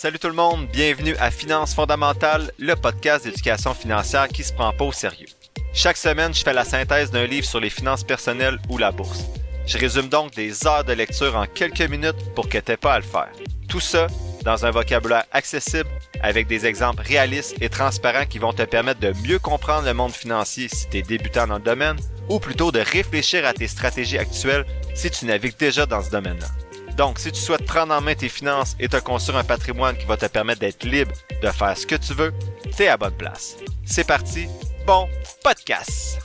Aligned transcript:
Salut 0.00 0.20
tout 0.20 0.28
le 0.28 0.34
monde, 0.34 0.68
bienvenue 0.68 1.16
à 1.16 1.32
Finances 1.32 1.74
fondamentales, 1.74 2.52
le 2.56 2.76
podcast 2.76 3.24
d'éducation 3.24 3.74
financière 3.74 4.28
qui 4.28 4.44
se 4.44 4.52
prend 4.52 4.72
pas 4.72 4.84
au 4.84 4.92
sérieux. 4.92 5.26
Chaque 5.74 5.96
semaine, 5.96 6.32
je 6.32 6.44
fais 6.44 6.52
la 6.52 6.64
synthèse 6.64 7.10
d'un 7.10 7.26
livre 7.26 7.44
sur 7.44 7.58
les 7.58 7.68
finances 7.68 8.04
personnelles 8.04 8.60
ou 8.68 8.78
la 8.78 8.92
bourse. 8.92 9.24
Je 9.66 9.76
résume 9.76 10.08
donc 10.08 10.34
des 10.34 10.68
heures 10.68 10.84
de 10.84 10.92
lecture 10.92 11.34
en 11.34 11.46
quelques 11.46 11.80
minutes 11.80 12.32
pour 12.36 12.48
que 12.48 12.58
t'aies 12.58 12.76
pas 12.76 12.92
à 12.92 13.00
le 13.00 13.04
faire. 13.04 13.32
Tout 13.68 13.80
ça 13.80 14.06
dans 14.44 14.64
un 14.64 14.70
vocabulaire 14.70 15.24
accessible 15.32 15.90
avec 16.22 16.46
des 16.46 16.64
exemples 16.64 17.02
réalistes 17.02 17.56
et 17.60 17.68
transparents 17.68 18.26
qui 18.26 18.38
vont 18.38 18.52
te 18.52 18.62
permettre 18.62 19.00
de 19.00 19.12
mieux 19.26 19.40
comprendre 19.40 19.86
le 19.86 19.94
monde 19.94 20.12
financier 20.12 20.68
si 20.68 20.88
tu 20.88 20.98
es 20.98 21.02
débutant 21.02 21.48
dans 21.48 21.56
le 21.56 21.60
domaine 21.60 21.98
ou 22.28 22.38
plutôt 22.38 22.70
de 22.70 22.78
réfléchir 22.78 23.44
à 23.44 23.52
tes 23.52 23.66
stratégies 23.66 24.18
actuelles 24.18 24.64
si 24.94 25.10
tu 25.10 25.26
navigues 25.26 25.58
déjà 25.58 25.86
dans 25.86 26.04
ce 26.04 26.10
domaine-là. 26.10 26.67
Donc, 26.98 27.20
si 27.20 27.30
tu 27.30 27.40
souhaites 27.40 27.64
prendre 27.64 27.94
en 27.94 28.00
main 28.00 28.16
tes 28.16 28.28
finances 28.28 28.74
et 28.80 28.88
te 28.88 28.96
construire 28.96 29.38
un 29.38 29.44
patrimoine 29.44 29.96
qui 29.96 30.04
va 30.04 30.16
te 30.16 30.26
permettre 30.26 30.58
d'être 30.58 30.82
libre 30.82 31.12
de 31.40 31.48
faire 31.48 31.78
ce 31.78 31.86
que 31.86 31.94
tu 31.94 32.12
veux, 32.12 32.34
t'es 32.76 32.88
à 32.88 32.96
bonne 32.96 33.16
place. 33.16 33.56
C'est 33.84 34.04
parti, 34.04 34.48
bon 34.84 35.08
podcast! 35.44 36.18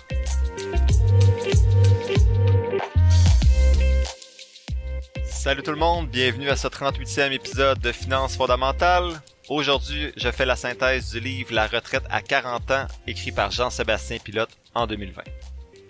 Salut 5.24 5.62
tout 5.62 5.72
le 5.72 5.78
monde, 5.78 6.10
bienvenue 6.10 6.50
à 6.50 6.56
ce 6.56 6.68
38e 6.68 7.32
épisode 7.32 7.78
de 7.78 7.92
Finances 7.92 8.36
fondamentales. 8.36 9.22
Aujourd'hui, 9.50 10.12
je 10.18 10.32
fais 10.32 10.46
la 10.46 10.56
synthèse 10.56 11.12
du 11.12 11.20
livre 11.20 11.54
La 11.54 11.68
retraite 11.68 12.06
à 12.10 12.22
40 12.22 12.72
ans, 12.72 12.88
écrit 13.06 13.32
par 13.32 13.52
Jean-Sébastien 13.52 14.18
Pilote 14.18 14.50
en 14.74 14.88
2020. 14.88 15.22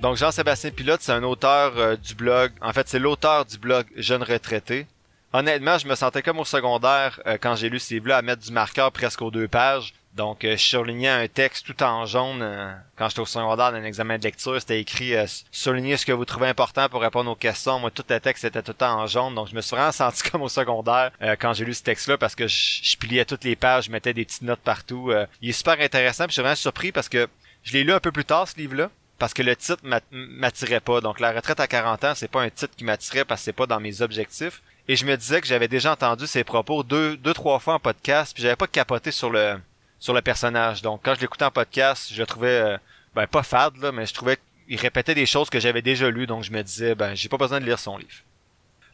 Donc 0.03 0.17
Jean-Sébastien 0.17 0.71
Pilote, 0.71 0.99
c'est 1.01 1.13
un 1.13 1.23
auteur 1.23 1.77
euh, 1.77 1.95
du 1.95 2.13
blog, 2.13 2.51
en 2.59 2.73
fait 2.73 2.89
c'est 2.89 2.99
l'auteur 2.99 3.45
du 3.45 3.57
blog 3.57 3.85
Jeune 3.95 4.21
retraité. 4.21 4.85
Honnêtement, 5.31 5.77
je 5.77 5.87
me 5.87 5.95
sentais 5.95 6.21
comme 6.21 6.39
au 6.39 6.43
secondaire 6.43 7.21
euh, 7.25 7.37
quand 7.39 7.55
j'ai 7.55 7.69
lu 7.69 7.79
ce 7.79 7.93
livre-là 7.93 8.17
à 8.17 8.21
mettre 8.21 8.41
du 8.41 8.51
marqueur 8.51 8.91
presque 8.91 9.21
aux 9.21 9.31
deux 9.31 9.47
pages. 9.47 9.93
Donc, 10.13 10.43
euh, 10.43 10.57
je 10.57 10.61
surlignais 10.61 11.07
un 11.07 11.25
texte 11.29 11.65
tout 11.65 11.81
en 11.83 12.05
jaune 12.05 12.45
quand 12.97 13.07
j'étais 13.07 13.21
au 13.21 13.25
secondaire 13.25 13.71
dans 13.71 13.77
un 13.77 13.83
examen 13.85 14.17
de 14.17 14.25
lecture. 14.25 14.59
C'était 14.59 14.81
écrit 14.81 15.13
Soulignez 15.53 15.95
ce 15.95 16.05
que 16.05 16.11
vous 16.11 16.25
trouvez 16.25 16.49
important 16.49 16.89
pour 16.89 16.99
répondre 16.99 17.31
aux 17.31 17.35
questions». 17.35 17.79
Moi, 17.79 17.89
tout 17.89 18.03
le 18.09 18.19
texte 18.19 18.43
était 18.43 18.61
tout 18.61 18.83
en 18.83 19.07
jaune. 19.07 19.33
Donc, 19.33 19.47
je 19.47 19.55
me 19.55 19.61
suis 19.61 19.73
vraiment 19.73 19.93
senti 19.93 20.29
comme 20.29 20.41
au 20.41 20.49
secondaire 20.49 21.11
quand 21.39 21.53
j'ai 21.53 21.63
lu 21.63 21.73
ce 21.73 21.81
texte-là 21.81 22.17
parce 22.17 22.35
que 22.35 22.45
je, 22.45 22.97
pliais 22.97 23.23
toutes 23.23 23.45
les 23.45 23.55
pages, 23.55 23.85
je 23.85 23.91
mettais 23.91 24.13
des 24.13 24.25
petites 24.25 24.41
notes 24.41 24.59
partout. 24.59 25.13
il 25.41 25.49
est 25.49 25.53
super 25.53 25.79
intéressant. 25.79 26.25
Puis 26.25 26.31
je 26.31 26.33
suis 26.33 26.41
vraiment 26.41 26.55
surpris 26.55 26.91
parce 26.91 27.07
que 27.07 27.29
je 27.63 27.71
l'ai 27.71 27.85
lu 27.85 27.93
un 27.93 28.01
peu 28.01 28.11
plus 28.11 28.25
tard, 28.25 28.49
ce 28.49 28.57
livre-là 28.57 28.89
parce 29.19 29.33
que 29.33 29.41
le 29.41 29.55
titre 29.55 29.83
m'attirait 30.11 30.79
pas. 30.79 31.01
Donc 31.01 31.19
la 31.19 31.31
retraite 31.31 31.59
à 31.59 31.67
40 31.67 32.03
ans, 32.03 32.13
c'est 32.15 32.27
pas 32.27 32.41
un 32.41 32.49
titre 32.49 32.75
qui 32.75 32.83
m'attirait 32.83 33.25
parce 33.25 33.41
que 33.41 33.45
c'est 33.45 33.53
pas 33.53 33.67
dans 33.67 33.79
mes 33.79 34.01
objectifs. 34.01 34.61
Et 34.87 34.95
je 34.95 35.05
me 35.05 35.15
disais 35.15 35.39
que 35.39 35.47
j'avais 35.47 35.67
déjà 35.67 35.93
entendu 35.93 36.27
ces 36.27 36.43
propos 36.43 36.83
deux, 36.83 37.15
deux, 37.17 37.33
trois 37.33 37.59
fois 37.59 37.75
en 37.75 37.79
podcast, 37.79 38.33
puis 38.33 38.43
j'avais 38.43 38.57
pas 38.57 38.67
capoté 38.67 39.11
sur 39.11 39.29
le 39.29 39.57
sur 39.99 40.13
le 40.13 40.21
personnage. 40.21 40.81
Donc 40.81 41.01
quand 41.03 41.15
je 41.15 41.21
l'écoutais 41.21 41.45
en 41.45 41.51
podcast, 41.51 42.09
je 42.11 42.19
le 42.19 42.25
trouvais 42.25 42.49
euh, 42.49 42.77
ben 43.15 43.27
pas 43.27 43.43
fade 43.43 43.75
mais 43.93 44.05
je 44.05 44.13
trouvais 44.13 44.37
qu'il 44.67 44.77
répétait 44.77 45.15
des 45.15 45.25
choses 45.25 45.49
que 45.49 45.59
j'avais 45.59 45.81
déjà 45.81 46.09
lues, 46.09 46.27
donc 46.27 46.43
je 46.43 46.51
me 46.51 46.61
disais 46.61 46.95
ben 46.95 47.15
j'ai 47.15 47.29
pas 47.29 47.37
besoin 47.37 47.61
de 47.61 47.65
lire 47.65 47.79
son 47.79 47.97
livre. 47.97 48.23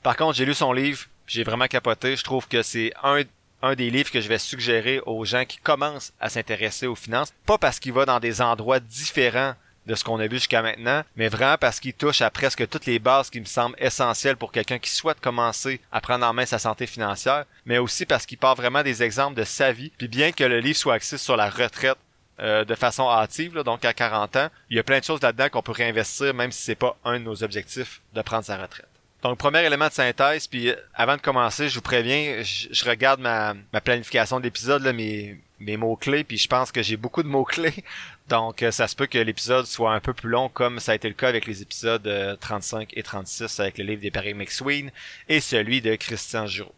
Par 0.03 0.15
contre, 0.15 0.37
j'ai 0.37 0.45
lu 0.45 0.53
son 0.53 0.71
livre, 0.71 1.05
j'ai 1.27 1.43
vraiment 1.43 1.67
capoté. 1.67 2.15
Je 2.15 2.23
trouve 2.23 2.47
que 2.47 2.61
c'est 2.61 2.93
un 3.03 3.75
des 3.75 3.89
livres 3.89 4.11
que 4.11 4.21
je 4.21 4.29
vais 4.29 4.37
suggérer 4.37 5.01
aux 5.05 5.25
gens 5.25 5.45
qui 5.45 5.57
commencent 5.57 6.13
à 6.19 6.29
s'intéresser 6.29 6.87
aux 6.87 6.95
finances, 6.95 7.33
pas 7.45 7.57
parce 7.57 7.79
qu'il 7.79 7.93
va 7.93 8.05
dans 8.05 8.19
des 8.19 8.41
endroits 8.41 8.79
différents 8.79 9.55
de 9.85 9.95
ce 9.95 10.03
qu'on 10.03 10.19
a 10.19 10.27
vu 10.27 10.37
jusqu'à 10.37 10.61
maintenant, 10.61 11.03
mais 11.15 11.29
vraiment 11.29 11.57
parce 11.57 11.79
qu'il 11.79 11.93
touche 11.93 12.21
à 12.21 12.29
presque 12.29 12.67
toutes 12.67 12.85
les 12.85 12.99
bases 12.99 13.29
qui 13.29 13.39
me 13.39 13.45
semblent 13.45 13.75
essentielles 13.79 14.37
pour 14.37 14.51
quelqu'un 14.51 14.79
qui 14.79 14.89
souhaite 14.89 15.19
commencer 15.19 15.81
à 15.91 16.01
prendre 16.01 16.25
en 16.25 16.33
main 16.33 16.45
sa 16.45 16.59
santé 16.59 16.85
financière, 16.85 17.45
mais 17.65 17.77
aussi 17.77 18.05
parce 18.05 18.25
qu'il 18.25 18.37
part 18.37 18.55
vraiment 18.55 18.83
des 18.83 19.03
exemples 19.03 19.35
de 19.35 19.43
sa 19.43 19.71
vie. 19.71 19.91
Puis 19.97 20.07
bien 20.07 20.31
que 20.31 20.43
le 20.43 20.59
livre 20.59 20.77
soit 20.77 20.95
axé 20.95 21.17
sur 21.17 21.35
la 21.35 21.49
retraite 21.49 21.97
euh, 22.39 22.63
de 22.63 22.75
façon 22.75 23.09
hâtive, 23.09 23.53
donc 23.63 23.83
à 23.83 23.93
40 23.93 24.35
ans, 24.37 24.49
il 24.69 24.77
y 24.77 24.79
a 24.79 24.83
plein 24.83 24.99
de 24.99 25.03
choses 25.03 25.21
là-dedans 25.21 25.49
qu'on 25.49 25.61
peut 25.61 25.73
réinvestir 25.73 26.33
même 26.33 26.51
si 26.51 26.63
c'est 26.63 26.75
pas 26.75 26.97
un 27.03 27.19
de 27.19 27.25
nos 27.25 27.43
objectifs 27.43 28.01
de 28.13 28.21
prendre 28.21 28.45
sa 28.45 28.57
retraite. 28.57 28.87
Donc, 29.23 29.37
premier 29.37 29.65
élément 29.65 29.87
de 29.87 29.93
synthèse, 29.93 30.47
puis 30.47 30.69
euh, 30.69 30.75
avant 30.93 31.17
de 31.17 31.21
commencer, 31.21 31.67
je 31.67 31.75
vous 31.75 31.81
préviens, 31.81 32.41
je, 32.41 32.85
regarde 32.85 33.19
ma, 33.19 33.53
planification 33.81 34.39
d'épisode, 34.39 34.83
mes, 34.95 35.37
mes 35.59 35.77
mots-clés, 35.77 36.23
puis 36.23 36.37
je 36.37 36.47
pense 36.47 36.71
que 36.71 36.81
j'ai 36.81 36.97
beaucoup 36.97 37.23
de 37.23 37.27
mots-clés. 37.27 37.83
Donc, 38.29 38.61
euh, 38.63 38.71
ça 38.71 38.87
se 38.87 38.95
peut 38.95 39.07
que 39.07 39.17
l'épisode 39.17 39.65
soit 39.65 39.93
un 39.93 39.99
peu 39.99 40.13
plus 40.13 40.29
long, 40.29 40.49
comme 40.49 40.79
ça 40.79 40.91
a 40.91 40.95
été 40.95 41.07
le 41.07 41.15
cas 41.15 41.29
avec 41.29 41.45
les 41.45 41.61
épisodes 41.61 42.37
35 42.39 42.81
euh, 42.81 42.85
et 42.99 43.03
36 43.03 43.59
avec 43.59 43.77
le 43.77 43.85
livre 43.85 44.01
des 44.01 44.11
Paris 44.11 44.33
McSween 44.33 44.91
et 45.27 45.39
celui 45.39 45.81
de 45.81 45.95
Christian 45.95 46.45
Giraud. 46.45 46.73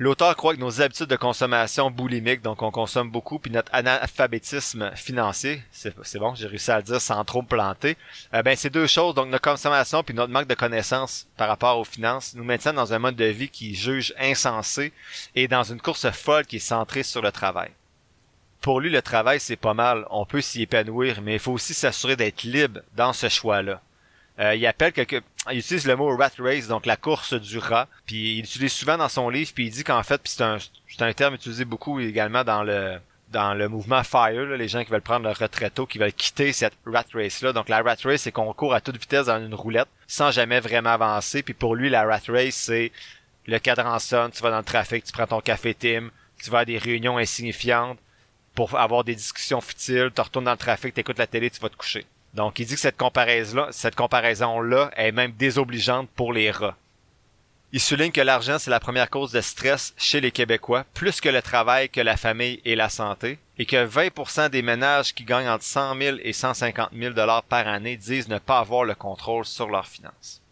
L'auteur 0.00 0.34
croit 0.34 0.54
que 0.54 0.60
nos 0.60 0.80
habitudes 0.80 1.08
de 1.08 1.16
consommation 1.16 1.90
boulimiques, 1.90 2.40
donc 2.40 2.62
on 2.62 2.70
consomme 2.70 3.10
beaucoup, 3.10 3.38
puis 3.38 3.50
notre 3.50 3.70
analphabétisme 3.74 4.90
financier, 4.96 5.62
c'est 5.72 6.18
bon, 6.18 6.34
j'ai 6.34 6.46
réussi 6.46 6.70
à 6.70 6.78
le 6.78 6.84
dire 6.84 7.02
sans 7.02 7.22
trop 7.26 7.42
me 7.42 7.46
planter, 7.46 7.98
euh, 8.32 8.42
ben 8.42 8.56
c'est 8.56 8.70
deux 8.70 8.86
choses, 8.86 9.14
donc 9.14 9.28
notre 9.28 9.46
consommation 9.46 10.02
puis 10.02 10.14
notre 10.14 10.32
manque 10.32 10.46
de 10.46 10.54
connaissances 10.54 11.28
par 11.36 11.48
rapport 11.48 11.78
aux 11.78 11.84
finances 11.84 12.34
nous 12.34 12.44
maintiennent 12.44 12.76
dans 12.76 12.94
un 12.94 12.98
mode 12.98 13.16
de 13.16 13.26
vie 13.26 13.50
qui 13.50 13.74
juge 13.74 14.14
insensé 14.18 14.94
et 15.34 15.48
dans 15.48 15.64
une 15.64 15.82
course 15.82 16.08
folle 16.12 16.46
qui 16.46 16.56
est 16.56 16.60
centrée 16.60 17.02
sur 17.02 17.20
le 17.20 17.30
travail 17.30 17.68
pour 18.60 18.80
lui, 18.80 18.90
le 18.90 19.02
travail, 19.02 19.40
c'est 19.40 19.56
pas 19.56 19.74
mal. 19.74 20.06
On 20.10 20.24
peut 20.24 20.40
s'y 20.40 20.62
épanouir, 20.62 21.20
mais 21.22 21.34
il 21.34 21.38
faut 21.38 21.52
aussi 21.52 21.74
s'assurer 21.74 22.16
d'être 22.16 22.42
libre 22.42 22.80
dans 22.94 23.12
ce 23.12 23.28
choix-là. 23.28 23.80
Euh, 24.38 24.54
il 24.54 24.66
appelle 24.66 24.92
quelque... 24.92 25.22
Il 25.50 25.58
utilise 25.58 25.86
le 25.86 25.96
mot 25.96 26.14
rat 26.16 26.30
race, 26.38 26.66
donc 26.66 26.86
la 26.86 26.96
course 26.96 27.34
du 27.34 27.58
rat. 27.58 27.88
Puis 28.06 28.36
il 28.36 28.40
l'utilise 28.42 28.72
souvent 28.72 28.98
dans 28.98 29.08
son 29.08 29.28
livre, 29.28 29.50
puis 29.54 29.66
il 29.66 29.70
dit 29.70 29.84
qu'en 29.84 30.02
fait, 30.02 30.20
puis 30.22 30.32
c'est 30.36 30.42
un, 30.42 30.58
c'est 30.88 31.02
un 31.02 31.12
terme 31.12 31.34
utilisé 31.34 31.64
beaucoup 31.64 32.00
également 32.00 32.44
dans 32.44 32.62
le 32.62 32.98
dans 33.30 33.54
le 33.54 33.68
mouvement 33.68 34.02
FIRE, 34.02 34.56
les 34.56 34.66
gens 34.66 34.84
qui 34.84 34.90
veulent 34.90 35.00
prendre 35.00 35.24
leur 35.24 35.38
retraite 35.38 35.74
tôt, 35.74 35.86
qui 35.86 35.98
veulent 35.98 36.12
quitter 36.12 36.52
cette 36.52 36.74
rat 36.84 37.04
race-là. 37.14 37.52
Donc 37.52 37.68
la 37.68 37.80
rat 37.80 37.96
race, 38.02 38.22
c'est 38.22 38.32
qu'on 38.32 38.52
court 38.52 38.74
à 38.74 38.80
toute 38.80 38.96
vitesse 38.96 39.26
dans 39.26 39.38
une 39.38 39.54
roulette 39.54 39.88
sans 40.08 40.32
jamais 40.32 40.58
vraiment 40.58 40.90
avancer. 40.90 41.42
Puis 41.42 41.54
pour 41.54 41.76
lui, 41.76 41.90
la 41.90 42.04
rat 42.04 42.20
race, 42.28 42.56
c'est 42.56 42.90
le 43.46 43.58
cadran 43.58 43.98
sonne, 43.98 44.32
tu 44.32 44.42
vas 44.42 44.50
dans 44.50 44.58
le 44.58 44.64
trafic, 44.64 45.04
tu 45.04 45.12
prends 45.12 45.28
ton 45.28 45.40
café 45.40 45.74
Tim, 45.74 46.10
tu 46.42 46.50
vas 46.50 46.60
à 46.60 46.64
des 46.64 46.78
réunions 46.78 47.18
insignifiantes, 47.18 47.98
pour 48.54 48.78
avoir 48.78 49.04
des 49.04 49.14
discussions 49.14 49.60
futiles, 49.60 50.10
tu 50.14 50.20
retournes 50.20 50.44
dans 50.44 50.52
le 50.52 50.56
trafic, 50.56 50.94
t'écoutes 50.94 51.18
la 51.18 51.26
télé, 51.26 51.50
tu 51.50 51.60
vas 51.60 51.68
te 51.68 51.76
coucher. 51.76 52.06
Donc 52.34 52.58
il 52.58 52.66
dit 52.66 52.74
que 52.74 52.80
cette 52.80 52.96
comparaison-là, 52.96 53.68
cette 53.70 53.96
comparaison-là 53.96 54.90
est 54.96 55.12
même 55.12 55.32
désobligeante 55.32 56.08
pour 56.14 56.32
les 56.32 56.50
rats. 56.50 56.76
Il 57.72 57.80
souligne 57.80 58.10
que 58.10 58.20
l'argent, 58.20 58.58
c'est 58.58 58.70
la 58.70 58.80
première 58.80 59.10
cause 59.10 59.30
de 59.30 59.40
stress 59.40 59.94
chez 59.96 60.20
les 60.20 60.32
Québécois, 60.32 60.84
plus 60.92 61.20
que 61.20 61.28
le 61.28 61.40
travail, 61.40 61.88
que 61.88 62.00
la 62.00 62.16
famille 62.16 62.60
et 62.64 62.74
la 62.74 62.88
santé, 62.88 63.38
et 63.58 63.66
que 63.66 63.86
20% 63.86 64.48
des 64.48 64.62
ménages 64.62 65.14
qui 65.14 65.22
gagnent 65.22 65.48
entre 65.48 65.64
100 65.64 65.96
000 65.96 66.16
et 66.22 66.32
150 66.32 66.90
000 66.92 67.14
dollars 67.14 67.44
par 67.44 67.68
année 67.68 67.96
disent 67.96 68.28
ne 68.28 68.38
pas 68.38 68.58
avoir 68.58 68.82
le 68.84 68.96
contrôle 68.96 69.44
sur 69.44 69.68
leurs 69.68 69.86
finances. 69.86 70.42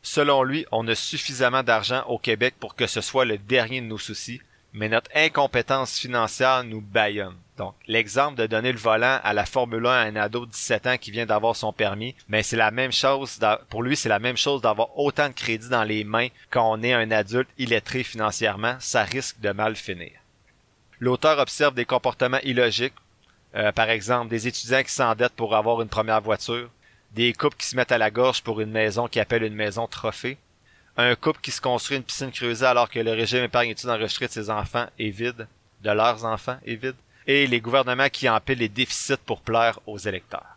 Selon 0.00 0.42
lui, 0.42 0.64
on 0.72 0.88
a 0.88 0.94
suffisamment 0.94 1.62
d'argent 1.62 2.02
au 2.08 2.18
Québec 2.18 2.54
pour 2.58 2.76
que 2.76 2.86
ce 2.86 3.02
soit 3.02 3.26
le 3.26 3.36
dernier 3.36 3.82
de 3.82 3.86
nos 3.86 3.98
soucis, 3.98 4.40
mais 4.74 4.88
notre 4.88 5.10
incompétence 5.14 5.98
financière 5.98 6.64
nous 6.64 6.80
baillonne. 6.80 7.36
Donc, 7.56 7.74
l'exemple 7.86 8.34
de 8.34 8.46
donner 8.46 8.72
le 8.72 8.78
volant 8.78 9.20
à 9.22 9.32
la 9.32 9.46
Formule 9.46 9.86
1 9.86 9.90
à 9.90 10.00
un 10.00 10.16
ado 10.16 10.44
de 10.44 10.50
17 10.50 10.86
ans 10.88 10.96
qui 10.98 11.12
vient 11.12 11.24
d'avoir 11.24 11.54
son 11.54 11.72
permis, 11.72 12.16
mais 12.28 12.42
c'est 12.42 12.56
la 12.56 12.72
même 12.72 12.90
chose, 12.90 13.38
pour 13.70 13.84
lui, 13.84 13.96
c'est 13.96 14.08
la 14.08 14.18
même 14.18 14.36
chose 14.36 14.60
d'avoir 14.60 14.98
autant 14.98 15.28
de 15.28 15.34
crédit 15.34 15.68
dans 15.68 15.84
les 15.84 16.02
mains 16.02 16.28
quand 16.50 16.68
on 16.68 16.82
est 16.82 16.92
un 16.92 17.12
adulte 17.12 17.48
illettré 17.56 18.02
financièrement, 18.02 18.74
ça 18.80 19.04
risque 19.04 19.38
de 19.38 19.52
mal 19.52 19.76
finir. 19.76 20.10
L'auteur 20.98 21.38
observe 21.38 21.74
des 21.74 21.84
comportements 21.84 22.40
illogiques, 22.42 22.94
euh, 23.54 23.70
par 23.70 23.88
exemple 23.90 24.30
des 24.30 24.48
étudiants 24.48 24.82
qui 24.82 24.92
s'endettent 24.92 25.36
pour 25.36 25.54
avoir 25.54 25.80
une 25.80 25.88
première 25.88 26.20
voiture, 26.20 26.68
des 27.12 27.32
couples 27.32 27.56
qui 27.56 27.66
se 27.66 27.76
mettent 27.76 27.92
à 27.92 27.98
la 27.98 28.10
gorge 28.10 28.42
pour 28.42 28.60
une 28.60 28.72
maison 28.72 29.06
qui 29.06 29.20
appelle 29.20 29.44
une 29.44 29.54
maison 29.54 29.86
trophée, 29.86 30.38
un 30.96 31.14
couple 31.16 31.40
qui 31.40 31.50
se 31.50 31.60
construit 31.60 31.96
une 31.96 32.02
piscine 32.04 32.30
creusée 32.30 32.66
alors 32.66 32.88
que 32.88 33.00
le 33.00 33.12
régime 33.12 33.44
épargne-études 33.44 33.90
enregistré 33.90 34.26
de 34.26 34.32
ses 34.32 34.50
enfants 34.50 34.86
est 34.98 35.10
vide, 35.10 35.48
de 35.82 35.90
leurs 35.90 36.24
enfants 36.24 36.58
est 36.64 36.76
vide, 36.76 36.96
et 37.26 37.46
les 37.46 37.60
gouvernements 37.60 38.08
qui 38.08 38.28
empilent 38.28 38.58
les 38.58 38.68
déficits 38.68 39.16
pour 39.24 39.40
plaire 39.40 39.80
aux 39.86 39.98
électeurs. 39.98 40.56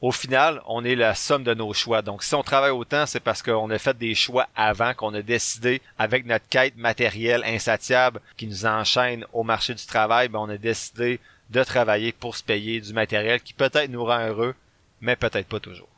Au 0.00 0.10
final, 0.10 0.60
on 0.66 0.84
est 0.84 0.96
la 0.96 1.14
somme 1.14 1.44
de 1.44 1.54
nos 1.54 1.72
choix. 1.72 2.02
Donc, 2.02 2.24
si 2.24 2.34
on 2.34 2.42
travaille 2.42 2.72
autant, 2.72 3.06
c'est 3.06 3.20
parce 3.20 3.40
qu'on 3.40 3.70
a 3.70 3.78
fait 3.78 3.96
des 3.96 4.16
choix 4.16 4.48
avant, 4.56 4.94
qu'on 4.94 5.14
a 5.14 5.22
décidé, 5.22 5.80
avec 5.96 6.26
notre 6.26 6.48
quête 6.48 6.76
matérielle 6.76 7.44
insatiable 7.44 8.20
qui 8.36 8.48
nous 8.48 8.66
enchaîne 8.66 9.24
au 9.32 9.44
marché 9.44 9.74
du 9.74 9.86
travail, 9.86 10.28
ben, 10.28 10.40
on 10.40 10.48
a 10.48 10.58
décidé 10.58 11.20
de 11.50 11.62
travailler 11.62 12.10
pour 12.10 12.36
se 12.36 12.42
payer 12.42 12.80
du 12.80 12.92
matériel 12.92 13.40
qui 13.40 13.52
peut-être 13.52 13.90
nous 13.90 14.04
rend 14.04 14.26
heureux, 14.26 14.56
mais 15.00 15.14
peut-être 15.14 15.46
pas 15.46 15.60
toujours 15.60 15.91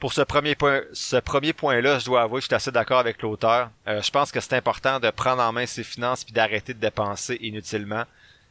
pour 0.00 0.14
ce 0.14 0.22
premier 0.22 0.54
point, 0.54 0.80
ce 0.94 1.16
premier 1.16 1.52
point-là, 1.52 1.98
je 1.98 2.06
dois 2.06 2.22
avouer, 2.22 2.40
je 2.40 2.46
suis 2.46 2.54
assez 2.54 2.72
d'accord 2.72 2.98
avec 2.98 3.20
l'auteur. 3.20 3.70
Euh, 3.86 4.00
je 4.00 4.10
pense 4.10 4.32
que 4.32 4.40
c'est 4.40 4.54
important 4.54 4.98
de 4.98 5.10
prendre 5.10 5.42
en 5.42 5.52
main 5.52 5.66
ses 5.66 5.84
finances 5.84 6.24
puis 6.24 6.32
d'arrêter 6.32 6.72
de 6.72 6.80
dépenser 6.80 7.38
inutilement, 7.42 8.04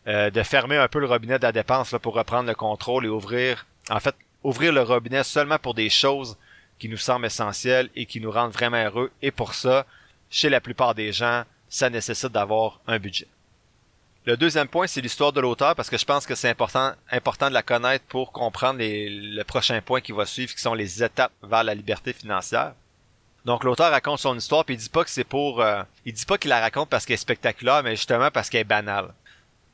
euh, 0.07 0.30
de 0.30 0.44
fermer 0.44 0.78
un 0.78 0.88
peu 0.88 1.00
le 1.00 1.07
robinet 1.07 1.40
de 1.40 1.44
la 1.44 1.51
dépense 1.51 1.96
pour 2.04 2.13
reprendre 2.13 2.48
le 2.48 2.56
contrôle 2.56 3.06
et 3.06 3.10
ouvrir, 3.10 3.66
en 3.90 4.00
fait, 4.00 4.16
ouvrir 4.44 4.72
le 4.72 4.84
robinet 4.84 5.24
seulement 5.24 5.57
pour 5.57 5.74
des 5.74 5.90
choses 5.90 6.38
qui 6.78 6.88
nous 6.88 6.98
semblent 6.98 7.25
essentielles 7.25 7.90
et 7.95 8.06
qui 8.06 8.22
nous 8.22 8.31
rendent 8.31 8.54
vraiment 8.54 8.86
heureux. 8.86 9.12
Et 9.24 9.31
pour 9.31 9.56
ça, 9.56 9.88
chez 10.30 10.50
la 10.50 10.62
plupart 10.62 10.94
des 10.94 11.12
gens, 11.12 11.44
ça 11.68 11.90
nécessite 11.90 12.31
d'avoir 12.31 12.80
un 12.86 13.00
budget. 13.00 13.28
Le 14.30 14.38
deuxième 14.38 14.68
point, 14.68 14.86
c'est 14.86 15.02
l'histoire 15.02 15.34
de 15.34 15.42
l'auteur 15.42 15.74
parce 15.74 15.90
que 15.90 15.98
je 15.98 16.06
pense 16.06 16.28
que 16.28 16.36
c'est 16.36 16.50
important, 16.52 16.94
de 17.50 17.52
la 17.52 17.64
connaître 17.64 18.06
pour 18.06 18.31
comprendre 18.31 18.78
le 18.80 19.42
prochain 19.42 19.81
point 19.81 20.02
qui 20.02 20.12
va 20.12 20.28
suivre, 20.28 20.54
qui 20.54 20.62
sont 20.62 20.76
les 20.76 21.04
étapes 21.04 21.31
vers 21.42 21.64
la 21.64 21.74
liberté 21.74 22.14
financière. 22.14 22.74
Donc 23.46 23.64
l'auteur 23.64 23.90
raconte 23.90 24.20
son 24.20 24.38
histoire 24.38 24.66
puis 24.66 24.76
il 24.76 24.78
dit 24.78 24.90
pas 24.90 25.04
que 25.04 25.10
c'est 25.10 25.24
pour, 25.24 25.64
euh, 25.64 25.81
il 26.06 26.14
dit 26.14 26.26
pas 26.26 26.38
qu'il 26.38 26.50
la 26.50 26.60
raconte 26.60 26.90
parce 26.90 27.08
qu'elle 27.08 27.16
est 27.16 27.18
spectaculaire, 27.18 27.81
mais 27.81 27.96
justement 27.96 28.30
parce 28.30 28.52
qu'elle 28.52 28.62
est 28.62 28.66
banale. 28.66 29.16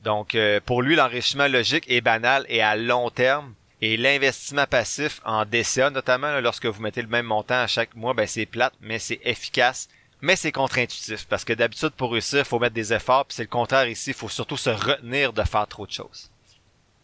Donc 0.05 0.35
euh, 0.35 0.61
pour 0.65 0.81
lui, 0.81 0.95
l'enrichissement 0.95 1.49
logique 1.49 1.83
est 1.89 1.99
banal 1.99 2.45
et 2.47 2.61
à 2.61 2.77
long 2.77 3.09
terme. 3.09 3.53
Et 3.81 3.97
l'investissement 3.97 4.67
passif 4.67 5.19
en 5.25 5.43
DCA, 5.43 5.89
notamment 5.89 6.39
lorsque 6.39 6.65
vous 6.65 6.81
mettez 6.81 7.01
le 7.01 7.09
même 7.09 7.25
montant 7.25 7.59
à 7.59 7.67
chaque 7.67 7.93
mois, 7.93 8.13
ben 8.13 8.25
c'est 8.25 8.45
plate, 8.45 8.73
mais 8.79 8.99
c'est 8.99 9.19
efficace 9.25 9.89
mais 10.25 10.35
c'est 10.35 10.51
contre-intuitif 10.51 11.27
parce 11.27 11.45
que 11.45 11.53
d'habitude 11.53 11.91
pour 11.91 12.11
réussir, 12.11 12.39
il 12.39 12.45
faut 12.45 12.57
mettre 12.57 12.73
des 12.73 12.91
efforts, 12.91 13.25
puis 13.25 13.35
c'est 13.35 13.43
le 13.43 13.47
contraire 13.47 13.87
ici, 13.87 14.09
il 14.09 14.15
faut 14.15 14.27
surtout 14.27 14.57
se 14.57 14.71
retenir 14.71 15.33
de 15.33 15.43
faire 15.43 15.67
trop 15.67 15.85
de 15.85 15.91
choses. 15.91 16.31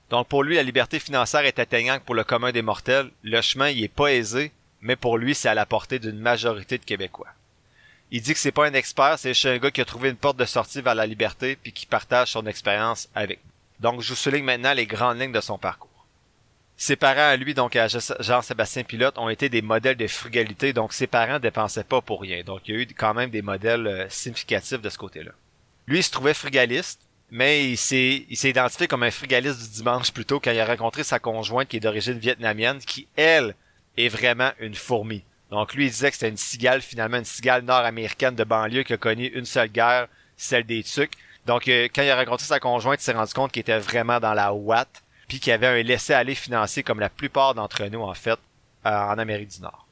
Donc 0.09 0.27
pour 0.27 0.41
lui, 0.41 0.55
la 0.55 0.63
liberté 0.63 0.99
financière 0.99 1.45
est 1.45 1.59
atteignante 1.59 2.01
pour 2.01 2.15
le 2.15 2.23
commun 2.23 2.51
des 2.51 2.63
mortels. 2.63 3.11
Le 3.21 3.39
chemin, 3.41 3.69
il 3.69 3.83
est 3.83 3.93
pas 3.93 4.11
aisé, 4.11 4.51
mais 4.81 4.95
pour 4.95 5.19
lui, 5.19 5.35
c'est 5.35 5.49
à 5.49 5.53
la 5.53 5.67
portée 5.67 5.99
d'une 5.99 6.17
majorité 6.17 6.79
de 6.79 6.83
Québécois. 6.83 7.27
Il 8.09 8.23
dit 8.23 8.33
que 8.33 8.39
c'est 8.39 8.51
pas 8.51 8.65
un 8.65 8.73
expert, 8.73 9.19
c'est 9.19 9.35
juste 9.35 9.45
un 9.45 9.59
gars 9.59 9.69
qui 9.69 9.81
a 9.81 9.85
trouvé 9.85 10.09
une 10.09 10.15
porte 10.15 10.37
de 10.37 10.45
sortie 10.45 10.81
vers 10.81 10.95
la 10.95 11.05
liberté 11.05 11.55
puis 11.55 11.73
qui 11.73 11.85
partage 11.85 12.31
son 12.31 12.47
expérience 12.47 13.07
avec 13.13 13.39
nous. 13.45 13.51
Donc 13.81 14.01
je 14.01 14.09
vous 14.09 14.15
souligne 14.15 14.45
maintenant 14.45 14.73
les 14.73 14.87
grandes 14.87 15.19
lignes 15.19 15.31
de 15.31 15.41
son 15.41 15.59
parcours. 15.59 15.90
Ses 16.83 16.95
parents 16.95 17.29
à 17.29 17.35
lui, 17.35 17.53
donc 17.53 17.75
à 17.75 17.87
Jean-Sébastien 17.87 18.83
Pilote, 18.83 19.15
ont 19.19 19.29
été 19.29 19.49
des 19.49 19.61
modèles 19.61 19.97
de 19.97 20.07
frugalité, 20.07 20.73
donc 20.73 20.93
ses 20.93 21.05
parents 21.05 21.37
dépensaient 21.37 21.83
pas 21.83 22.01
pour 22.01 22.21
rien. 22.21 22.41
Donc 22.43 22.61
il 22.65 22.73
y 22.73 22.77
a 22.79 22.81
eu 22.81 22.87
quand 22.87 23.13
même 23.13 23.29
des 23.29 23.43
modèles 23.43 23.85
euh, 23.85 24.09
significatifs 24.09 24.81
de 24.81 24.89
ce 24.89 24.97
côté-là. 24.97 25.29
Lui, 25.85 25.99
il 25.99 26.03
se 26.03 26.09
trouvait 26.09 26.33
frugaliste, 26.33 26.99
mais 27.29 27.69
il 27.69 27.77
s'est, 27.77 28.25
il 28.27 28.35
s'est 28.35 28.49
identifié 28.49 28.87
comme 28.87 29.03
un 29.03 29.11
frugaliste 29.11 29.61
du 29.61 29.69
dimanche 29.77 30.11
plutôt 30.11 30.39
quand 30.39 30.49
il 30.49 30.59
a 30.59 30.65
rencontré 30.65 31.03
sa 31.03 31.19
conjointe 31.19 31.67
qui 31.67 31.77
est 31.77 31.81
d'origine 31.81 32.17
vietnamienne, 32.17 32.79
qui, 32.79 33.07
elle, 33.15 33.53
est 33.95 34.09
vraiment 34.09 34.49
une 34.59 34.73
fourmi. 34.73 35.23
Donc 35.51 35.75
lui, 35.75 35.85
il 35.85 35.91
disait 35.91 36.09
que 36.09 36.15
c'était 36.15 36.29
une 36.29 36.37
cigale, 36.37 36.81
finalement, 36.81 37.17
une 37.17 37.25
cigale 37.25 37.61
nord-américaine 37.61 38.33
de 38.33 38.43
banlieue 38.43 38.81
qui 38.81 38.93
a 38.93 38.97
connu 38.97 39.27
une 39.27 39.45
seule 39.45 39.69
guerre, 39.69 40.07
celle 40.35 40.63
des 40.63 40.81
Tucs. 40.81 41.13
Donc 41.45 41.67
euh, 41.67 41.89
quand 41.93 42.01
il 42.01 42.09
a 42.09 42.15
rencontré 42.15 42.47
sa 42.47 42.59
conjointe, 42.59 43.01
il 43.01 43.03
s'est 43.03 43.11
rendu 43.11 43.33
compte 43.33 43.51
qu'il 43.51 43.59
était 43.59 43.77
vraiment 43.77 44.19
dans 44.19 44.33
la 44.33 44.51
ouate 44.51 45.03
puis 45.31 45.39
qu'il 45.39 45.51
y 45.51 45.53
avait 45.53 45.67
un 45.67 45.81
laisser-aller 45.81 46.35
financier 46.35 46.83
comme 46.83 46.99
la 46.99 47.07
plupart 47.07 47.55
d'entre 47.55 47.85
nous, 47.85 48.01
en 48.01 48.13
fait, 48.13 48.37
euh, 48.85 48.89
en 48.89 49.17
Amérique 49.17 49.47
du 49.47 49.61
Nord. 49.61 49.87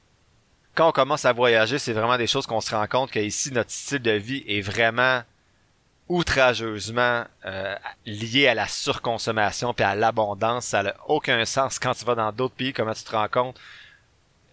Quand 0.76 0.90
on 0.90 0.92
commence 0.92 1.24
à 1.24 1.32
voyager, 1.32 1.80
c'est 1.80 1.94
vraiment 1.94 2.18
des 2.18 2.28
choses 2.28 2.46
qu'on 2.46 2.60
se 2.60 2.76
rend 2.76 2.86
compte 2.88 3.10
qu'ici, 3.10 3.54
notre 3.54 3.72
style 3.72 4.02
de 4.02 4.12
vie 4.12 4.44
est 4.50 4.60
vraiment 4.60 5.22
outrageusement 6.10 7.24
euh, 7.46 7.74
lié 8.06 8.50
à 8.50 8.54
la 8.54 8.68
surconsommation 8.68 9.74
puis 9.74 9.86
à 9.86 9.96
l'abondance. 9.96 10.66
Ça 10.66 10.84
n'a 10.84 10.94
aucun 11.08 11.46
sens 11.46 11.80
quand 11.80 11.94
tu 11.94 12.04
vas 12.04 12.16
dans 12.16 12.34
d'autres 12.34 12.56
pays, 12.56 12.74
comment 12.74 12.94
tu 12.94 13.06
te 13.06 13.12
rends 13.12 13.30
compte 13.30 13.58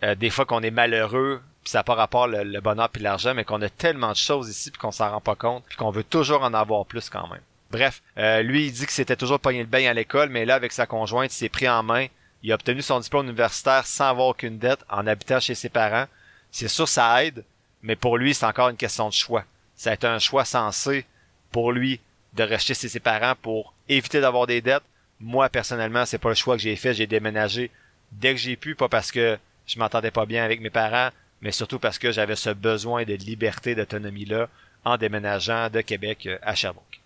euh, 0.04 0.14
des 0.14 0.30
fois 0.30 0.44
qu'on 0.44 0.62
est 0.62 0.70
malheureux, 0.70 1.42
puis 1.64 1.72
ça 1.72 1.80
n'a 1.80 1.82
pas 1.82 1.96
rapport 1.96 2.28
le, 2.28 2.60
bonheur 2.60 2.90
puis 2.90 3.02
l'argent, 3.02 3.34
mais 3.34 3.42
qu'on 3.44 3.60
a 3.60 3.68
tellement 3.68 4.12
de 4.12 4.16
choses 4.16 4.48
ici 4.48 4.70
puis 4.70 4.78
qu'on 4.78 4.92
s'en 4.92 5.10
rend 5.10 5.20
pas 5.20 5.34
compte, 5.34 5.64
puis 5.68 5.76
qu'on 5.76 5.90
veut 5.90 6.04
toujours 6.04 6.44
en 6.44 6.54
avoir 6.54 6.86
plus 6.86 7.10
quand 7.10 7.26
même. 7.26 7.42
Bref, 7.70 8.02
euh, 8.18 8.42
lui, 8.42 8.66
il 8.66 8.72
dit 8.72 8.86
que 8.86 8.92
c'était 8.92 9.16
toujours 9.16 9.40
pogné 9.40 9.60
le 9.60 9.66
bain 9.66 9.86
à 9.86 9.94
l'école, 9.94 10.28
mais 10.28 10.44
là, 10.44 10.54
avec 10.54 10.72
sa 10.72 10.86
conjointe, 10.86 11.32
il 11.32 11.36
s'est 11.36 11.48
pris 11.48 11.68
en 11.68 11.82
main. 11.82 12.06
Il 12.42 12.52
a 12.52 12.54
obtenu 12.54 12.82
son 12.82 13.00
diplôme 13.00 13.26
universitaire 13.26 13.86
sans 13.86 14.08
avoir 14.08 14.28
aucune 14.28 14.58
dette, 14.58 14.84
en 14.88 15.06
habitant 15.06 15.40
chez 15.40 15.54
ses 15.54 15.68
parents. 15.68 16.06
C'est 16.52 16.68
sûr, 16.68 16.88
ça 16.88 17.24
aide, 17.24 17.44
mais 17.82 17.96
pour 17.96 18.18
lui, 18.18 18.34
c'est 18.34 18.46
encore 18.46 18.68
une 18.68 18.76
question 18.76 19.08
de 19.08 19.14
choix. 19.14 19.44
Ça 19.74 19.90
a 19.90 19.94
été 19.94 20.06
un 20.06 20.18
choix 20.18 20.44
sensé 20.44 21.04
pour 21.50 21.72
lui 21.72 22.00
de 22.34 22.42
rester 22.42 22.74
chez 22.74 22.88
ses 22.88 23.00
parents 23.00 23.34
pour 23.40 23.74
éviter 23.88 24.20
d'avoir 24.20 24.46
des 24.46 24.60
dettes. 24.60 24.84
Moi, 25.18 25.48
personnellement, 25.48 26.06
c'est 26.06 26.18
pas 26.18 26.28
le 26.28 26.34
choix 26.34 26.56
que 26.56 26.62
j'ai 26.62 26.76
fait. 26.76 26.94
J'ai 26.94 27.06
déménagé 27.06 27.70
dès 28.12 28.34
que 28.34 28.40
j'ai 28.40 28.56
pu, 28.56 28.74
pas 28.74 28.88
parce 28.88 29.10
que 29.10 29.38
je 29.66 29.78
m'entendais 29.78 30.10
pas 30.10 30.26
bien 30.26 30.44
avec 30.44 30.60
mes 30.60 30.70
parents, 30.70 31.10
mais 31.40 31.50
surtout 31.50 31.78
parce 31.78 31.98
que 31.98 32.12
j'avais 32.12 32.36
ce 32.36 32.50
besoin 32.50 33.04
de 33.04 33.14
liberté, 33.14 33.74
d'autonomie-là 33.74 34.48
en 34.84 34.96
déménageant 34.96 35.68
de 35.68 35.80
Québec 35.80 36.28
à 36.42 36.54
Sherbrooke. 36.54 37.00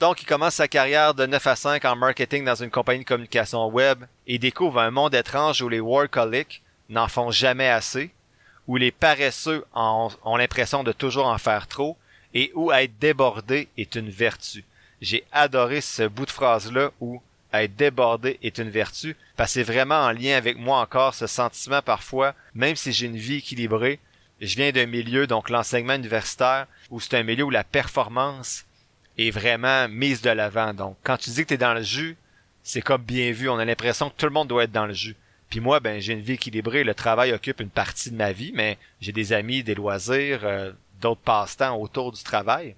Donc, 0.00 0.22
il 0.22 0.24
commence 0.24 0.54
sa 0.54 0.66
carrière 0.66 1.12
de 1.12 1.26
9 1.26 1.46
à 1.46 1.56
5 1.56 1.84
en 1.84 1.94
marketing 1.94 2.42
dans 2.42 2.54
une 2.54 2.70
compagnie 2.70 3.00
de 3.00 3.08
communication 3.08 3.66
web 3.66 4.02
et 4.26 4.38
découvre 4.38 4.80
un 4.80 4.90
monde 4.90 5.14
étrange 5.14 5.60
où 5.60 5.68
les 5.68 5.78
workaholics 5.78 6.62
n'en 6.88 7.06
font 7.06 7.30
jamais 7.30 7.68
assez, 7.68 8.10
où 8.66 8.76
les 8.76 8.92
paresseux 8.92 9.62
ont 9.74 10.36
l'impression 10.38 10.84
de 10.84 10.92
toujours 10.92 11.26
en 11.26 11.36
faire 11.36 11.66
trop 11.66 11.98
et 12.32 12.50
où 12.54 12.72
être 12.72 12.98
débordé 12.98 13.68
est 13.76 13.94
une 13.94 14.08
vertu. 14.08 14.64
J'ai 15.02 15.22
adoré 15.32 15.82
ce 15.82 16.04
bout 16.04 16.24
de 16.24 16.30
phrase-là 16.30 16.92
où 17.02 17.20
être 17.52 17.76
débordé 17.76 18.38
est 18.42 18.56
une 18.56 18.70
vertu 18.70 19.16
parce 19.36 19.50
que 19.50 19.54
c'est 19.60 19.70
vraiment 19.70 20.00
en 20.00 20.12
lien 20.12 20.34
avec 20.34 20.56
moi 20.56 20.80
encore 20.80 21.14
ce 21.14 21.26
sentiment 21.26 21.82
parfois, 21.82 22.34
même 22.54 22.76
si 22.76 22.92
j'ai 22.92 23.04
une 23.04 23.18
vie 23.18 23.38
équilibrée, 23.38 24.00
je 24.40 24.56
viens 24.56 24.72
d'un 24.72 24.86
milieu, 24.86 25.26
donc 25.26 25.50
l'enseignement 25.50 25.94
universitaire, 25.94 26.66
où 26.88 27.00
c'est 27.00 27.18
un 27.18 27.22
milieu 27.22 27.44
où 27.44 27.50
la 27.50 27.64
performance 27.64 28.64
est 29.28 29.30
vraiment 29.30 29.88
mise 29.88 30.22
de 30.22 30.30
l'avant. 30.30 30.74
Donc, 30.74 30.96
quand 31.02 31.16
tu 31.16 31.30
dis 31.30 31.42
que 31.42 31.48
tu 31.48 31.54
es 31.54 31.58
dans 31.58 31.74
le 31.74 31.82
jus, 31.82 32.16
c'est 32.62 32.82
comme 32.82 33.02
bien 33.02 33.32
vu. 33.32 33.48
On 33.48 33.58
a 33.58 33.64
l'impression 33.64 34.10
que 34.10 34.14
tout 34.16 34.26
le 34.26 34.32
monde 34.32 34.48
doit 34.48 34.64
être 34.64 34.72
dans 34.72 34.86
le 34.86 34.94
jus. 34.94 35.16
Puis 35.48 35.60
moi, 35.60 35.80
ben, 35.80 36.00
j'ai 36.00 36.12
une 36.12 36.20
vie 36.20 36.34
équilibrée. 36.34 36.84
Le 36.84 36.94
travail 36.94 37.32
occupe 37.32 37.60
une 37.60 37.70
partie 37.70 38.10
de 38.10 38.16
ma 38.16 38.32
vie, 38.32 38.52
mais 38.54 38.78
j'ai 39.00 39.12
des 39.12 39.32
amis, 39.32 39.64
des 39.64 39.74
loisirs, 39.74 40.40
euh, 40.44 40.72
d'autres 41.00 41.20
passe-temps 41.20 41.76
autour 41.76 42.12
du 42.12 42.22
travail. 42.22 42.76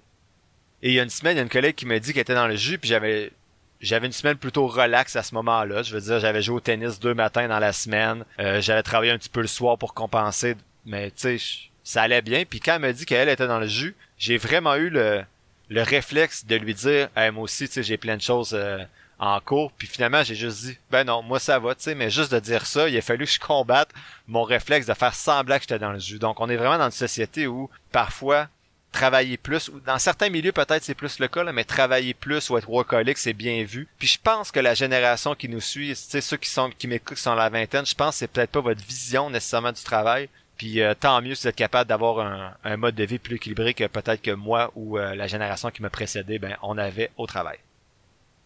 Et 0.81 0.89
il 0.89 0.93
y 0.93 0.99
a 0.99 1.03
une 1.03 1.09
semaine, 1.09 1.35
il 1.35 1.37
y 1.37 1.39
a 1.39 1.43
une 1.43 1.49
collègue 1.49 1.75
qui 1.75 1.85
m'a 1.85 1.99
dit 1.99 2.11
qu'elle 2.11 2.23
était 2.23 2.33
dans 2.33 2.47
le 2.47 2.55
jus, 2.55 2.77
puis 2.77 2.89
j'avais 2.89 3.31
j'avais 3.79 4.07
une 4.07 4.13
semaine 4.13 4.37
plutôt 4.37 4.65
relaxe 4.65 5.15
à 5.17 5.23
ce 5.23 5.35
moment-là. 5.35 5.83
Je 5.83 5.93
veux 5.93 6.01
dire, 6.01 6.19
j'avais 6.19 6.41
joué 6.41 6.55
au 6.55 6.59
tennis 6.61 6.99
deux 6.99 7.13
matins 7.13 7.47
dans 7.49 7.59
la 7.59 7.73
semaine. 7.73 8.23
Euh, 8.39 8.61
j'avais 8.61 8.81
travaillé 8.81 9.11
un 9.11 9.17
petit 9.17 9.29
peu 9.29 9.41
le 9.41 9.47
soir 9.47 9.77
pour 9.77 9.93
compenser, 9.93 10.55
mais 10.85 11.11
tu 11.11 11.37
sais, 11.37 11.69
ça 11.83 12.03
allait 12.03 12.21
bien. 12.21 12.45
Puis 12.45 12.61
quand 12.61 12.75
elle 12.75 12.81
m'a 12.81 12.93
dit 12.93 13.05
qu'elle 13.05 13.27
était 13.27 13.47
dans 13.47 13.59
le 13.59 13.67
jus, 13.67 13.95
j'ai 14.17 14.37
vraiment 14.37 14.75
eu 14.75 14.89
le 14.89 15.23
le 15.69 15.81
réflexe 15.81 16.45
de 16.45 16.55
lui 16.55 16.73
dire 16.73 17.09
hey, 17.15 17.31
moi 17.31 17.43
aussi 17.43 17.67
tu 17.67 17.73
sais 17.73 17.83
j'ai 17.83 17.97
plein 17.97 18.17
de 18.17 18.21
choses 18.21 18.53
euh, 18.53 18.83
en 19.19 19.39
cours. 19.39 19.71
Puis 19.71 19.87
finalement 19.87 20.23
j'ai 20.23 20.35
juste 20.35 20.61
dit 20.63 20.77
ben 20.91 21.03
non 21.05 21.21
moi 21.21 21.39
ça 21.39 21.59
va 21.59 21.75
tu 21.75 21.83
sais 21.83 21.95
mais 21.95 22.09
juste 22.09 22.31
de 22.31 22.39
dire 22.39 22.65
ça 22.65 22.89
il 22.89 22.97
a 22.97 23.01
fallu 23.01 23.25
que 23.25 23.31
je 23.31 23.39
combatte 23.39 23.89
mon 24.27 24.43
réflexe 24.43 24.85
de 24.85 24.93
faire 24.93 25.15
semblant 25.15 25.55
que 25.55 25.61
j'étais 25.63 25.79
dans 25.79 25.91
le 25.91 25.99
jus. 25.99 26.19
Donc 26.19 26.39
on 26.39 26.49
est 26.49 26.57
vraiment 26.57 26.77
dans 26.77 26.85
une 26.85 26.91
société 26.91 27.47
où 27.47 27.69
parfois 27.91 28.47
travailler 28.91 29.37
plus 29.37 29.69
ou 29.69 29.79
dans 29.79 29.97
certains 29.97 30.29
milieux 30.29 30.51
peut-être 30.51 30.83
c'est 30.83 30.93
plus 30.93 31.17
le 31.17 31.27
cas 31.27 31.51
mais 31.51 31.63
travailler 31.63 32.13
plus 32.13 32.49
ou 32.49 32.57
être 32.57 32.69
workaholic 32.69 33.17
c'est 33.17 33.33
bien 33.33 33.63
vu. 33.63 33.87
Puis 33.97 34.07
je 34.07 34.19
pense 34.21 34.51
que 34.51 34.59
la 34.59 34.73
génération 34.73 35.33
qui 35.35 35.49
nous 35.49 35.61
suit 35.61 35.89
tu 35.89 35.95
sais 35.95 36.21
ceux 36.21 36.37
qui 36.37 36.49
sont 36.49 36.69
qui 36.77 36.87
m'écoutent 36.87 37.17
qui 37.17 37.23
sont 37.23 37.35
la 37.35 37.49
vingtaine 37.49 37.85
je 37.85 37.95
pense 37.95 38.15
que 38.15 38.19
c'est 38.19 38.27
peut-être 38.27 38.51
pas 38.51 38.61
votre 38.61 38.83
vision 38.83 39.29
nécessairement 39.29 39.71
du 39.71 39.83
travail 39.83 40.29
puis 40.57 40.81
euh, 40.81 40.93
tant 40.93 41.21
mieux 41.21 41.35
si 41.35 41.43
vous 41.43 41.49
êtes 41.49 41.55
capable 41.55 41.89
d'avoir 41.89 42.55
un, 42.63 42.77
mode 42.77 42.95
de 42.95 43.03
vie 43.03 43.19
plus 43.19 43.35
équilibré 43.35 43.73
que 43.73 43.85
peut-être 43.85 44.21
que 44.21 44.31
moi 44.31 44.71
ou 44.75 44.97
euh, 44.97 45.15
la 45.15 45.27
génération 45.27 45.71
qui 45.71 45.81
me 45.81 45.89
précédait, 45.89 46.39
ben 46.39 46.55
on 46.61 46.77
avait 46.77 47.11
au 47.17 47.27
travail. 47.27 47.57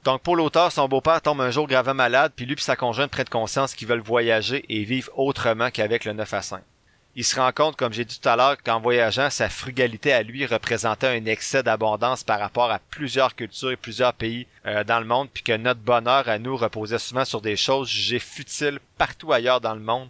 Donc 0.04 0.22
pour 0.22 0.36
l'auteur, 0.36 0.72
son 0.72 0.88
beau-père 0.88 1.22
tombe 1.22 1.42
un 1.42 1.52
jour 1.52 1.68
gravement 1.68 1.94
malade, 1.94 2.32
puis 2.36 2.46
lui 2.46 2.54
et 2.54 2.62
sa 2.62 2.76
conjointe 2.76 3.12
prennent 3.12 3.28
conscience 3.28 3.74
qu'ils 3.74 3.88
veulent 3.88 4.00
voyager 4.00 4.64
et 4.70 4.84
vivre 4.84 5.12
autrement 5.18 5.70
qu'avec 5.70 6.06
le 6.06 6.14
9 6.14 6.34
à 6.34 6.42
5. 6.42 6.62
Il 7.20 7.26
se 7.26 7.40
rend 7.40 7.52
compte, 7.52 7.76
comme 7.76 7.94
j'ai 7.94 8.06
dit 8.06 8.20
tout 8.20 8.30
à 8.30 8.36
l'heure, 8.36 8.62
qu'en 8.64 8.80
voyageant, 8.80 9.32
sa 9.32 9.50
frugalité 9.50 10.14
à 10.14 10.22
lui 10.22 10.46
représentait 10.46 11.08
un 11.08 11.26
excès 11.26 11.64
d'abondance 11.64 12.24
par 12.24 12.40
rapport 12.40 12.70
à 12.70 12.78
plusieurs 12.78 13.36
cultures 13.36 13.72
et 13.72 13.76
plusieurs 13.76 14.14
pays 14.14 14.46
euh, 14.68 14.84
dans 14.84 15.00
le 15.00 15.06
monde, 15.08 15.28
puis 15.34 15.42
que 15.42 15.58
notre 15.58 15.80
bonheur 15.80 16.30
à 16.30 16.38
nous 16.38 16.56
reposait 16.56 17.00
souvent 17.00 17.26
sur 17.26 17.42
des 17.42 17.56
choses 17.56 17.90
jugées 17.90 18.20
futiles 18.20 18.80
partout 19.00 19.34
ailleurs 19.34 19.62
dans 19.62 19.74
le 19.74 19.82
monde, 19.82 20.10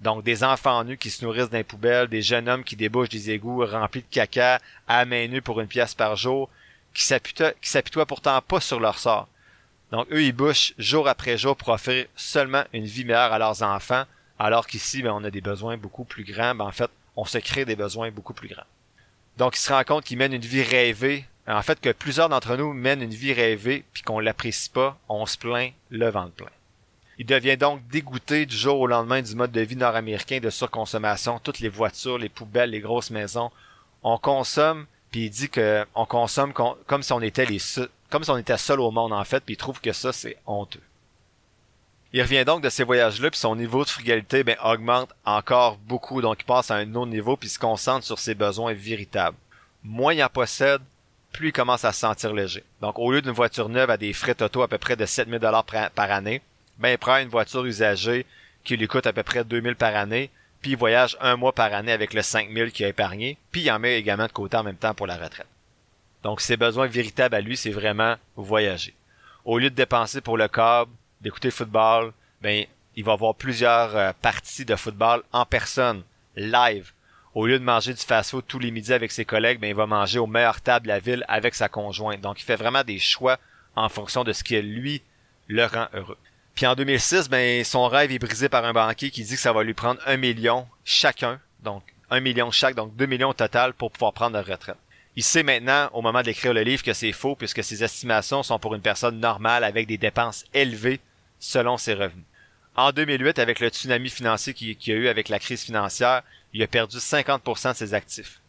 donc, 0.00 0.24
des 0.24 0.44
enfants 0.44 0.84
nus 0.84 0.98
qui 0.98 1.10
se 1.10 1.24
nourrissent 1.24 1.50
dans 1.50 1.56
les 1.56 1.64
poubelles, 1.64 2.08
des 2.08 2.22
jeunes 2.22 2.48
hommes 2.48 2.64
qui 2.64 2.76
débouchent 2.76 3.08
des 3.08 3.30
égouts 3.30 3.64
remplis 3.64 4.02
de 4.02 4.06
caca 4.10 4.60
à 4.86 5.04
main 5.04 5.26
nue 5.28 5.42
pour 5.42 5.60
une 5.60 5.68
pièce 5.68 5.94
par 5.94 6.16
jour, 6.16 6.50
qui 6.92 7.04
s'apitoient 7.04 8.06
pourtant 8.06 8.40
pas 8.42 8.60
sur 8.60 8.78
leur 8.78 8.98
sort. 8.98 9.28
Donc, 9.92 10.06
eux, 10.10 10.22
ils 10.22 10.32
bouchent 10.32 10.74
jour 10.78 11.08
après 11.08 11.38
jour 11.38 11.56
pour 11.56 11.68
offrir 11.68 12.06
seulement 12.16 12.64
une 12.72 12.84
vie 12.84 13.04
meilleure 13.04 13.32
à 13.32 13.38
leurs 13.38 13.62
enfants, 13.62 14.04
alors 14.38 14.66
qu'ici, 14.66 15.02
ben, 15.02 15.12
on 15.12 15.24
a 15.24 15.30
des 15.30 15.40
besoins 15.40 15.76
beaucoup 15.76 16.04
plus 16.04 16.24
grands. 16.24 16.54
Ben, 16.54 16.66
en 16.66 16.72
fait, 16.72 16.90
on 17.16 17.24
se 17.24 17.38
crée 17.38 17.64
des 17.64 17.76
besoins 17.76 18.10
beaucoup 18.10 18.34
plus 18.34 18.48
grands. 18.48 18.66
Donc, 19.38 19.56
ils 19.56 19.60
se 19.60 19.72
rendent 19.72 19.84
compte 19.86 20.04
qu'ils 20.04 20.18
mènent 20.18 20.34
une 20.34 20.42
vie 20.42 20.62
rêvée. 20.62 21.24
En 21.46 21.62
fait, 21.62 21.80
que 21.80 21.90
plusieurs 21.90 22.28
d'entre 22.28 22.56
nous 22.56 22.72
mènent 22.72 23.02
une 23.02 23.14
vie 23.14 23.32
rêvée, 23.32 23.84
puis 23.92 24.02
qu'on 24.02 24.18
l'apprécie 24.18 24.68
pas, 24.68 24.98
on 25.08 25.24
se 25.24 25.38
plaint 25.38 25.72
le 25.90 26.10
ventre 26.10 26.32
plein. 26.32 26.48
Il 27.18 27.26
devient 27.26 27.56
donc 27.56 27.86
dégoûté 27.88 28.44
du 28.44 28.56
jour 28.56 28.80
au 28.80 28.86
lendemain 28.86 29.22
du 29.22 29.34
mode 29.34 29.52
de 29.52 29.60
vie 29.60 29.76
nord-américain 29.76 30.38
de 30.38 30.50
surconsommation. 30.50 31.38
Toutes 31.38 31.60
les 31.60 31.68
voitures, 31.68 32.18
les 32.18 32.28
poubelles, 32.28 32.70
les 32.70 32.80
grosses 32.80 33.10
maisons. 33.10 33.50
On 34.02 34.18
consomme, 34.18 34.86
puis 35.10 35.26
il 35.26 35.30
dit 35.30 35.48
que 35.48 35.86
on 35.94 36.04
consomme 36.04 36.52
comme 36.52 37.02
si 37.02 37.12
on 37.12 37.22
était 37.22 37.46
les 37.46 37.58
seul 37.58 38.80
au 38.80 38.90
monde 38.90 39.12
en 39.12 39.24
fait, 39.24 39.40
puis 39.40 39.54
il 39.54 39.58
trouve 39.58 39.80
que 39.80 39.92
ça 39.92 40.12
c'est 40.12 40.36
honteux. 40.46 40.82
Il 42.12 42.22
revient 42.22 42.44
donc 42.44 42.62
de 42.62 42.68
ces 42.68 42.84
voyages-là, 42.84 43.30
puis 43.30 43.38
son 43.38 43.56
niveau 43.56 43.84
de 43.84 43.88
frugalité 43.88 44.44
ben, 44.44 44.56
augmente 44.62 45.10
encore 45.24 45.76
beaucoup, 45.76 46.22
donc 46.22 46.38
il 46.40 46.44
passe 46.44 46.70
à 46.70 46.76
un 46.76 46.94
autre 46.94 47.10
niveau, 47.10 47.36
puis 47.36 47.48
se 47.48 47.58
concentre 47.58 48.06
sur 48.06 48.18
ses 48.18 48.34
besoins 48.34 48.72
véritables. 48.74 49.36
Moins 49.82 50.14
il 50.14 50.22
en 50.22 50.28
possède, 50.28 50.80
plus 51.32 51.48
il 51.48 51.52
commence 51.52 51.84
à 51.84 51.92
se 51.92 52.00
sentir 52.00 52.32
léger. 52.32 52.64
Donc, 52.80 52.98
au 52.98 53.12
lieu 53.12 53.20
d'une 53.20 53.32
voiture 53.32 53.68
neuve 53.68 53.90
à 53.90 53.96
des 53.96 54.12
frais 54.12 54.34
totaux 54.34 54.62
à 54.62 54.68
peu 54.68 54.78
près 54.78 54.96
de 54.96 55.04
7000 55.04 55.40
dollars 55.40 55.64
par 55.64 56.10
année, 56.10 56.40
ben, 56.78 56.90
il 56.90 56.98
prend 56.98 57.18
une 57.18 57.28
voiture 57.28 57.64
usagée 57.64 58.26
qui 58.64 58.76
lui 58.76 58.88
coûte 58.88 59.06
à 59.06 59.12
peu 59.12 59.22
près 59.22 59.44
2000 59.44 59.76
par 59.76 59.94
année, 59.94 60.30
puis 60.60 60.72
il 60.72 60.76
voyage 60.76 61.16
un 61.20 61.36
mois 61.36 61.52
par 61.52 61.72
année 61.72 61.92
avec 61.92 62.12
le 62.14 62.22
5000 62.22 62.72
qu'il 62.72 62.84
a 62.86 62.88
épargné, 62.88 63.38
puis 63.52 63.62
il 63.62 63.70
en 63.70 63.78
met 63.78 63.98
également 63.98 64.26
de 64.26 64.32
côté 64.32 64.56
en 64.56 64.62
même 64.62 64.76
temps 64.76 64.94
pour 64.94 65.06
la 65.06 65.16
retraite. 65.16 65.46
Donc, 66.22 66.40
ses 66.40 66.56
besoins 66.56 66.88
véritables 66.88 67.36
à 67.36 67.40
lui, 67.40 67.56
c'est 67.56 67.70
vraiment 67.70 68.16
voyager. 68.34 68.94
Au 69.44 69.58
lieu 69.58 69.70
de 69.70 69.76
dépenser 69.76 70.20
pour 70.20 70.36
le 70.36 70.48
câble, 70.48 70.90
d'écouter 71.20 71.48
le 71.48 71.52
football, 71.52 72.12
ben, 72.42 72.66
il 72.96 73.04
va 73.04 73.12
avoir 73.12 73.34
plusieurs 73.34 73.94
euh, 73.96 74.12
parties 74.20 74.64
de 74.64 74.74
football 74.74 75.22
en 75.32 75.44
personne, 75.46 76.02
live, 76.34 76.92
au 77.36 77.46
lieu 77.46 77.58
de 77.58 77.64
manger 77.64 77.92
du 77.92 78.00
fast-food 78.00 78.44
tous 78.48 78.58
les 78.58 78.70
midis 78.70 78.94
avec 78.94 79.12
ses 79.12 79.26
collègues, 79.26 79.60
ben, 79.60 79.68
il 79.68 79.74
va 79.74 79.86
manger 79.86 80.18
au 80.18 80.26
meilleur 80.26 80.60
table 80.62 80.86
de 80.86 80.88
la 80.88 80.98
ville 80.98 81.24
avec 81.28 81.54
sa 81.54 81.68
conjointe. 81.68 82.22
Donc, 82.22 82.40
il 82.40 82.44
fait 82.44 82.56
vraiment 82.56 82.82
des 82.82 82.98
choix 82.98 83.38
en 83.76 83.90
fonction 83.90 84.24
de 84.24 84.32
ce 84.32 84.42
qui, 84.42 84.60
lui, 84.62 85.02
le 85.46 85.66
rend 85.66 85.86
heureux. 85.92 86.16
Puis 86.56 86.66
en 86.66 86.74
2006, 86.74 87.28
ben, 87.28 87.62
son 87.64 87.86
rêve 87.86 88.10
est 88.10 88.18
brisé 88.18 88.48
par 88.48 88.64
un 88.64 88.72
banquier 88.72 89.10
qui 89.10 89.22
dit 89.22 89.34
que 89.34 89.40
ça 89.40 89.52
va 89.52 89.62
lui 89.62 89.74
prendre 89.74 90.00
un 90.06 90.16
million 90.16 90.66
chacun. 90.86 91.38
Donc, 91.62 91.82
un 92.10 92.20
million 92.20 92.50
chaque, 92.50 92.74
donc 92.74 92.96
deux 92.96 93.04
millions 93.04 93.28
au 93.28 93.34
total 93.34 93.74
pour 93.74 93.90
pouvoir 93.90 94.14
prendre 94.14 94.36
la 94.36 94.42
retraite. 94.42 94.78
Il 95.16 95.22
sait 95.22 95.42
maintenant, 95.42 95.90
au 95.92 96.00
moment 96.00 96.22
d'écrire 96.22 96.54
le 96.54 96.62
livre, 96.62 96.82
que 96.82 96.94
c'est 96.94 97.12
faux 97.12 97.36
puisque 97.36 97.62
ses 97.62 97.84
estimations 97.84 98.42
sont 98.42 98.58
pour 98.58 98.74
une 98.74 98.80
personne 98.80 99.20
normale 99.20 99.64
avec 99.64 99.86
des 99.86 99.98
dépenses 99.98 100.46
élevées 100.54 101.00
selon 101.38 101.76
ses 101.76 101.92
revenus. 101.92 102.24
En 102.74 102.90
2008, 102.90 103.38
avec 103.38 103.60
le 103.60 103.68
tsunami 103.68 104.08
financier 104.08 104.54
qu'il 104.54 104.76
y 104.86 104.92
a 104.92 104.94
eu 104.94 105.08
avec 105.08 105.28
la 105.28 105.38
crise 105.38 105.62
financière, 105.62 106.22
il 106.54 106.62
a 106.62 106.66
perdu 106.66 106.96
50% 106.96 107.72
de 107.72 107.76
ses 107.76 107.92
actifs. 107.92 108.40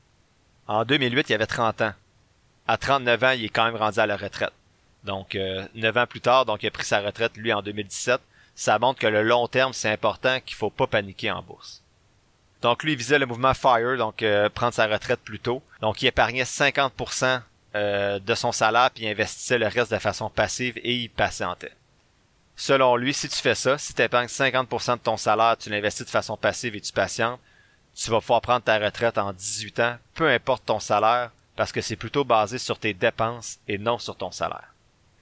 En 0.65 0.85
2008, 0.85 1.29
il 1.29 1.33
avait 1.33 1.45
30 1.45 1.81
ans. 1.81 1.93
À 2.69 2.77
39 2.77 3.23
ans, 3.23 3.31
il 3.31 3.45
est 3.45 3.49
quand 3.49 3.65
même 3.65 3.75
rendu 3.75 3.99
à 3.99 4.05
la 4.05 4.15
retraite. 4.15 4.53
Donc, 5.07 5.35
euh, 5.35 5.65
9 5.73 5.97
ans 5.97 6.05
plus 6.05 6.21
tard, 6.21 6.45
donc 6.45 6.61
il 6.61 6.67
a 6.67 6.71
pris 6.71 6.83
sa 6.83 6.99
retraite, 6.99 7.37
lui, 7.37 7.51
en 7.53 7.61
2017. 7.61 8.21
Ça 8.55 8.77
montre 8.77 8.99
que 8.99 9.07
le 9.07 9.23
long 9.23 9.47
terme, 9.47 9.73
c'est 9.73 9.89
important, 9.89 10.39
qu'il 10.41 10.55
faut 10.55 10.69
pas 10.69 10.85
paniquer 10.85 11.31
en 11.31 11.41
bourse. 11.41 11.81
Donc, 12.61 12.83
lui, 12.83 12.91
il 12.91 12.97
visait 12.97 13.17
le 13.17 13.25
mouvement 13.25 13.53
FIRE, 13.53 13.97
donc 13.97 14.21
euh, 14.21 14.49
prendre 14.49 14.73
sa 14.73 14.87
retraite 14.87 15.21
plus 15.21 15.39
tôt. 15.39 15.63
Donc, 15.81 16.01
il 16.01 16.07
épargnait 16.07 16.43
50% 16.43 17.41
euh, 17.75 18.19
de 18.19 18.35
son 18.35 18.51
salaire, 18.51 18.91
puis 18.91 19.05
il 19.05 19.09
investissait 19.09 19.57
le 19.57 19.67
reste 19.67 19.91
de 19.91 19.99
façon 19.99 20.29
passive 20.29 20.77
et 20.77 20.95
il 20.95 21.09
patientait. 21.09 21.73
Selon 22.55 22.95
lui, 22.95 23.13
si 23.13 23.29
tu 23.29 23.37
fais 23.37 23.55
ça, 23.55 23.77
si 23.77 23.93
tu 23.93 24.01
épargnes 24.01 24.27
50% 24.27 24.93
de 24.93 25.01
ton 25.01 25.15
salaire, 25.15 25.55
tu 25.57 25.69
l'investis 25.69 26.05
de 26.05 26.11
façon 26.11 26.35
passive 26.35 26.75
et 26.75 26.81
tu 26.81 26.91
patientes, 26.91 27.39
tu 27.95 28.09
vas 28.09 28.19
pouvoir 28.19 28.41
prendre 28.41 28.63
ta 28.63 28.77
retraite 28.79 29.17
en 29.17 29.31
18 29.31 29.79
ans, 29.79 29.97
peu 30.15 30.27
importe 30.27 30.65
ton 30.65 30.79
salaire, 30.79 31.31
parce 31.55 31.71
que 31.71 31.81
c'est 31.81 31.95
plutôt 31.95 32.23
basé 32.25 32.57
sur 32.57 32.79
tes 32.79 32.93
dépenses 32.93 33.59
et 33.67 33.77
non 33.77 33.99
sur 33.99 34.15
ton 34.15 34.31
salaire. 34.31 34.73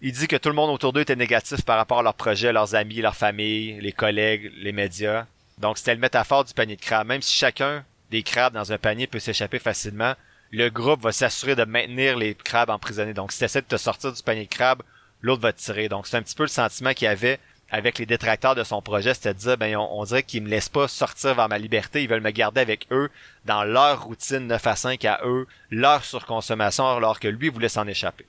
Il 0.01 0.11
dit 0.11 0.27
que 0.27 0.35
tout 0.35 0.49
le 0.49 0.55
monde 0.55 0.69
autour 0.69 0.91
d'eux 0.91 1.01
était 1.01 1.15
négatif 1.15 1.63
par 1.63 1.77
rapport 1.77 1.99
à 1.99 2.03
leurs 2.03 2.13
projets, 2.13 2.51
leurs 2.51 2.75
amis, 2.75 3.01
leur 3.01 3.15
famille, 3.15 3.79
les 3.79 3.93
collègues, 3.93 4.51
les 4.57 4.73
médias. 4.73 5.25
Donc 5.57 5.77
c'était 5.77 5.95
le 5.95 6.01
métaphore 6.01 6.43
du 6.43 6.53
panier 6.53 6.75
de 6.75 6.81
crabes. 6.81 7.07
Même 7.07 7.21
si 7.21 7.33
chacun 7.33 7.83
des 8.11 8.21
crabes 8.21 8.53
dans 8.53 8.73
un 8.73 8.77
panier 8.77 9.07
peut 9.07 9.19
s'échapper 9.19 9.57
facilement, 9.57 10.13
le 10.51 10.69
groupe 10.69 11.01
va 11.01 11.11
s'assurer 11.11 11.55
de 11.55 11.63
maintenir 11.63 12.17
les 12.17 12.35
crabes 12.35 12.69
emprisonnés. 12.69 13.13
Donc 13.13 13.31
si 13.31 13.39
tu 13.39 13.45
essaies 13.45 13.61
de 13.61 13.67
te 13.67 13.77
sortir 13.77 14.11
du 14.11 14.21
panier 14.21 14.45
de 14.45 14.49
crabes, 14.49 14.83
l'autre 15.21 15.41
va 15.41 15.53
tirer. 15.53 15.87
Donc 15.87 16.07
c'est 16.07 16.17
un 16.17 16.21
petit 16.21 16.35
peu 16.35 16.43
le 16.43 16.49
sentiment 16.49 16.93
qu'il 16.93 17.07
avait 17.07 17.39
avec 17.71 17.97
les 17.97 18.05
détracteurs 18.05 18.53
de 18.53 18.63
son 18.63 18.81
projet, 18.81 19.13
c'était 19.13 19.33
de 19.33 19.39
dire 19.39 19.57
ben 19.57 19.75
on, 19.75 20.03
dirait 20.03 20.23
qu'ils 20.23 20.43
me 20.43 20.49
laissent 20.49 20.69
pas 20.69 20.87
sortir 20.87 21.33
vers 21.33 21.49
ma 21.49 21.57
liberté, 21.57 22.03
ils 22.03 22.09
veulent 22.09 22.21
me 22.21 22.29
garder 22.29 22.61
avec 22.61 22.87
eux 22.91 23.09
dans 23.45 23.63
leur 23.63 24.03
routine 24.03 24.47
9 24.47 24.67
à 24.67 24.75
5 24.75 25.03
à 25.05 25.21
eux, 25.25 25.47
leur 25.71 26.05
surconsommation 26.05 26.87
alors 26.87 27.19
que 27.19 27.27
lui 27.27 27.49
voulait 27.49 27.69
s'en 27.69 27.87
échapper. 27.87 28.25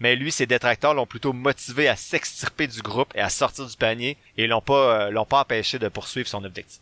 Mais 0.00 0.14
lui, 0.14 0.30
ses 0.30 0.46
détracteurs 0.46 0.94
l'ont 0.94 1.06
plutôt 1.06 1.32
motivé 1.32 1.88
à 1.88 1.96
s'extirper 1.96 2.66
du 2.66 2.82
groupe 2.82 3.12
et 3.14 3.20
à 3.20 3.28
sortir 3.28 3.66
du 3.66 3.76
panier 3.76 4.16
et 4.36 4.46
l'ont 4.46 4.60
pas 4.60 5.06
euh, 5.06 5.10
l'ont 5.10 5.24
pas 5.24 5.40
empêché 5.40 5.78
de 5.78 5.88
poursuivre 5.88 6.28
son 6.28 6.44
objectif. 6.44 6.80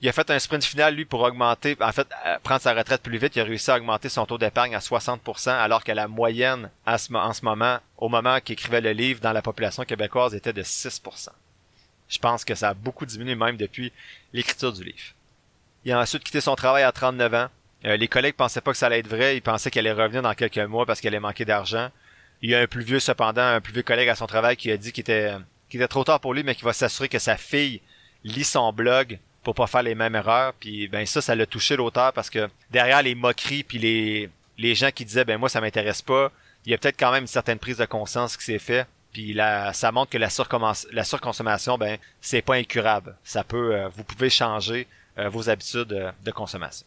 Il 0.00 0.08
a 0.08 0.12
fait 0.12 0.30
un 0.30 0.38
sprint 0.38 0.64
final, 0.64 0.94
lui, 0.94 1.06
pour 1.06 1.22
augmenter, 1.22 1.76
en 1.80 1.92
fait, 1.92 2.06
euh, 2.26 2.38
prendre 2.42 2.60
sa 2.60 2.74
retraite 2.74 3.02
plus 3.02 3.16
vite. 3.16 3.36
Il 3.36 3.40
a 3.40 3.44
réussi 3.44 3.70
à 3.70 3.76
augmenter 3.76 4.08
son 4.08 4.26
taux 4.26 4.36
d'épargne 4.36 4.74
à 4.74 4.80
60%, 4.80 5.50
alors 5.50 5.82
que 5.82 5.92
la 5.92 6.08
moyenne, 6.08 6.68
en 6.86 6.98
ce 6.98 7.44
moment, 7.44 7.78
au 7.96 8.08
moment 8.08 8.38
qu'il 8.40 8.52
écrivait 8.52 8.82
le 8.82 8.92
livre, 8.92 9.20
dans 9.20 9.32
la 9.32 9.40
population 9.40 9.84
québécoise, 9.84 10.34
était 10.34 10.52
de 10.52 10.62
6%. 10.62 11.28
Je 12.08 12.18
pense 12.18 12.44
que 12.44 12.54
ça 12.54 12.70
a 12.70 12.74
beaucoup 12.74 13.06
diminué 13.06 13.34
même 13.34 13.56
depuis 13.56 13.92
l'écriture 14.32 14.72
du 14.72 14.84
livre. 14.84 15.14
Il 15.84 15.92
a 15.92 16.00
ensuite 16.00 16.22
quitté 16.22 16.40
son 16.40 16.54
travail 16.54 16.82
à 16.82 16.92
39 16.92 17.34
ans. 17.34 17.48
Euh, 17.86 17.96
les 17.96 18.08
collègues 18.08 18.34
pensaient 18.34 18.60
pas 18.60 18.72
que 18.72 18.78
ça 18.78 18.86
allait 18.86 18.98
être 18.98 19.08
vrai. 19.08 19.36
Ils 19.36 19.42
pensaient 19.42 19.70
qu'elle 19.70 19.86
allait 19.86 20.02
revenir 20.02 20.22
dans 20.22 20.34
quelques 20.34 20.58
mois 20.58 20.86
parce 20.86 21.00
qu'elle 21.00 21.14
allait 21.14 21.20
manquer 21.20 21.44
d'argent. 21.44 21.90
Il 22.44 22.50
y 22.50 22.54
a 22.54 22.60
un 22.60 22.66
plus 22.66 22.84
vieux, 22.84 23.00
cependant, 23.00 23.40
un 23.40 23.62
plus 23.62 23.72
vieux 23.72 23.82
collègue 23.82 24.10
à 24.10 24.14
son 24.14 24.26
travail 24.26 24.58
qui 24.58 24.70
a 24.70 24.76
dit 24.76 24.92
qu'il 24.92 25.00
était, 25.00 25.32
qu'il 25.70 25.80
était 25.80 25.88
trop 25.88 26.04
tard 26.04 26.20
pour 26.20 26.34
lui, 26.34 26.42
mais 26.42 26.54
qu'il 26.54 26.66
va 26.66 26.74
s'assurer 26.74 27.08
que 27.08 27.18
sa 27.18 27.38
fille 27.38 27.80
lit 28.22 28.44
son 28.44 28.70
blog 28.70 29.18
pour 29.42 29.54
pas 29.54 29.66
faire 29.66 29.82
les 29.82 29.94
mêmes 29.94 30.14
erreurs. 30.14 30.52
Puis 30.60 30.86
ben 30.88 31.06
ça, 31.06 31.22
ça 31.22 31.34
l'a 31.34 31.46
touché 31.46 31.74
l'auteur 31.74 32.12
parce 32.12 32.28
que 32.28 32.50
derrière 32.70 33.00
les 33.00 33.14
moqueries 33.14 33.64
puis 33.64 33.78
les 33.78 34.28
les 34.58 34.74
gens 34.74 34.90
qui 34.90 35.06
disaient 35.06 35.24
ben 35.24 35.38
moi 35.38 35.48
ça 35.48 35.62
m'intéresse 35.62 36.02
pas, 36.02 36.30
il 36.66 36.72
y 36.72 36.74
a 36.74 36.78
peut-être 36.78 36.98
quand 36.98 37.12
même 37.12 37.22
une 37.22 37.28
certaine 37.28 37.58
prise 37.58 37.78
de 37.78 37.86
conscience 37.86 38.36
qui 38.36 38.44
s'est 38.44 38.58
fait. 38.58 38.86
Puis 39.14 39.32
là, 39.32 39.72
ça 39.72 39.90
montre 39.90 40.10
que 40.10 40.18
la, 40.18 40.28
la 40.92 41.04
surconsommation, 41.04 41.78
ben 41.78 41.96
c'est 42.20 42.42
pas 42.42 42.56
incurable. 42.56 43.16
Ça 43.24 43.42
peut, 43.42 43.74
euh, 43.74 43.88
vous 43.88 44.04
pouvez 44.04 44.28
changer 44.28 44.86
euh, 45.16 45.30
vos 45.30 45.48
habitudes 45.48 45.94
euh, 45.94 46.12
de 46.22 46.30
consommation. 46.30 46.86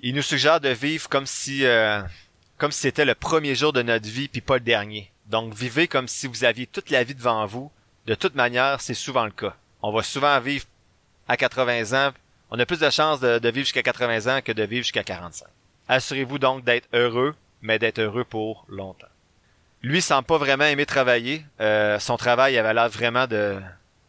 Il 0.00 0.16
nous 0.16 0.22
suggère 0.22 0.58
de 0.60 0.70
vivre 0.70 1.08
comme 1.08 1.24
si 1.24 1.64
comme 2.58 2.72
si 2.72 2.80
c'était 2.80 3.04
le 3.04 3.14
premier 3.14 3.54
jour 3.54 3.72
de 3.72 3.82
notre 3.82 4.08
vie 4.08 4.28
puis 4.28 4.40
pas 4.40 4.54
le 4.54 4.60
dernier. 4.60 5.10
Donc 5.26 5.54
vivez 5.54 5.88
comme 5.88 6.08
si 6.08 6.26
vous 6.26 6.44
aviez 6.44 6.66
toute 6.66 6.90
la 6.90 7.04
vie 7.04 7.14
devant 7.14 7.44
vous. 7.46 7.70
De 8.06 8.14
toute 8.14 8.34
manière, 8.34 8.80
c'est 8.80 8.94
souvent 8.94 9.24
le 9.24 9.30
cas. 9.32 9.56
On 9.82 9.92
va 9.92 10.02
souvent 10.02 10.38
vivre 10.40 10.64
à 11.28 11.36
80 11.36 11.92
ans, 11.92 12.12
on 12.50 12.58
a 12.58 12.66
plus 12.66 12.78
de 12.78 12.90
chances 12.90 13.20
de, 13.20 13.48
vivre 13.48 13.64
jusqu'à 13.64 13.82
80 13.82 14.36
ans 14.36 14.40
que 14.40 14.52
de 14.52 14.62
vivre 14.62 14.84
jusqu'à 14.84 15.02
45. 15.02 15.46
Assurez-vous 15.88 16.38
donc 16.38 16.64
d'être 16.64 16.88
heureux, 16.92 17.34
mais 17.60 17.78
d'être 17.78 17.98
heureux 17.98 18.24
pour 18.24 18.64
longtemps. 18.68 19.08
Lui 19.82 20.00
semble 20.00 20.24
pas 20.24 20.38
vraiment 20.38 20.64
aimer 20.64 20.86
travailler. 20.86 21.44
Euh, 21.60 21.98
son 21.98 22.16
travail 22.16 22.56
avait 22.56 22.74
l'air 22.74 22.88
vraiment 22.88 23.26
de 23.26 23.60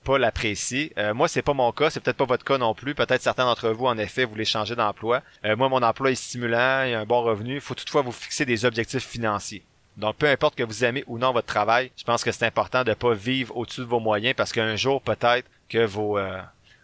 pas 0.08 0.18
l'apprécier. 0.18 0.94
Euh, 0.98 1.14
moi, 1.14 1.28
c'est 1.28 1.42
pas 1.42 1.54
mon 1.54 1.72
cas, 1.72 1.90
c'est 1.90 2.00
peut-être 2.00 2.18
pas 2.18 2.26
votre 2.26 2.44
cas 2.44 2.58
non 2.58 2.74
plus. 2.74 2.96
Peut-être 2.96 3.22
certains 3.22 3.46
d'entre 3.46 3.70
vous, 3.70 3.86
en 3.86 3.98
effet, 3.98 4.26
voulez 4.26 4.46
changer 4.46 4.76
d'emploi. 4.76 5.22
Euh, 5.46 5.56
moi, 5.56 5.70
mon 5.70 5.82
emploi 5.82 6.12
est 6.12 6.16
stimulant, 6.16 6.84
il 6.86 6.92
y 6.92 6.94
a 6.94 7.00
un 7.00 7.06
bon 7.06 7.22
revenu. 7.22 7.56
Il 7.56 7.62
faut 7.62 7.76
toutefois 7.76 8.02
vous 8.02 8.12
fixer 8.12 8.46
des 8.46 8.66
objectifs 8.66 9.06
financiers. 9.06 9.64
Donc, 9.98 10.16
peu 10.16 10.28
importe 10.28 10.56
que 10.56 10.64
vous 10.64 10.84
aimez 10.84 11.04
ou 11.08 11.18
non 11.18 11.32
votre 11.32 11.48
travail, 11.48 11.92
je 11.98 12.04
pense 12.04 12.24
que 12.24 12.32
c'est 12.32 12.46
important 12.46 12.84
de 12.84 12.94
pas 12.94 13.14
vivre 13.14 13.56
au-dessus 13.58 13.82
de 13.82 13.86
vos 13.86 14.00
moyens 14.00 14.36
parce 14.36 14.52
qu'un 14.52 14.76
jour, 14.76 15.02
peut-être 15.02 15.48
que 15.70 15.86
vos, 15.86 16.20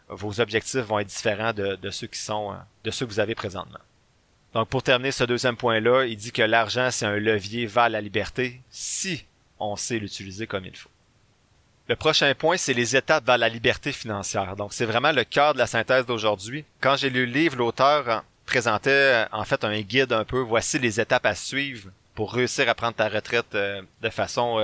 vos 0.09 0.39
objectifs 0.39 0.81
vont 0.81 0.99
être 0.99 1.07
différents 1.07 1.53
de, 1.53 1.89
ceux 1.89 2.07
qui 2.07 2.19
sont 2.19 2.51
euh, 2.51 2.55
de 2.83 2.91
ceux 2.91 3.05
que 3.05 3.11
vous 3.11 3.19
avez 3.19 3.35
présentement. 3.35 3.79
Donc 4.53 4.69
pour 4.69 4.83
terminer 4.83 5.11
ce 5.11 5.23
deuxième 5.23 5.57
point-là, 5.57 6.05
il 6.05 6.17
dit 6.17 6.31
que 6.31 6.43
l'argent 6.43 6.89
c'est 6.91 7.05
un 7.05 7.17
levier 7.17 7.65
vers 7.65 7.89
la 7.89 8.01
liberté 8.01 8.61
si 8.69 9.25
on 9.59 9.75
sait 9.75 9.97
l'utiliser 9.97 10.45
comme 10.47 10.65
il 10.65 10.75
faut. 10.75 10.89
Le 11.89 11.95
prochain 11.97 12.33
point, 12.33 12.55
c'est 12.55 12.73
les 12.73 12.95
étapes 12.95 13.25
vers 13.25 13.37
la 13.37 13.49
liberté 13.49 13.91
financière. 13.91 14.55
Donc 14.55 14.73
c'est 14.73 14.85
vraiment 14.85 15.11
le 15.11 15.25
cœur 15.25 15.53
de 15.53 15.59
la 15.59 15.67
synthèse 15.67 16.05
d'aujourd'hui. 16.05 16.63
Quand 16.79 16.95
j'ai 16.95 17.09
lu 17.09 17.25
le 17.25 17.31
livre, 17.31 17.57
l'auteur 17.57 18.23
présentait 18.45 18.89
euh, 18.89 19.25
en 19.31 19.43
fait 19.43 19.63
un 19.63 19.81
guide 19.81 20.13
un 20.13 20.23
peu. 20.23 20.39
Voici 20.39 20.79
les 20.79 21.01
étapes 21.01 21.25
à 21.25 21.35
suivre 21.35 21.89
pour 22.15 22.33
réussir 22.33 22.69
à 22.69 22.75
prendre 22.75 22.95
ta 22.95 23.09
retraite 23.09 23.55
euh, 23.55 23.81
de 24.01 24.09
façon 24.09 24.59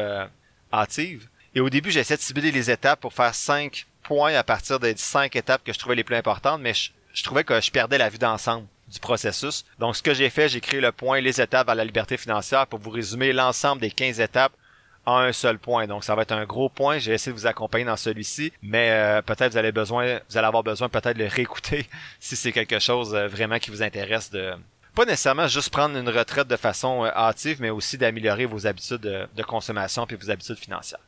hâtive. 0.71 1.27
Et 1.55 1.61
au 1.61 1.69
début, 1.69 1.91
j'essaie 1.91 2.15
de 2.15 2.21
cibler 2.21 2.51
les 2.51 2.71
étapes 2.71 2.99
pour 2.99 3.13
faire 3.13 3.33
cinq 3.33 3.85
points 4.03 4.35
à 4.35 4.43
partir 4.43 4.79
des 4.79 4.95
cinq 4.95 5.35
étapes 5.35 5.63
que 5.63 5.73
je 5.73 5.79
trouvais 5.79 5.95
les 5.95 6.03
plus 6.03 6.15
importantes, 6.15 6.61
mais 6.61 6.73
je, 6.73 7.23
trouvais 7.23 7.43
que 7.43 7.59
je 7.59 7.71
perdais 7.71 7.97
la 7.97 8.09
vue 8.09 8.17
d'ensemble 8.17 8.67
du 8.87 8.99
processus. 8.99 9.65
Donc, 9.77 9.95
ce 9.95 10.03
que 10.03 10.13
j'ai 10.13 10.29
fait, 10.29 10.49
j'ai 10.49 10.61
créé 10.61 10.79
le 10.79 10.91
point 10.91 11.21
les 11.21 11.41
étapes 11.41 11.69
à 11.69 11.75
la 11.75 11.85
liberté 11.85 12.17
financière 12.17 12.65
pour 12.67 12.79
vous 12.79 12.89
résumer 12.89 13.33
l'ensemble 13.33 13.81
des 13.81 13.91
15 13.91 14.19
étapes 14.19 14.53
en 15.05 15.17
un 15.17 15.31
seul 15.31 15.57
point. 15.57 15.87
Donc, 15.87 16.03
ça 16.03 16.15
va 16.15 16.21
être 16.23 16.31
un 16.31 16.45
gros 16.45 16.69
point. 16.69 16.99
J'ai 16.99 17.13
essayé 17.13 17.33
de 17.33 17.39
vous 17.39 17.47
accompagner 17.47 17.85
dans 17.85 17.97
celui-ci, 17.97 18.53
mais 18.61 18.91
euh, 18.91 19.21
peut-être 19.21 19.51
vous 19.51 19.57
allez 19.57 19.71
besoin, 19.71 20.19
vous 20.29 20.37
allez 20.37 20.47
avoir 20.47 20.63
besoin 20.63 20.89
peut-être 20.89 21.17
de 21.17 21.23
le 21.23 21.29
réécouter 21.29 21.87
si 22.19 22.35
c'est 22.35 22.51
quelque 22.51 22.79
chose 22.79 23.13
euh, 23.15 23.27
vraiment 23.27 23.59
qui 23.59 23.71
vous 23.71 23.83
intéresse 23.83 24.29
de 24.29 24.53
pas 24.95 25.05
nécessairement 25.05 25.47
juste 25.47 25.69
prendre 25.69 25.97
une 25.97 26.09
retraite 26.09 26.47
de 26.47 26.57
façon 26.57 27.05
euh, 27.05 27.09
hâtive, 27.15 27.61
mais 27.61 27.69
aussi 27.69 27.97
d'améliorer 27.97 28.45
vos 28.45 28.67
habitudes 28.67 29.01
de, 29.01 29.27
de 29.33 29.43
consommation 29.43 30.05
puis 30.05 30.17
vos 30.17 30.29
habitudes 30.29 30.57
financières. 30.57 30.99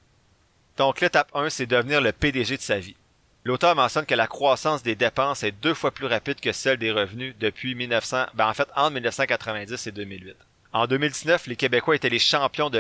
Donc 0.78 1.02
l'étape 1.02 1.30
1, 1.34 1.50
c'est 1.50 1.66
devenir 1.66 2.00
le 2.00 2.12
PDG 2.12 2.58
de 2.58 2.62
sa 2.62 2.80
vie. 2.80 2.96
L'auteur 3.44 3.76
mentionne 3.76 4.06
que 4.06 4.14
la 4.14 4.28
croissance 4.28 4.84
des 4.84 4.96
dépenses 4.96 5.44
est 5.44 5.52
deux 5.52 5.74
fois 5.74 5.92
plus 5.92 6.06
rapide 6.06 6.40
que 6.40 6.52
celle 6.52 6.78
des 6.78 6.92
revenus 6.92 7.36
depuis 7.40 7.74
1900, 7.74 8.28
ben 8.36 8.48
en 8.48 8.54
fait 8.54 8.70
entre 8.76 8.94
1990 8.94 9.88
et 9.88 9.92
2008. 9.92 10.36
En 10.74 10.88
2019, 10.88 11.48
les 11.48 11.58
Québécois 11.58 11.98
étaient 11.98 12.10
les 12.10 12.20
champions 12.20 12.70
de 12.70 12.80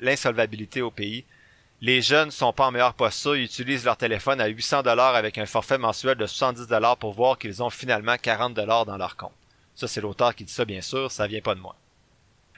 l'insolvabilité 0.00 0.80
au 0.80 0.90
pays. 0.90 1.26
Les 1.82 2.00
jeunes 2.00 2.30
sont 2.30 2.54
pas 2.54 2.66
en 2.66 2.70
meilleure 2.70 2.94
posture, 2.94 3.36
ils 3.36 3.44
utilisent 3.44 3.84
leur 3.84 3.98
téléphone 3.98 4.40
à 4.40 4.46
800 4.46 4.82
dollars 4.82 5.14
avec 5.14 5.36
un 5.36 5.44
forfait 5.44 5.78
mensuel 5.78 6.16
de 6.16 6.26
70 6.26 6.66
dollars 6.66 6.96
pour 6.96 7.12
voir 7.12 7.38
qu'ils 7.38 7.62
ont 7.62 7.70
finalement 7.70 8.16
40 8.16 8.54
dollars 8.54 8.86
dans 8.86 8.96
leur 8.96 9.16
compte. 9.16 9.34
Ça 9.74 9.86
c'est 9.86 10.00
l'auteur 10.00 10.34
qui 10.34 10.44
dit 10.44 10.52
ça 10.52 10.64
bien 10.64 10.80
sûr, 10.80 11.12
ça 11.12 11.26
vient 11.26 11.42
pas 11.42 11.54
de 11.54 11.60
moi. 11.60 11.76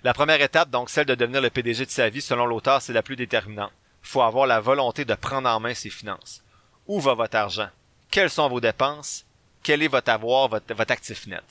La 0.05 0.15
première 0.15 0.41
étape, 0.41 0.71
donc 0.71 0.89
celle 0.89 1.05
de 1.05 1.15
devenir 1.15 1.43
le 1.43 1.50
PDG 1.50 1.85
de 1.85 1.91
sa 1.91 2.09
vie, 2.09 2.23
selon 2.23 2.47
l'auteur, 2.47 2.81
c'est 2.81 2.95
la 2.95 3.03
plus 3.03 3.17
déterminante. 3.17 3.73
Faut 4.00 4.23
avoir 4.23 4.47
la 4.47 4.61
volonté 4.61 5.05
de 5.05 5.15
prendre 5.15 5.49
en 5.49 5.61
main 5.61 5.75
ses 5.75 5.91
finances. 5.91 6.43
Où 6.87 7.00
va 7.00 7.12
votre 7.12 7.37
argent? 7.37 7.69
Quelles 8.11 8.31
sont 8.31 8.49
vos 8.49 8.61
dépenses? 8.61 9.27
Quel 9.62 9.83
est 9.83 9.89
votre 9.89 10.11
avoir, 10.11 10.49
votre 10.49 10.91
actif 10.91 11.27
net? 11.27 11.45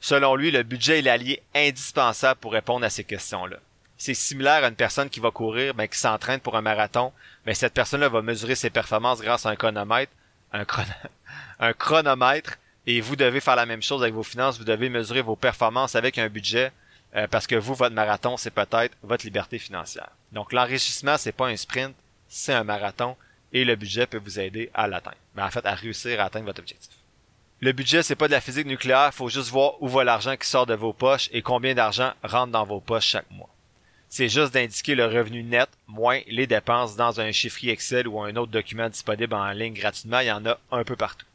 Selon 0.00 0.36
lui, 0.36 0.50
le 0.50 0.62
budget 0.62 1.00
est 1.00 1.02
l'allié 1.02 1.42
indispensable 1.54 2.40
pour 2.40 2.52
répondre 2.52 2.84
à 2.84 2.90
ces 2.90 3.04
questions-là. 3.04 3.58
C'est 3.96 4.14
similaire 4.14 4.62
à 4.62 4.68
une 4.68 4.76
personne 4.76 5.10
qui 5.10 5.18
va 5.18 5.32
courir, 5.32 5.74
mais 5.74 5.88
qui 5.88 5.98
s'entraîne 5.98 6.38
pour 6.38 6.56
un 6.56 6.62
marathon. 6.62 7.12
Mais 7.44 7.54
cette 7.54 7.74
personne-là 7.74 8.08
va 8.08 8.22
mesurer 8.22 8.54
ses 8.54 8.70
performances 8.70 9.20
grâce 9.20 9.44
à 9.44 9.50
un 9.50 9.56
chronomètre, 9.56 10.12
un, 10.52 11.72
chronomètre, 11.72 12.58
et 12.86 13.00
vous 13.00 13.16
devez 13.16 13.40
faire 13.40 13.56
la 13.56 13.66
même 13.66 13.82
chose 13.82 14.02
avec 14.02 14.14
vos 14.14 14.22
finances. 14.22 14.56
Vous 14.58 14.64
devez 14.64 14.88
mesurer 14.88 15.20
vos 15.20 15.34
performances 15.34 15.96
avec 15.96 16.16
un 16.16 16.28
budget, 16.28 16.70
euh, 17.16 17.26
parce 17.26 17.48
que 17.48 17.56
vous, 17.56 17.74
votre 17.74 17.94
marathon, 17.94 18.36
c'est 18.36 18.52
peut-être 18.52 18.96
votre 19.02 19.24
liberté 19.24 19.58
financière. 19.58 20.10
Donc 20.30 20.52
l'enrichissement, 20.52 21.18
c'est 21.18 21.32
pas 21.32 21.48
un 21.48 21.56
sprint, 21.56 21.94
c'est 22.28 22.54
un 22.54 22.64
marathon, 22.64 23.16
et 23.52 23.64
le 23.64 23.74
budget 23.74 24.06
peut 24.06 24.20
vous 24.22 24.38
aider 24.38 24.70
à 24.74 24.86
l'atteindre. 24.86 25.16
Mais 25.34 25.42
en 25.42 25.50
fait, 25.50 25.66
à 25.66 25.74
réussir 25.74 26.20
à 26.20 26.24
atteindre 26.24 26.46
votre 26.46 26.60
objectif. 26.60 26.97
Le 27.60 27.72
budget, 27.72 28.04
c'est 28.04 28.14
pas 28.14 28.28
de 28.28 28.32
la 28.32 28.40
physique 28.40 28.68
nucléaire, 28.68 29.12
faut 29.12 29.28
juste 29.28 29.50
voir 29.50 29.82
où 29.82 29.88
va 29.88 30.04
l'argent 30.04 30.36
qui 30.36 30.48
sort 30.48 30.64
de 30.64 30.74
vos 30.74 30.92
poches 30.92 31.28
et 31.32 31.42
combien 31.42 31.74
d'argent 31.74 32.12
rentre 32.22 32.52
dans 32.52 32.64
vos 32.64 32.78
poches 32.78 33.06
chaque 33.06 33.30
mois. 33.32 33.48
C'est 34.08 34.28
juste 34.28 34.54
d'indiquer 34.54 34.94
le 34.94 35.06
revenu 35.06 35.42
net 35.42 35.68
moins 35.88 36.20
les 36.28 36.46
dépenses 36.46 36.94
dans 36.94 37.20
un 37.20 37.32
chiffrier 37.32 37.72
Excel 37.72 38.06
ou 38.06 38.22
un 38.22 38.36
autre 38.36 38.52
document 38.52 38.88
disponible 38.88 39.34
en 39.34 39.50
ligne 39.50 39.74
gratuitement, 39.74 40.20
il 40.20 40.28
y 40.28 40.32
en 40.32 40.46
a 40.46 40.56
un 40.70 40.84
peu 40.84 40.94
partout. 40.94 41.26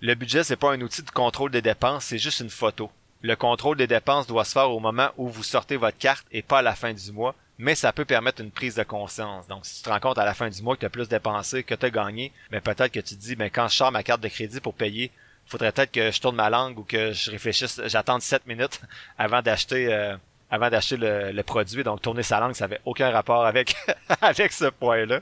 Le 0.00 0.14
budget, 0.14 0.42
c'est 0.42 0.56
pas 0.56 0.72
un 0.72 0.80
outil 0.80 1.02
de 1.02 1.10
contrôle 1.10 1.50
des 1.50 1.60
dépenses, 1.60 2.06
c'est 2.06 2.18
juste 2.18 2.40
une 2.40 2.48
photo. 2.48 2.90
Le 3.20 3.36
contrôle 3.36 3.76
des 3.76 3.86
dépenses 3.86 4.26
doit 4.26 4.46
se 4.46 4.52
faire 4.52 4.70
au 4.70 4.80
moment 4.80 5.10
où 5.18 5.28
vous 5.28 5.42
sortez 5.42 5.76
votre 5.76 5.98
carte 5.98 6.26
et 6.32 6.40
pas 6.40 6.60
à 6.60 6.62
la 6.62 6.74
fin 6.74 6.94
du 6.94 7.12
mois, 7.12 7.34
mais 7.58 7.74
ça 7.74 7.92
peut 7.92 8.06
permettre 8.06 8.40
une 8.40 8.50
prise 8.50 8.76
de 8.76 8.82
conscience. 8.84 9.46
Donc, 9.48 9.66
si 9.66 9.76
tu 9.76 9.82
te 9.82 9.90
rends 9.90 10.00
compte 10.00 10.18
à 10.18 10.24
la 10.24 10.34
fin 10.34 10.48
du 10.48 10.62
mois 10.62 10.76
que 10.76 10.80
tu 10.80 10.86
as 10.86 10.90
plus 10.90 11.08
dépensé 11.10 11.62
que 11.62 11.74
tu 11.74 11.86
as 11.86 11.90
gagné, 11.90 12.32
mais 12.50 12.62
peut-être 12.62 12.90
que 12.90 13.00
tu 13.00 13.14
te 13.14 13.20
dis, 13.20 13.36
ben, 13.36 13.50
quand 13.50 13.68
je 13.68 13.76
sors 13.76 13.92
ma 13.92 14.02
carte 14.02 14.22
de 14.22 14.28
crédit 14.28 14.58
pour 14.58 14.72
payer 14.72 15.12
faudrait 15.46 15.72
peut-être 15.72 15.92
que 15.92 16.10
je 16.10 16.20
tourne 16.20 16.36
ma 16.36 16.50
langue 16.50 16.78
ou 16.78 16.82
que 16.82 17.12
je 17.12 17.30
réfléchisse, 17.30 17.80
j'attende 17.86 18.22
7 18.22 18.46
minutes 18.46 18.80
avant 19.18 19.42
d'acheter 19.42 19.92
euh, 19.92 20.16
avant 20.50 20.68
d'acheter 20.68 20.96
le, 20.98 21.42
produit. 21.42 21.82
Donc 21.82 22.02
tourner 22.02 22.22
sa 22.22 22.40
langue, 22.40 22.54
ça 22.54 22.64
avait 22.64 22.80
aucun 22.84 23.10
rapport 23.10 23.44
avec 23.46 23.74
avec 24.20 24.52
ce 24.52 24.66
point-là. 24.66 25.20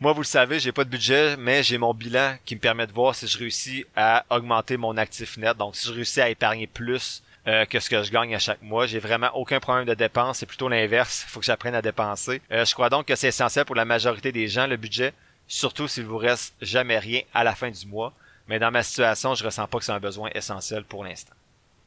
Moi, 0.00 0.12
vous 0.12 0.22
le 0.22 0.26
savez, 0.26 0.58
j'ai 0.58 0.72
pas 0.72 0.82
de 0.82 0.90
budget, 0.90 1.36
mais 1.36 1.62
j'ai 1.62 1.78
mon 1.78 1.94
bilan 1.94 2.34
qui 2.44 2.56
me 2.56 2.60
permet 2.60 2.88
de 2.88 2.92
voir 2.92 3.14
si 3.14 3.28
je 3.28 3.38
réussis 3.38 3.84
à 3.94 4.24
augmenter 4.30 4.76
mon 4.76 4.96
actif 4.96 5.36
net. 5.36 5.56
Donc 5.56 5.76
si 5.76 5.86
je 5.86 5.92
réussis 5.92 6.20
à 6.20 6.28
épargner 6.28 6.66
plus 6.66 7.22
euh, 7.46 7.64
que 7.66 7.80
ce 7.80 7.90
que 7.90 8.02
je 8.02 8.10
gagne 8.10 8.34
à 8.34 8.38
chaque 8.38 8.62
mois. 8.62 8.86
J'ai 8.86 9.00
vraiment 9.00 9.30
aucun 9.34 9.60
problème 9.60 9.84
de 9.84 9.94
dépense. 9.94 10.38
C'est 10.38 10.46
plutôt 10.46 10.68
l'inverse. 10.68 11.24
Il 11.26 11.30
faut 11.30 11.40
que 11.40 11.46
j'apprenne 11.46 11.74
à 11.74 11.82
dépenser. 11.82 12.40
Euh, 12.52 12.64
je 12.64 12.72
crois 12.72 12.88
donc 12.88 13.06
que 13.06 13.16
c'est 13.16 13.28
essentiel 13.28 13.64
pour 13.64 13.74
la 13.74 13.84
majorité 13.84 14.32
des 14.32 14.48
gens, 14.48 14.66
le 14.66 14.76
budget, 14.76 15.12
surtout 15.48 15.88
s'il 15.88 16.04
vous 16.04 16.18
reste 16.18 16.54
jamais 16.60 16.98
rien 16.98 17.22
à 17.34 17.42
la 17.42 17.54
fin 17.54 17.70
du 17.70 17.86
mois 17.86 18.12
mais 18.48 18.58
dans 18.58 18.70
ma 18.70 18.82
situation, 18.82 19.34
je 19.34 19.44
ressens 19.44 19.66
pas 19.66 19.78
que 19.78 19.84
c'est 19.84 19.92
un 19.92 20.00
besoin 20.00 20.30
essentiel 20.34 20.84
pour 20.84 21.04
l'instant. 21.04 21.34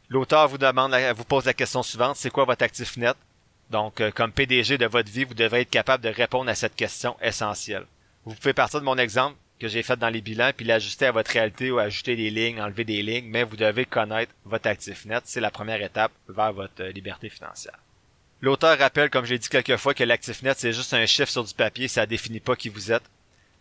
L'auteur 0.09 0.47
vous 0.47 0.57
demande, 0.57 0.95
vous 1.15 1.23
pose 1.23 1.45
la 1.45 1.53
question 1.53 1.83
suivante, 1.83 2.15
c'est 2.15 2.29
quoi 2.29 2.45
votre 2.45 2.63
actif 2.63 2.97
net? 2.97 3.15
Donc, 3.71 3.99
euh, 3.99 4.11
comme 4.11 4.31
PDG 4.31 4.77
de 4.77 4.85
votre 4.85 5.11
vie, 5.11 5.23
vous 5.23 5.33
devez 5.33 5.61
être 5.61 5.69
capable 5.69 6.03
de 6.03 6.09
répondre 6.09 6.49
à 6.49 6.55
cette 6.55 6.75
question 6.75 7.17
essentielle. 7.21 7.85
Vous 8.23 8.35
pouvez 8.35 8.53
partir 8.53 8.79
de 8.79 8.85
mon 8.85 8.97
exemple 8.97 9.35
que 9.59 9.67
j'ai 9.67 9.83
fait 9.83 9.97
dans 9.97 10.09
les 10.09 10.21
bilans, 10.21 10.51
puis 10.55 10.65
l'ajuster 10.65 11.07
à 11.07 11.11
votre 11.11 11.31
réalité 11.31 11.71
ou 11.71 11.79
ajouter 11.79 12.15
des 12.15 12.29
lignes, 12.29 12.61
enlever 12.61 12.83
des 12.83 13.01
lignes, 13.01 13.27
mais 13.29 13.43
vous 13.43 13.55
devez 13.55 13.85
connaître 13.85 14.31
votre 14.43 14.67
actif 14.67 15.05
net. 15.05 15.23
C'est 15.25 15.39
la 15.39 15.49
première 15.49 15.81
étape 15.81 16.11
vers 16.29 16.53
votre 16.53 16.83
euh, 16.83 16.91
liberté 16.91 17.29
financière. 17.29 17.79
L'auteur 18.41 18.77
rappelle, 18.77 19.09
comme 19.09 19.25
j'ai 19.25 19.39
dit 19.39 19.49
quelques 19.49 19.77
fois, 19.77 19.93
que 19.93 20.03
l'actif 20.03 20.43
net, 20.43 20.59
c'est 20.59 20.73
juste 20.73 20.93
un 20.93 21.05
chiffre 21.05 21.31
sur 21.31 21.43
du 21.43 21.53
papier, 21.53 21.87
ça 21.87 22.05
définit 22.05 22.41
pas 22.41 22.55
qui 22.55 22.69
vous 22.69 22.91
êtes 22.91 23.03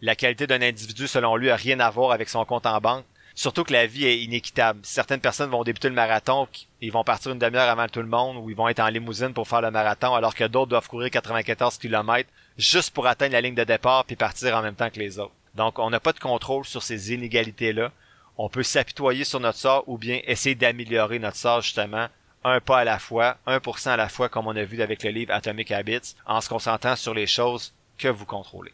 la 0.00 0.16
qualité 0.16 0.46
d'un 0.46 0.62
individu, 0.62 1.06
selon 1.08 1.36
lui, 1.36 1.50
a 1.50 1.56
rien 1.56 1.80
à 1.80 1.90
voir 1.90 2.12
avec 2.12 2.28
son 2.28 2.44
compte 2.44 2.66
en 2.66 2.80
banque. 2.80 3.04
Surtout 3.36 3.64
que 3.64 3.72
la 3.72 3.86
vie 3.86 4.06
est 4.06 4.20
inéquitable. 4.20 4.78
Certaines 4.84 5.20
personnes 5.20 5.50
vont 5.50 5.64
débuter 5.64 5.88
le 5.88 5.94
marathon, 5.94 6.46
ils 6.80 6.92
vont 6.92 7.02
partir 7.02 7.32
une 7.32 7.38
demi-heure 7.38 7.68
avant 7.68 7.88
tout 7.88 8.00
le 8.00 8.06
monde, 8.06 8.36
ou 8.36 8.48
ils 8.48 8.56
vont 8.56 8.68
être 8.68 8.80
en 8.80 8.88
limousine 8.88 9.32
pour 9.32 9.48
faire 9.48 9.60
le 9.60 9.72
marathon, 9.72 10.14
alors 10.14 10.36
que 10.36 10.44
d'autres 10.44 10.70
doivent 10.70 10.88
courir 10.88 11.10
94 11.10 11.78
km 11.78 12.28
juste 12.56 12.94
pour 12.94 13.08
atteindre 13.08 13.32
la 13.32 13.40
ligne 13.40 13.56
de 13.56 13.64
départ 13.64 14.04
puis 14.04 14.14
partir 14.14 14.56
en 14.56 14.62
même 14.62 14.76
temps 14.76 14.90
que 14.90 15.00
les 15.00 15.18
autres. 15.18 15.34
Donc, 15.56 15.78
on 15.80 15.90
n'a 15.90 16.00
pas 16.00 16.12
de 16.12 16.20
contrôle 16.20 16.64
sur 16.64 16.82
ces 16.82 17.12
inégalités-là. 17.12 17.90
On 18.38 18.48
peut 18.48 18.62
s'apitoyer 18.62 19.24
sur 19.24 19.40
notre 19.40 19.58
sort 19.58 19.84
ou 19.88 19.98
bien 19.98 20.20
essayer 20.24 20.54
d'améliorer 20.54 21.18
notre 21.18 21.36
sort 21.36 21.60
justement 21.60 22.08
un 22.44 22.60
pas 22.60 22.80
à 22.80 22.84
la 22.84 22.98
fois, 22.98 23.38
1% 23.46 23.88
à 23.88 23.96
la 23.96 24.08
fois 24.08 24.28
comme 24.28 24.46
on 24.46 24.56
a 24.56 24.64
vu 24.64 24.82
avec 24.82 25.02
le 25.02 25.10
livre 25.10 25.32
Atomic 25.32 25.70
Habits, 25.70 26.14
en 26.26 26.40
se 26.40 26.48
concentrant 26.48 26.94
sur 26.94 27.14
les 27.14 27.26
choses 27.26 27.72
que 27.96 28.08
vous 28.08 28.26
contrôlez. 28.26 28.72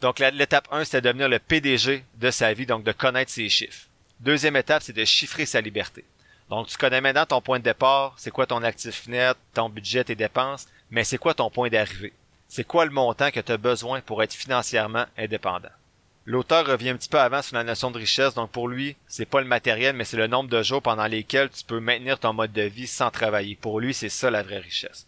Donc 0.00 0.18
l'étape 0.18 0.68
1, 0.70 0.84
c'était 0.84 1.02
de 1.02 1.08
devenir 1.08 1.28
le 1.28 1.38
PDG 1.38 2.04
de 2.14 2.30
sa 2.30 2.54
vie, 2.54 2.66
donc 2.66 2.84
de 2.84 2.92
connaître 2.92 3.30
ses 3.30 3.48
chiffres. 3.48 3.86
Deuxième 4.20 4.56
étape, 4.56 4.82
c'est 4.82 4.94
de 4.94 5.04
chiffrer 5.04 5.46
sa 5.46 5.60
liberté. 5.60 6.04
Donc 6.48 6.68
tu 6.68 6.76
connais 6.76 7.00
maintenant 7.00 7.26
ton 7.26 7.40
point 7.40 7.58
de 7.58 7.64
départ, 7.64 8.14
c'est 8.16 8.30
quoi 8.30 8.46
ton 8.46 8.62
actif 8.62 9.06
net, 9.08 9.36
ton 9.54 9.68
budget, 9.68 10.04
tes 10.04 10.14
dépenses, 10.14 10.66
mais 10.90 11.04
c'est 11.04 11.18
quoi 11.18 11.34
ton 11.34 11.50
point 11.50 11.68
d'arrivée? 11.68 12.12
C'est 12.48 12.66
quoi 12.66 12.84
le 12.84 12.90
montant 12.90 13.30
que 13.30 13.40
tu 13.40 13.52
as 13.52 13.56
besoin 13.56 14.00
pour 14.00 14.22
être 14.22 14.34
financièrement 14.34 15.06
indépendant? 15.16 15.68
L'auteur 16.26 16.66
revient 16.66 16.90
un 16.90 16.96
petit 16.96 17.08
peu 17.08 17.20
avant 17.20 17.42
sur 17.42 17.56
la 17.56 17.64
notion 17.64 17.90
de 17.90 17.98
richesse, 17.98 18.34
donc 18.34 18.50
pour 18.50 18.68
lui, 18.68 18.96
c'est 19.06 19.26
pas 19.26 19.40
le 19.40 19.46
matériel, 19.46 19.94
mais 19.94 20.04
c'est 20.04 20.16
le 20.16 20.26
nombre 20.26 20.50
de 20.50 20.62
jours 20.62 20.82
pendant 20.82 21.06
lesquels 21.06 21.50
tu 21.50 21.64
peux 21.64 21.80
maintenir 21.80 22.18
ton 22.18 22.32
mode 22.32 22.52
de 22.52 22.62
vie 22.62 22.86
sans 22.86 23.10
travailler. 23.10 23.56
Pour 23.56 23.80
lui, 23.80 23.94
c'est 23.94 24.08
ça 24.08 24.30
la 24.30 24.42
vraie 24.42 24.58
richesse. 24.58 25.06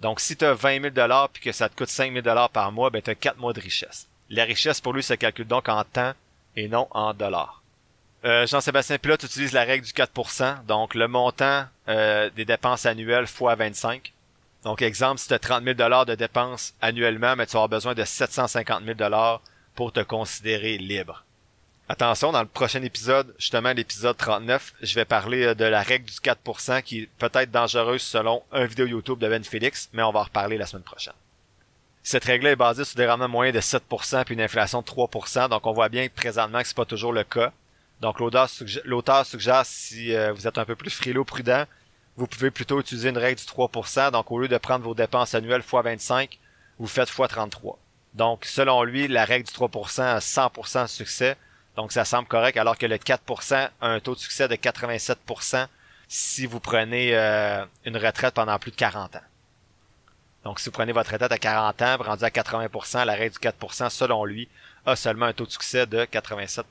Donc 0.00 0.20
si 0.20 0.36
tu 0.36 0.44
as 0.44 0.54
20 0.54 0.80
000 0.82 0.90
dollars 0.90 1.30
puis 1.30 1.42
que 1.42 1.52
ça 1.52 1.68
te 1.68 1.76
coûte 1.76 1.88
5 1.88 2.12
000 2.12 2.22
dollars 2.22 2.50
par 2.50 2.70
mois, 2.70 2.90
ben 2.90 3.02
tu 3.02 3.10
as 3.10 3.14
4 3.14 3.38
mois 3.38 3.52
de 3.52 3.60
richesse. 3.60 4.08
La 4.30 4.44
richesse 4.44 4.80
pour 4.80 4.92
lui 4.92 5.02
se 5.02 5.14
calcule 5.14 5.46
donc 5.46 5.68
en 5.68 5.84
temps 5.84 6.12
et 6.56 6.68
non 6.68 6.88
en 6.90 7.14
dollars. 7.14 7.62
Euh, 8.24 8.46
Jean-Sébastien 8.46 8.98
Pilote 8.98 9.22
utilise 9.22 9.52
la 9.52 9.62
règle 9.62 9.84
du 9.84 9.92
4%, 9.92 10.64
donc 10.66 10.94
le 10.94 11.06
montant 11.06 11.66
euh, 11.88 12.28
des 12.30 12.44
dépenses 12.44 12.86
annuelles 12.86 13.28
fois 13.28 13.54
25. 13.54 14.12
Donc 14.64 14.82
exemple, 14.82 15.20
si 15.20 15.28
tu 15.28 15.34
as 15.34 15.38
30 15.38 15.62
000 15.62 15.74
de 15.76 16.14
dépenses 16.16 16.74
annuellement, 16.80 17.36
mais 17.36 17.46
tu 17.46 17.56
auras 17.56 17.68
besoin 17.68 17.94
de 17.94 18.04
750 18.04 18.82
000 18.84 18.98
pour 19.76 19.92
te 19.92 20.00
considérer 20.00 20.76
libre. 20.78 21.24
Attention, 21.88 22.32
dans 22.32 22.40
le 22.40 22.48
prochain 22.48 22.82
épisode, 22.82 23.32
justement 23.38 23.72
l'épisode 23.72 24.16
39, 24.16 24.74
je 24.82 24.94
vais 24.96 25.04
parler 25.04 25.44
euh, 25.44 25.54
de 25.54 25.64
la 25.64 25.82
règle 25.82 26.06
du 26.06 26.14
4% 26.14 26.82
qui 26.82 27.08
peut-être 27.18 27.52
dangereuse 27.52 28.02
selon 28.02 28.42
un 28.50 28.64
vidéo 28.64 28.86
YouTube 28.86 29.20
de 29.20 29.28
Ben 29.28 29.44
Félix, 29.44 29.88
mais 29.92 30.02
on 30.02 30.10
va 30.10 30.20
en 30.20 30.24
reparler 30.24 30.58
la 30.58 30.66
semaine 30.66 30.82
prochaine. 30.82 31.14
Cette 32.08 32.26
règle 32.26 32.46
est 32.46 32.54
basée 32.54 32.84
sur 32.84 32.94
des 32.94 33.04
rendements 33.04 33.26
moyens 33.26 33.56
de 33.56 33.60
7% 33.60 34.24
puis 34.24 34.36
une 34.36 34.40
inflation 34.40 34.80
de 34.80 34.86
3%. 34.86 35.48
Donc 35.48 35.66
on 35.66 35.72
voit 35.72 35.88
bien 35.88 36.06
que 36.06 36.14
présentement 36.14 36.62
que 36.62 36.68
c'est 36.68 36.76
pas 36.76 36.84
toujours 36.84 37.12
le 37.12 37.24
cas. 37.24 37.52
Donc 38.00 38.20
l'auteur 38.20 38.48
suggère, 39.26 39.66
si 39.66 40.14
euh, 40.14 40.32
vous 40.32 40.46
êtes 40.46 40.56
un 40.56 40.64
peu 40.64 40.76
plus 40.76 40.90
frileux 40.90 41.24
prudent, 41.24 41.64
vous 42.16 42.28
pouvez 42.28 42.52
plutôt 42.52 42.78
utiliser 42.78 43.08
une 43.08 43.18
règle 43.18 43.40
du 43.40 43.44
3%. 43.44 44.12
Donc 44.12 44.30
au 44.30 44.38
lieu 44.38 44.46
de 44.46 44.56
prendre 44.56 44.84
vos 44.84 44.94
dépenses 44.94 45.34
annuelles 45.34 45.62
x 45.62 45.72
25, 45.72 46.38
vous 46.78 46.86
faites 46.86 47.08
x 47.08 47.28
33. 47.28 47.76
Donc 48.14 48.44
selon 48.44 48.84
lui, 48.84 49.08
la 49.08 49.24
règle 49.24 49.48
du 49.48 49.52
3% 49.52 50.02
a 50.02 50.20
100% 50.20 50.82
de 50.82 50.86
succès. 50.86 51.36
Donc 51.74 51.90
ça 51.90 52.04
semble 52.04 52.28
correct 52.28 52.56
alors 52.56 52.78
que 52.78 52.86
le 52.86 52.98
4% 52.98 53.68
a 53.80 53.86
un 53.88 53.98
taux 53.98 54.14
de 54.14 54.20
succès 54.20 54.46
de 54.46 54.54
87% 54.54 55.66
si 56.06 56.46
vous 56.46 56.60
prenez 56.60 57.16
euh, 57.16 57.66
une 57.84 57.96
retraite 57.96 58.34
pendant 58.34 58.56
plus 58.60 58.70
de 58.70 58.76
40 58.76 59.16
ans. 59.16 59.20
Donc, 60.46 60.60
si 60.60 60.66
vous 60.66 60.72
prenez 60.74 60.92
votre 60.92 61.10
retraite 61.10 61.32
à 61.32 61.38
40 61.38 61.82
ans, 61.82 61.96
rendu 61.98 62.22
à 62.22 62.28
80%, 62.28 63.04
la 63.04 63.14
règle 63.14 63.34
du 63.34 63.40
4%, 63.40 63.90
selon 63.90 64.24
lui, 64.24 64.48
a 64.86 64.94
seulement 64.94 65.26
un 65.26 65.32
taux 65.32 65.44
de 65.44 65.50
succès 65.50 65.86
de 65.86 66.04
87%. 66.04 66.62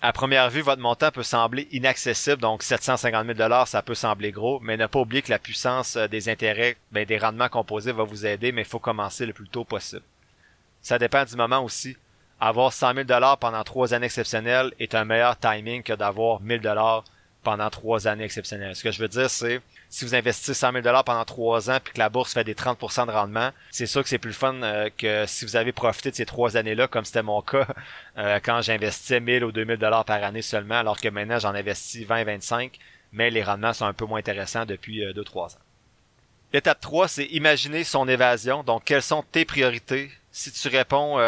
À 0.00 0.14
première 0.14 0.48
vue, 0.48 0.62
votre 0.62 0.80
montant 0.80 1.10
peut 1.10 1.22
sembler 1.22 1.68
inaccessible, 1.72 2.40
donc 2.40 2.62
750 2.62 3.26
000 3.26 3.36
dollars, 3.36 3.68
ça 3.68 3.82
peut 3.82 3.94
sembler 3.94 4.32
gros, 4.32 4.60
mais 4.60 4.78
ne 4.78 4.86
pas 4.86 4.98
oublier 4.98 5.20
que 5.20 5.30
la 5.30 5.38
puissance 5.38 5.96
euh, 5.96 6.08
des 6.08 6.30
intérêts, 6.30 6.78
ben, 6.90 7.04
des 7.04 7.18
rendements 7.18 7.50
composés 7.50 7.92
va 7.92 8.04
vous 8.04 8.24
aider, 8.24 8.50
mais 8.50 8.62
il 8.62 8.66
faut 8.66 8.78
commencer 8.78 9.26
le 9.26 9.34
plus 9.34 9.50
tôt 9.50 9.64
possible. 9.64 10.00
Ça 10.80 10.98
dépend 10.98 11.26
du 11.26 11.36
moment 11.36 11.62
aussi. 11.62 11.98
Avoir 12.40 12.72
100 12.72 12.94
000 12.94 13.04
dollars 13.04 13.36
pendant 13.36 13.62
trois 13.62 13.92
années 13.92 14.06
exceptionnelles 14.06 14.72
est 14.80 14.94
un 14.94 15.04
meilleur 15.04 15.38
timing 15.38 15.82
que 15.82 15.92
d'avoir 15.92 16.40
1000 16.40 16.62
dollars 16.62 17.04
pendant 17.42 17.68
trois 17.68 18.08
années 18.08 18.24
exceptionnelles. 18.24 18.74
Ce 18.74 18.82
que 18.82 18.90
je 18.90 19.02
veux 19.02 19.08
dire, 19.08 19.28
c'est 19.28 19.60
si 19.90 20.04
vous 20.04 20.14
investissez 20.14 20.54
100 20.54 20.72
000 20.72 20.82
dollars 20.82 21.02
pendant 21.02 21.24
trois 21.24 21.68
ans 21.68 21.78
puis 21.82 21.92
que 21.92 21.98
la 21.98 22.08
bourse 22.08 22.32
fait 22.32 22.44
des 22.44 22.54
30% 22.54 23.06
de 23.06 23.10
rendement, 23.10 23.50
c'est 23.70 23.86
sûr 23.86 24.02
que 24.04 24.08
c'est 24.08 24.18
plus 24.18 24.32
fun 24.32 24.54
euh, 24.62 24.88
que 24.96 25.26
si 25.26 25.44
vous 25.44 25.56
avez 25.56 25.72
profité 25.72 26.12
de 26.12 26.16
ces 26.16 26.26
trois 26.26 26.56
années-là, 26.56 26.86
comme 26.86 27.04
c'était 27.04 27.24
mon 27.24 27.42
cas 27.42 27.66
euh, 28.18 28.38
quand 28.42 28.62
j'investissais 28.62 29.18
1000 29.18 29.44
ou 29.44 29.52
2000 29.52 29.76
dollars 29.78 30.04
par 30.04 30.22
année 30.22 30.42
seulement, 30.42 30.76
alors 30.76 31.00
que 31.00 31.08
maintenant 31.08 31.40
j'en 31.40 31.54
investis 31.54 32.06
20-25, 32.06 32.70
mais 33.12 33.30
les 33.30 33.42
rendements 33.42 33.72
sont 33.72 33.84
un 33.84 33.92
peu 33.92 34.04
moins 34.04 34.20
intéressants 34.20 34.64
depuis 34.64 35.02
2-3 35.02 35.10
euh, 35.16 35.40
ans. 35.40 35.48
L'étape 36.52 36.80
3, 36.80 37.08
c'est 37.08 37.24
imaginer 37.26 37.84
son 37.84 38.08
évasion. 38.08 38.64
Donc, 38.64 38.84
quelles 38.84 39.02
sont 39.02 39.24
tes 39.30 39.44
priorités? 39.44 40.10
Si 40.32 40.50
tu 40.50 40.66
réponds 40.66 41.18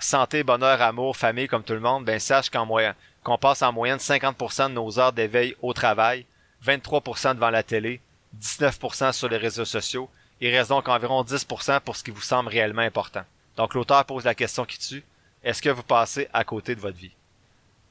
santé, 0.00 0.42
bonheur, 0.42 0.82
amour, 0.82 1.16
famille, 1.16 1.46
comme 1.46 1.62
tout 1.62 1.74
le 1.74 1.80
monde, 1.80 2.04
ben 2.04 2.18
sache 2.18 2.50
qu'en 2.50 2.66
moyenne, 2.66 2.94
qu'on 3.22 3.38
passe 3.38 3.62
en 3.62 3.72
moyenne 3.72 3.98
50% 3.98 4.70
de 4.70 4.74
nos 4.74 4.98
heures 4.98 5.12
d'éveil 5.12 5.54
au 5.62 5.72
travail 5.72 6.26
23% 6.64 7.34
devant 7.34 7.50
la 7.50 7.62
télé, 7.62 8.00
19% 8.40 9.12
sur 9.12 9.28
les 9.28 9.36
réseaux 9.36 9.64
sociaux. 9.64 10.10
Il 10.40 10.54
reste 10.54 10.70
donc 10.70 10.88
environ 10.88 11.22
10% 11.22 11.80
pour 11.80 11.96
ce 11.96 12.04
qui 12.04 12.10
vous 12.10 12.20
semble 12.20 12.48
réellement 12.48 12.82
important. 12.82 13.24
Donc 13.56 13.74
l'auteur 13.74 14.04
pose 14.04 14.24
la 14.24 14.34
question 14.34 14.64
qui 14.64 14.78
tue. 14.78 15.04
Est-ce 15.42 15.62
que 15.62 15.70
vous 15.70 15.82
passez 15.82 16.28
à 16.32 16.44
côté 16.44 16.74
de 16.74 16.80
votre 16.80 16.96
vie? 16.96 17.12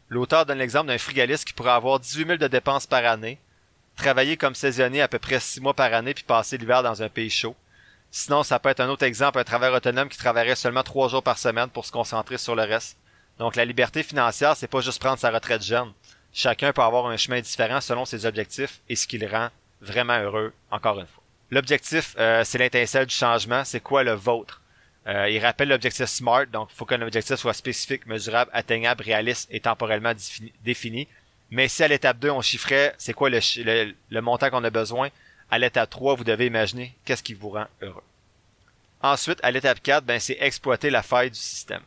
L'auteur 0.09 0.45
donne 0.45 0.59
l'exemple 0.59 0.87
d'un 0.87 0.97
frigaliste 0.97 1.45
qui 1.45 1.53
pourrait 1.53 1.71
avoir 1.71 1.99
18 1.99 2.25
000 2.25 2.37
de 2.37 2.47
dépenses 2.47 2.87
par 2.87 3.03
année, 3.05 3.39
travailler 3.97 4.37
comme 4.37 4.55
saisonnier 4.55 5.01
à 5.01 5.07
peu 5.09 5.19
près 5.19 5.39
6 5.39 5.59
mois 5.59 5.73
par 5.73 5.93
année 5.93 6.13
puis 6.13 6.23
passer 6.23 6.57
l'hiver 6.57 6.83
dans 6.83 7.03
un 7.03 7.09
pays 7.09 7.29
chaud. 7.29 7.55
Sinon, 8.11 8.43
ça 8.43 8.59
peut 8.59 8.69
être 8.69 8.79
un 8.79 8.89
autre 8.89 9.03
exemple, 9.03 9.39
un 9.39 9.43
travailleur 9.43 9.75
autonome 9.75 10.07
qui 10.07 10.17
travaillerait 10.17 10.55
seulement 10.55 10.83
3 10.83 11.09
jours 11.09 11.23
par 11.23 11.37
semaine 11.37 11.69
pour 11.69 11.85
se 11.85 11.91
concentrer 11.91 12.37
sur 12.37 12.55
le 12.55 12.63
reste. 12.63 12.97
Donc 13.37 13.55
la 13.55 13.65
liberté 13.65 14.01
financière, 14.03 14.55
c'est 14.55 14.67
pas 14.67 14.81
juste 14.81 15.01
prendre 15.01 15.19
sa 15.19 15.29
retraite 15.29 15.61
jeune. 15.61 15.91
Chacun 16.37 16.71
peut 16.71 16.83
avoir 16.83 17.07
un 17.07 17.17
chemin 17.17 17.41
différent 17.41 17.81
selon 17.81 18.05
ses 18.05 18.27
objectifs 18.27 18.79
et 18.87 18.95
ce 18.95 19.07
qui 19.07 19.17
le 19.17 19.25
rend 19.25 19.49
vraiment 19.81 20.19
heureux, 20.19 20.53
encore 20.69 20.99
une 20.99 21.07
fois. 21.07 21.23
L'objectif, 21.49 22.13
euh, 22.19 22.43
c'est 22.43 22.59
l'étincelle 22.59 23.07
du 23.07 23.15
changement. 23.15 23.65
C'est 23.65 23.79
quoi 23.79 24.03
le 24.03 24.11
vôtre? 24.11 24.61
Euh, 25.07 25.31
il 25.31 25.43
rappelle 25.43 25.69
l'objectif 25.69 26.05
SMART, 26.05 26.45
donc 26.45 26.69
il 26.71 26.75
faut 26.75 26.85
qu'un 26.85 27.01
objectif 27.01 27.37
soit 27.37 27.55
spécifique, 27.55 28.05
mesurable, 28.05 28.51
atteignable, 28.53 29.03
réaliste 29.03 29.47
et 29.49 29.61
temporellement 29.61 30.13
défini. 30.63 31.07
Mais 31.49 31.67
si 31.67 31.81
à 31.81 31.87
l'étape 31.87 32.19
2, 32.19 32.29
on 32.29 32.43
chiffrait 32.43 32.93
c'est 32.99 33.13
quoi 33.13 33.31
le, 33.31 33.39
le, 34.11 34.21
montant 34.21 34.51
qu'on 34.51 34.63
a 34.63 34.69
besoin, 34.69 35.09
à 35.49 35.57
l'étape 35.57 35.89
3, 35.89 36.13
vous 36.13 36.23
devez 36.23 36.45
imaginer 36.45 36.95
qu'est-ce 37.03 37.23
qui 37.23 37.33
vous 37.33 37.49
rend 37.49 37.65
heureux. 37.81 38.03
Ensuite, 39.01 39.39
à 39.41 39.49
l'étape 39.49 39.81
4, 39.81 40.05
ben, 40.05 40.19
c'est 40.19 40.37
exploiter 40.39 40.91
la 40.91 41.01
faille 41.01 41.31
du 41.31 41.39
système. 41.39 41.81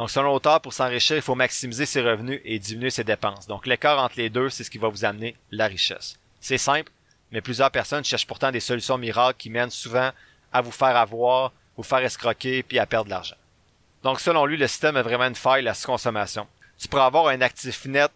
Donc, 0.00 0.08
selon 0.08 0.32
l'auteur, 0.32 0.62
pour 0.62 0.72
s'enrichir, 0.72 1.16
il 1.16 1.20
faut 1.20 1.34
maximiser 1.34 1.84
ses 1.84 2.00
revenus 2.00 2.40
et 2.46 2.58
diminuer 2.58 2.88
ses 2.88 3.04
dépenses. 3.04 3.46
Donc, 3.46 3.66
l'écart 3.66 4.02
entre 4.02 4.14
les 4.16 4.30
deux, 4.30 4.48
c'est 4.48 4.64
ce 4.64 4.70
qui 4.70 4.78
va 4.78 4.88
vous 4.88 5.04
amener 5.04 5.36
la 5.50 5.66
richesse. 5.66 6.18
C'est 6.40 6.56
simple, 6.56 6.90
mais 7.30 7.42
plusieurs 7.42 7.70
personnes 7.70 8.02
cherchent 8.02 8.26
pourtant 8.26 8.50
des 8.50 8.60
solutions 8.60 8.96
miracles 8.96 9.36
qui 9.36 9.50
mènent 9.50 9.68
souvent 9.68 10.10
à 10.54 10.62
vous 10.62 10.70
faire 10.70 10.96
avoir, 10.96 11.52
vous 11.76 11.82
faire 11.82 11.98
escroquer 11.98 12.62
puis 12.62 12.78
à 12.78 12.86
perdre 12.86 13.04
de 13.04 13.10
l'argent. 13.10 13.36
Donc 14.02 14.20
selon 14.20 14.46
lui, 14.46 14.56
le 14.56 14.66
système 14.68 14.96
a 14.96 15.02
vraiment 15.02 15.26
une 15.26 15.34
faille, 15.34 15.64
la 15.64 15.74
consommation. 15.74 16.46
Tu 16.78 16.88
pourrais 16.88 17.02
avoir 17.02 17.26
un 17.26 17.42
actif 17.42 17.84
net 17.84 18.10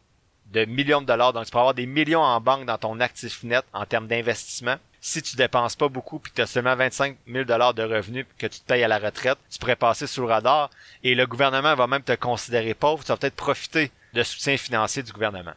de 0.54 0.64
millions 0.64 1.02
de 1.02 1.06
dollars, 1.06 1.34
donc 1.34 1.44
tu 1.44 1.50
pourrais 1.50 1.64
avoir 1.64 1.74
des 1.74 1.84
millions 1.84 2.22
en 2.22 2.40
banque 2.40 2.64
dans 2.64 2.78
ton 2.78 2.98
actif 2.98 3.42
net 3.42 3.66
en 3.74 3.84
termes 3.84 4.06
d'investissement. 4.06 4.76
Si 5.06 5.20
tu 5.20 5.36
dépenses 5.36 5.76
pas 5.76 5.90
beaucoup 5.90 6.18
puis 6.18 6.30
que 6.30 6.36
tu 6.36 6.40
as 6.40 6.46
seulement 6.46 6.74
25 6.76 7.18
000 7.30 7.44
dollars 7.44 7.74
de 7.74 7.82
revenus 7.82 8.24
que 8.38 8.46
tu 8.46 8.60
te 8.60 8.64
payes 8.64 8.84
à 8.84 8.88
la 8.88 8.98
retraite, 8.98 9.36
tu 9.50 9.58
pourrais 9.58 9.76
passer 9.76 10.06
sous 10.06 10.22
le 10.22 10.28
radar 10.28 10.70
et 11.02 11.14
le 11.14 11.26
gouvernement 11.26 11.74
va 11.74 11.86
même 11.86 12.02
te 12.02 12.14
considérer 12.14 12.72
pauvre. 12.72 13.04
Tu 13.04 13.08
vas 13.08 13.18
peut-être 13.18 13.36
profiter 13.36 13.92
de 14.14 14.22
soutien 14.22 14.56
financier 14.56 15.02
du 15.02 15.12
gouvernement. 15.12 15.52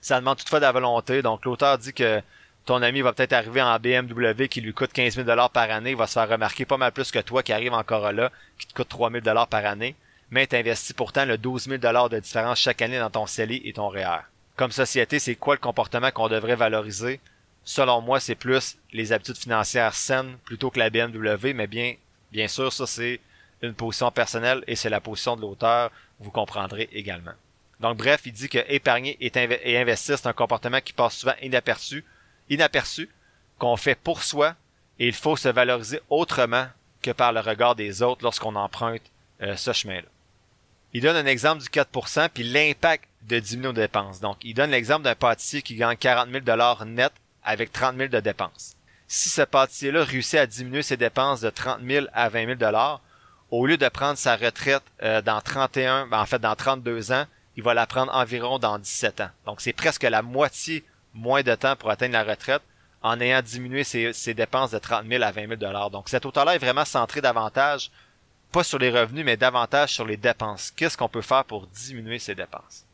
Ça 0.00 0.20
demande 0.20 0.38
toutefois 0.38 0.60
de 0.60 0.66
la 0.66 0.70
volonté. 0.70 1.20
Donc 1.20 1.44
l'auteur 1.46 1.78
dit 1.78 1.92
que 1.92 2.22
ton 2.64 2.80
ami 2.80 3.00
va 3.00 3.12
peut-être 3.12 3.32
arriver 3.32 3.60
en 3.60 3.76
BMW 3.80 4.46
qui 4.48 4.60
lui 4.60 4.72
coûte 4.72 4.92
15 4.92 5.16
000 5.16 5.26
par 5.48 5.68
année, 5.68 5.96
va 5.96 6.06
se 6.06 6.12
faire 6.12 6.28
remarquer 6.28 6.64
pas 6.64 6.76
mal 6.76 6.92
plus 6.92 7.10
que 7.10 7.18
toi 7.18 7.42
qui 7.42 7.52
arrive 7.52 7.72
en 7.72 7.82
Corolla 7.82 8.30
qui 8.56 8.68
te 8.68 8.74
coûte 8.74 8.88
3 8.88 9.10
000 9.10 9.24
par 9.50 9.66
année, 9.66 9.96
mais 10.30 10.46
tu 10.46 10.54
investis 10.54 10.92
pourtant 10.92 11.24
le 11.24 11.38
12 11.38 11.64
000 11.64 11.78
de 12.08 12.20
différence 12.20 12.60
chaque 12.60 12.82
année 12.82 13.00
dans 13.00 13.10
ton 13.10 13.26
CELI 13.26 13.62
et 13.64 13.72
ton 13.72 13.88
REER. 13.88 14.20
Comme 14.54 14.70
société, 14.70 15.18
c'est 15.18 15.34
quoi 15.34 15.56
le 15.56 15.60
comportement 15.60 16.12
qu'on 16.12 16.28
devrait 16.28 16.54
valoriser? 16.54 17.18
Selon 17.70 18.00
moi, 18.00 18.18
c'est 18.18 18.34
plus 18.34 18.78
les 18.92 19.12
habitudes 19.12 19.36
financières 19.36 19.94
saines 19.94 20.36
plutôt 20.44 20.72
que 20.72 20.80
la 20.80 20.90
BMW, 20.90 21.52
mais 21.54 21.68
bien, 21.68 21.94
bien 22.32 22.48
sûr, 22.48 22.72
ça 22.72 22.84
c'est 22.84 23.20
une 23.62 23.74
position 23.74 24.10
personnelle 24.10 24.64
et 24.66 24.74
c'est 24.74 24.90
la 24.90 25.00
position 25.00 25.36
de 25.36 25.42
l'auteur, 25.42 25.92
vous 26.18 26.32
comprendrez 26.32 26.88
également. 26.92 27.30
Donc 27.78 27.98
bref, 27.98 28.22
il 28.24 28.32
dit 28.32 28.48
que 28.48 28.58
épargner 28.66 29.16
et 29.20 29.78
investir, 29.78 30.18
c'est 30.18 30.26
un 30.26 30.32
comportement 30.32 30.80
qui 30.80 30.92
passe 30.92 31.18
souvent 31.18 31.36
inaperçu 31.42 32.04
inaperçu 32.48 33.08
qu'on 33.56 33.76
fait 33.76 33.94
pour 33.94 34.24
soi 34.24 34.56
et 34.98 35.06
il 35.06 35.14
faut 35.14 35.36
se 35.36 35.48
valoriser 35.48 36.00
autrement 36.08 36.66
que 37.02 37.12
par 37.12 37.32
le 37.32 37.38
regard 37.38 37.76
des 37.76 38.02
autres 38.02 38.24
lorsqu'on 38.24 38.56
emprunte 38.56 39.12
euh, 39.42 39.54
ce 39.54 39.72
chemin-là. 39.72 40.08
Il 40.92 41.02
donne 41.02 41.14
un 41.14 41.26
exemple 41.26 41.62
du 41.62 41.68
4% 41.68 42.30
puis 42.30 42.42
l'impact 42.42 43.04
de 43.28 43.38
diminuer 43.38 43.68
nos 43.68 43.74
dépenses. 43.74 44.18
Donc, 44.18 44.38
il 44.42 44.54
donne 44.54 44.72
l'exemple 44.72 45.04
d'un 45.04 45.14
pâtissier 45.14 45.62
qui 45.62 45.76
gagne 45.76 45.96
40 45.96 46.30
000 46.30 46.40
dollars 46.40 46.84
net 46.84 47.12
avec 47.44 47.72
30 47.72 47.96
000 47.96 48.08
de 48.08 48.20
dépenses. 48.20 48.76
Si 49.06 49.28
ce 49.28 49.42
pâtissier-là 49.42 50.04
réussit 50.04 50.38
à 50.38 50.46
diminuer 50.46 50.82
ses 50.82 50.96
dépenses 50.96 51.40
de 51.40 51.50
30 51.50 51.80
000 51.84 52.06
à 52.12 52.28
20 52.28 52.46
000 52.46 52.54
dollars, 52.56 53.00
au 53.50 53.66
lieu 53.66 53.76
de 53.76 53.88
prendre 53.88 54.16
sa 54.18 54.36
retraite 54.36 54.84
euh, 55.02 55.20
dans 55.22 55.40
31, 55.40 56.06
ben, 56.06 56.20
en 56.20 56.26
fait 56.26 56.38
dans 56.38 56.54
32 56.54 57.12
ans, 57.12 57.24
il 57.56 57.62
va 57.62 57.74
la 57.74 57.86
prendre 57.86 58.14
environ 58.14 58.58
dans 58.58 58.78
17 58.78 59.20
ans. 59.20 59.30
Donc, 59.44 59.60
c'est 59.60 59.72
presque 59.72 60.04
la 60.04 60.22
moitié 60.22 60.84
moins 61.14 61.42
de 61.42 61.54
temps 61.54 61.76
pour 61.76 61.90
atteindre 61.90 62.12
la 62.12 62.24
retraite 62.24 62.62
en 63.02 63.20
ayant 63.20 63.42
diminué 63.42 63.84
ses, 63.84 64.34
dépenses 64.34 64.70
de 64.72 64.78
30 64.78 65.06
000 65.06 65.22
à 65.22 65.30
20 65.30 65.48
000 65.48 65.56
dollars. 65.56 65.90
Donc 65.90 66.08
cet 66.08 66.26
auteur-là 66.26 66.54
est 66.54 66.58
vraiment 66.58 66.84
centré 66.84 67.20
davantage, 67.20 67.90
pas 68.52 68.64
sur 68.64 68.78
les 68.78 68.90
revenus, 68.90 69.24
mais 69.24 69.36
davantage 69.36 69.94
sur 69.94 70.04
les 70.04 70.16
dépenses. 70.16 70.70
Qu'est-ce 70.70 70.96
qu'on 70.96 71.08
peut 71.08 71.22
faire 71.22 71.44
pour 71.44 71.66
diminuer 71.66 72.18
ses 72.18 72.34
dépenses? 72.34 72.84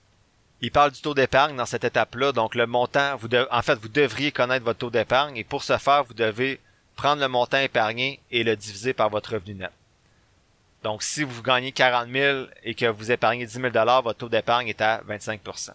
Il 0.62 0.70
parle 0.70 0.92
du 0.92 1.00
taux 1.00 1.14
d'épargne 1.14 1.56
dans 1.56 1.66
cette 1.66 1.84
étape-là. 1.84 2.32
Donc 2.32 2.54
le 2.54 2.66
montant, 2.66 3.16
vous 3.16 3.28
en 3.50 3.62
fait, 3.62 3.74
vous 3.74 3.88
devriez 3.88 4.32
connaître 4.32 4.64
votre 4.64 4.78
taux 4.78 4.90
d'épargne 4.90 5.36
et 5.36 5.44
pour 5.44 5.62
ce 5.62 5.76
faire, 5.78 6.04
vous 6.04 6.14
devez 6.14 6.60
prendre 6.96 7.20
le 7.20 7.28
montant 7.28 7.58
épargné 7.58 8.20
et 8.30 8.42
le 8.42 8.56
diviser 8.56 8.94
par 8.94 9.10
votre 9.10 9.34
revenu 9.34 9.54
net. 9.54 9.70
Donc 10.82 11.02
si 11.02 11.24
vous 11.24 11.42
gagnez 11.42 11.72
40 11.72 12.08
000 12.10 12.46
et 12.62 12.74
que 12.74 12.86
vous 12.86 13.10
épargnez 13.10 13.44
10 13.44 13.52
000 13.52 13.70
dollars, 13.70 14.02
votre 14.02 14.18
taux 14.18 14.28
d'épargne 14.28 14.68
est 14.68 14.80
à 14.80 15.02
25% 15.08 15.72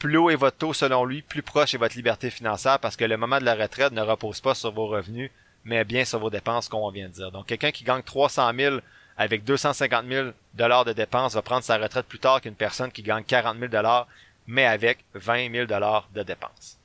plus 0.00 0.16
haut 0.16 0.30
est 0.30 0.36
votre 0.36 0.56
taux 0.56 0.72
selon 0.72 1.04
lui, 1.04 1.22
plus 1.22 1.42
proche 1.42 1.74
est 1.74 1.78
votre 1.78 1.94
liberté 1.94 2.30
financière 2.30 2.80
parce 2.80 2.96
que 2.96 3.04
le 3.04 3.16
moment 3.16 3.38
de 3.38 3.44
la 3.44 3.54
retraite 3.54 3.92
ne 3.92 4.00
repose 4.00 4.40
pas 4.40 4.54
sur 4.54 4.72
vos 4.72 4.86
revenus, 4.86 5.30
mais 5.64 5.84
bien 5.84 6.04
sur 6.04 6.18
vos 6.18 6.30
dépenses, 6.30 6.68
comme 6.68 6.80
on 6.80 6.90
vient 6.90 7.08
de 7.08 7.12
dire. 7.12 7.30
Donc, 7.30 7.46
quelqu'un 7.46 7.70
qui 7.70 7.84
gagne 7.84 8.02
300 8.02 8.50
000 8.56 8.76
avec 9.20 9.44
250 9.44 10.06
000 10.06 10.30
dollars 10.54 10.86
de 10.86 10.94
dépenses 10.94 11.34
va 11.34 11.42
prendre 11.42 11.62
sa 11.62 11.76
retraite 11.76 12.06
plus 12.06 12.18
tard 12.18 12.40
qu'une 12.40 12.54
personne 12.54 12.90
qui 12.90 13.02
gagne 13.02 13.22
40 13.22 13.58
000 13.58 13.70
dollars, 13.70 14.08
mais 14.46 14.64
avec 14.64 15.04
20 15.12 15.52
000 15.52 15.66
dollars 15.66 16.08
de 16.14 16.22
dépenses. 16.22 16.78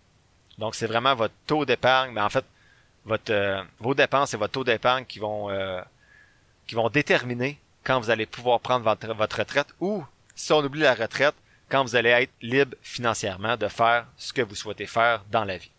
Donc, 0.57 0.75
c'est 0.75 0.85
vraiment 0.85 1.15
votre 1.15 1.33
taux 1.47 1.63
d'épargne, 1.63 2.11
mais 2.11 2.19
en 2.19 2.27
fait, 2.29 2.43
euh, 3.29 3.63
vos 3.79 3.93
dépenses 3.93 4.33
et 4.33 4.37
votre 4.37 4.51
taux 4.51 4.65
d'épargne 4.65 5.05
qui 5.05 5.19
vont, 5.19 5.49
euh, 5.49 5.81
qui 6.67 6.75
vont 6.75 6.89
déterminer 6.89 7.57
quand 7.85 8.01
vous 8.01 8.09
allez 8.09 8.25
pouvoir 8.25 8.59
prendre 8.59 8.83
votre, 8.83 9.13
votre 9.13 9.39
retraite 9.39 9.67
ou, 9.79 10.03
si 10.35 10.51
on 10.51 10.59
oublie 10.59 10.81
la 10.81 10.93
retraite, 10.93 11.35
quand 11.69 11.83
vous 11.83 11.95
allez 11.95 12.09
être 12.09 12.33
libre 12.41 12.75
financièrement 12.81 13.55
de 13.55 13.69
faire 13.69 14.07
ce 14.17 14.33
que 14.33 14.41
vous 14.41 14.55
souhaitez 14.55 14.87
faire 14.87 15.23
dans 15.31 15.45
la 15.45 15.55
vie. 15.55 15.71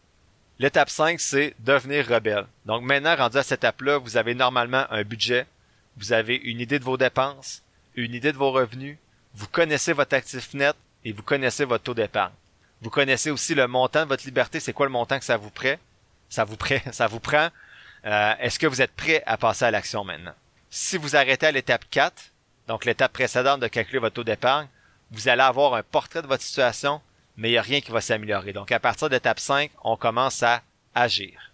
L'étape 0.58 0.88
5, 0.88 1.20
c'est 1.20 1.54
devenir 1.58 2.08
rebelle. 2.08 2.46
Donc 2.64 2.82
maintenant, 2.82 3.14
rendu 3.14 3.36
à 3.36 3.42
cette 3.42 3.58
étape-là, 3.58 3.98
vous 3.98 4.16
avez 4.16 4.34
normalement 4.34 4.86
un 4.88 5.02
budget, 5.02 5.46
vous 5.96 6.12
avez 6.12 6.36
une 6.36 6.60
idée 6.60 6.78
de 6.78 6.84
vos 6.84 6.96
dépenses, 6.96 7.62
une 7.94 8.14
idée 8.14 8.32
de 8.32 8.36
vos 8.36 8.52
revenus, 8.52 8.98
vous 9.34 9.48
connaissez 9.48 9.92
votre 9.92 10.14
actif 10.14 10.54
net 10.54 10.76
et 11.04 11.12
vous 11.12 11.22
connaissez 11.22 11.64
votre 11.64 11.84
taux 11.84 11.94
d'épargne. 11.94 12.32
Vous 12.82 12.90
connaissez 12.90 13.30
aussi 13.30 13.54
le 13.54 13.66
montant 13.66 14.04
de 14.04 14.08
votre 14.08 14.24
liberté, 14.24 14.60
c'est 14.60 14.72
quoi 14.72 14.86
le 14.86 14.92
montant 14.92 15.18
que 15.18 15.24
ça 15.24 15.36
vous 15.36 15.50
prête, 15.50 15.80
ça 16.28 16.44
vous 16.44 16.56
prêt, 16.56 16.82
ça 16.92 17.06
vous 17.06 17.20
prend. 17.20 17.48
Euh, 18.04 18.34
est-ce 18.40 18.58
que 18.58 18.66
vous 18.66 18.82
êtes 18.82 18.92
prêt 18.92 19.22
à 19.26 19.36
passer 19.36 19.64
à 19.64 19.70
l'action 19.70 20.04
maintenant? 20.04 20.34
Si 20.70 20.96
vous 20.96 21.16
arrêtez 21.16 21.46
à 21.46 21.52
l'étape 21.52 21.84
4, 21.90 22.32
donc 22.68 22.84
l'étape 22.84 23.12
précédente 23.12 23.60
de 23.60 23.68
calculer 23.68 23.98
votre 23.98 24.14
taux 24.14 24.24
d'épargne, 24.24 24.68
vous 25.10 25.28
allez 25.28 25.42
avoir 25.42 25.74
un 25.74 25.82
portrait 25.82 26.22
de 26.22 26.26
votre 26.26 26.42
situation, 26.42 27.00
mais 27.36 27.48
il 27.48 27.52
n'y 27.52 27.58
a 27.58 27.62
rien 27.62 27.80
qui 27.80 27.90
va 27.90 28.00
s'améliorer. 28.00 28.52
Donc 28.52 28.72
à 28.72 28.80
partir 28.80 29.08
de 29.08 29.14
l'étape 29.14 29.40
5, 29.40 29.70
on 29.82 29.96
commence 29.96 30.42
à 30.42 30.62
agir. 30.94 31.52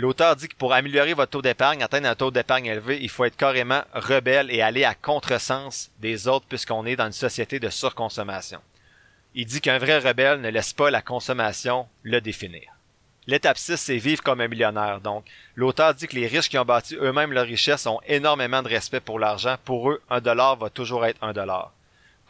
L'auteur 0.00 0.34
dit 0.34 0.48
que 0.48 0.56
pour 0.56 0.72
améliorer 0.72 1.12
votre 1.12 1.32
taux 1.32 1.42
d'épargne, 1.42 1.82
atteindre 1.82 2.08
un 2.08 2.14
taux 2.14 2.30
d'épargne 2.30 2.64
élevé, 2.64 2.98
il 3.02 3.10
faut 3.10 3.26
être 3.26 3.36
carrément 3.36 3.82
rebelle 3.92 4.50
et 4.50 4.62
aller 4.62 4.82
à 4.82 4.94
contresens 4.94 5.90
des 5.98 6.26
autres 6.26 6.46
puisqu'on 6.48 6.86
est 6.86 6.96
dans 6.96 7.04
une 7.04 7.12
société 7.12 7.60
de 7.60 7.68
surconsommation. 7.68 8.60
Il 9.34 9.44
dit 9.44 9.60
qu'un 9.60 9.76
vrai 9.76 9.98
rebelle 9.98 10.40
ne 10.40 10.48
laisse 10.48 10.72
pas 10.72 10.90
la 10.90 11.02
consommation 11.02 11.86
le 12.02 12.22
définir. 12.22 12.62
L'étape 13.26 13.58
6, 13.58 13.76
c'est 13.76 13.98
vivre 13.98 14.22
comme 14.22 14.40
un 14.40 14.48
millionnaire. 14.48 15.02
Donc, 15.02 15.26
l'auteur 15.54 15.92
dit 15.92 16.06
que 16.06 16.16
les 16.16 16.28
riches 16.28 16.48
qui 16.48 16.56
ont 16.56 16.64
bâti 16.64 16.96
eux-mêmes 16.96 17.34
leur 17.34 17.44
richesse 17.44 17.86
ont 17.86 18.00
énormément 18.06 18.62
de 18.62 18.68
respect 18.68 19.00
pour 19.00 19.18
l'argent. 19.18 19.56
Pour 19.66 19.90
eux, 19.90 20.00
un 20.08 20.22
dollar 20.22 20.56
va 20.56 20.70
toujours 20.70 21.04
être 21.04 21.22
un 21.22 21.34
dollar 21.34 21.74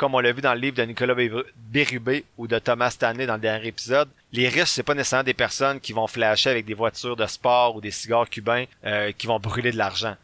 comme 0.00 0.14
on 0.14 0.20
l'a 0.20 0.33
vu 0.33 0.40
dans 0.40 0.54
le 0.54 0.61
livre 0.61 0.78
de 0.78 0.83
Nicolas 0.83 1.14
Bérubé 1.14 2.24
ou 2.38 2.46
de 2.46 2.59
Thomas 2.59 2.88
Stanley 2.88 3.26
dans 3.26 3.35
le 3.35 3.40
dernier 3.40 3.66
épisode, 3.66 4.09
les 4.33 4.49
riches, 4.49 4.69
c'est 4.69 4.83
pas 4.83 4.95
nécessairement 4.95 5.25
des 5.25 5.35
personnes 5.35 5.81
qui 5.81 5.93
vont 5.93 6.07
flasher 6.07 6.51
avec 6.51 6.64
des 6.64 6.75
voitures 6.75 7.16
de 7.16 7.27
sport 7.27 7.77
ou 7.77 7.81
des 7.81 7.90
cigares 7.90 8.29
cubains 8.29 8.64
euh, 8.85 9.12
qui 9.12 9.27
vont 9.27 9.40
brûler 9.40 9.73
de 9.73 9.77
l'argent. 9.77 10.16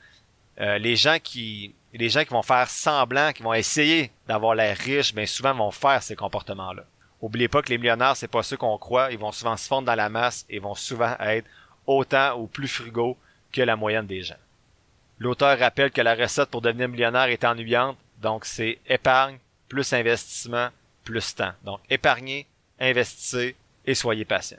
Euh, 0.61 0.79
les 0.79 0.97
gens 0.97 1.19
qui 1.23 1.75
les 1.93 2.11
gens 2.11 2.25
qui 2.25 2.31
vont 2.31 2.43
faire 2.43 2.69
semblant, 2.69 3.33
qui 3.33 3.43
vont 3.43 3.55
essayer 3.55 4.11
d'avoir 4.29 4.55
l'air 4.55 4.77
riche, 4.77 5.15
bien 5.15 5.25
souvent 5.25 5.55
vont 5.55 5.71
faire 5.71 6.03
ces 6.03 6.15
comportements-là. 6.15 6.85
Oubliez 7.23 7.49
pas 7.49 7.63
que 7.63 7.71
les 7.71 7.79
millionnaires, 7.79 8.17
c'est 8.17 8.29
pas 8.29 8.43
ceux 8.43 8.59
qu'on 8.59 8.77
croit, 8.77 9.11
ils 9.13 9.19
vont 9.19 9.33
souvent 9.33 9.57
se 9.57 9.67
fondre 9.67 9.87
dans 9.87 9.95
la 9.95 10.11
masse 10.11 10.45
et 10.51 10.59
vont 10.59 10.75
souvent 10.75 11.17
être 11.21 11.47
autant 11.87 12.39
ou 12.39 12.47
plus 12.47 12.69
frugaux 12.69 13.17
que 13.51 13.63
la 13.63 13.77
moyenne 13.77 14.07
des 14.07 14.23
gens. 14.23 14.37
L'auteur 15.19 15.59
rappelle 15.59 15.91
que 15.91 16.03
la 16.03 16.15
recette 16.15 16.51
pour 16.51 16.61
devenir 16.61 16.89
millionnaire 16.89 17.29
est 17.29 17.45
ennuyante, 17.45 17.97
donc 18.21 18.45
c'est 18.45 18.79
épargne, 18.87 19.39
plus 19.69 19.91
investissement, 19.95 20.69
plus 21.05 21.35
temps. 21.35 21.53
Donc, 21.65 21.81
épargnez, 21.89 22.47
investissez 22.79 23.57
et 23.87 23.95
soyez 23.95 24.25
patient. 24.25 24.59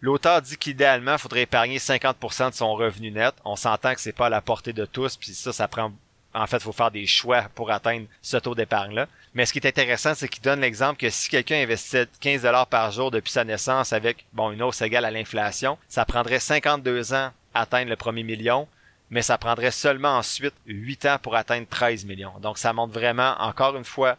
L'auteur 0.00 0.42
dit 0.42 0.58
qu'idéalement, 0.58 1.14
il 1.14 1.18
faudrait 1.18 1.42
épargner 1.42 1.78
50% 1.78 2.50
de 2.50 2.54
son 2.54 2.74
revenu 2.74 3.10
net. 3.10 3.34
On 3.44 3.56
s'entend 3.56 3.94
que 3.94 4.00
c'est 4.00 4.12
pas 4.12 4.26
à 4.26 4.30
la 4.30 4.42
portée 4.42 4.74
de 4.74 4.84
tous, 4.84 5.16
puis 5.16 5.32
ça, 5.32 5.52
ça 5.52 5.66
prend 5.66 5.92
en 6.34 6.46
fait, 6.48 6.56
il 6.56 6.62
faut 6.62 6.72
faire 6.72 6.90
des 6.90 7.06
choix 7.06 7.42
pour 7.54 7.70
atteindre 7.70 8.06
ce 8.20 8.36
taux 8.36 8.56
d'épargne-là. 8.56 9.06
Mais 9.34 9.46
ce 9.46 9.52
qui 9.52 9.60
est 9.60 9.68
intéressant, 9.68 10.14
c'est 10.14 10.28
qu'il 10.28 10.42
donne 10.42 10.60
l'exemple 10.60 10.98
que 10.98 11.08
si 11.08 11.28
quelqu'un 11.28 11.62
investit 11.62 12.06
15 12.20 12.42
dollars 12.42 12.66
par 12.66 12.90
jour 12.90 13.12
depuis 13.12 13.30
sa 13.30 13.44
naissance 13.44 13.92
avec 13.92 14.26
bon 14.32 14.50
une 14.50 14.62
hausse 14.62 14.82
égale 14.82 15.04
à 15.04 15.12
l'inflation, 15.12 15.78
ça 15.88 16.04
prendrait 16.04 16.40
52 16.40 17.14
ans 17.14 17.30
à 17.54 17.60
atteindre 17.60 17.88
le 17.88 17.96
premier 17.96 18.24
million, 18.24 18.66
mais 19.10 19.22
ça 19.22 19.38
prendrait 19.38 19.70
seulement 19.70 20.18
ensuite 20.18 20.54
8 20.66 21.06
ans 21.06 21.18
pour 21.22 21.36
atteindre 21.36 21.68
13 21.68 22.04
millions. 22.04 22.34
Donc 22.40 22.58
ça 22.58 22.72
montre 22.72 22.92
vraiment, 22.92 23.36
encore 23.38 23.76
une 23.76 23.84
fois, 23.84 24.16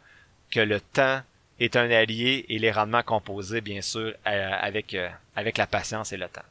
que 0.51 0.61
le 0.61 0.79
temps 0.79 1.21
est 1.59 1.75
un 1.75 1.89
allié 1.89 2.45
et 2.49 2.59
les 2.59 2.71
rendements 2.71 3.03
composés, 3.03 3.61
bien 3.61 3.81
sûr, 3.81 4.13
euh, 4.27 4.49
avec, 4.59 4.93
euh, 4.93 5.09
avec 5.35 5.57
la 5.57 5.67
patience 5.67 6.11
et 6.11 6.17
le 6.17 6.27
temps. 6.27 6.41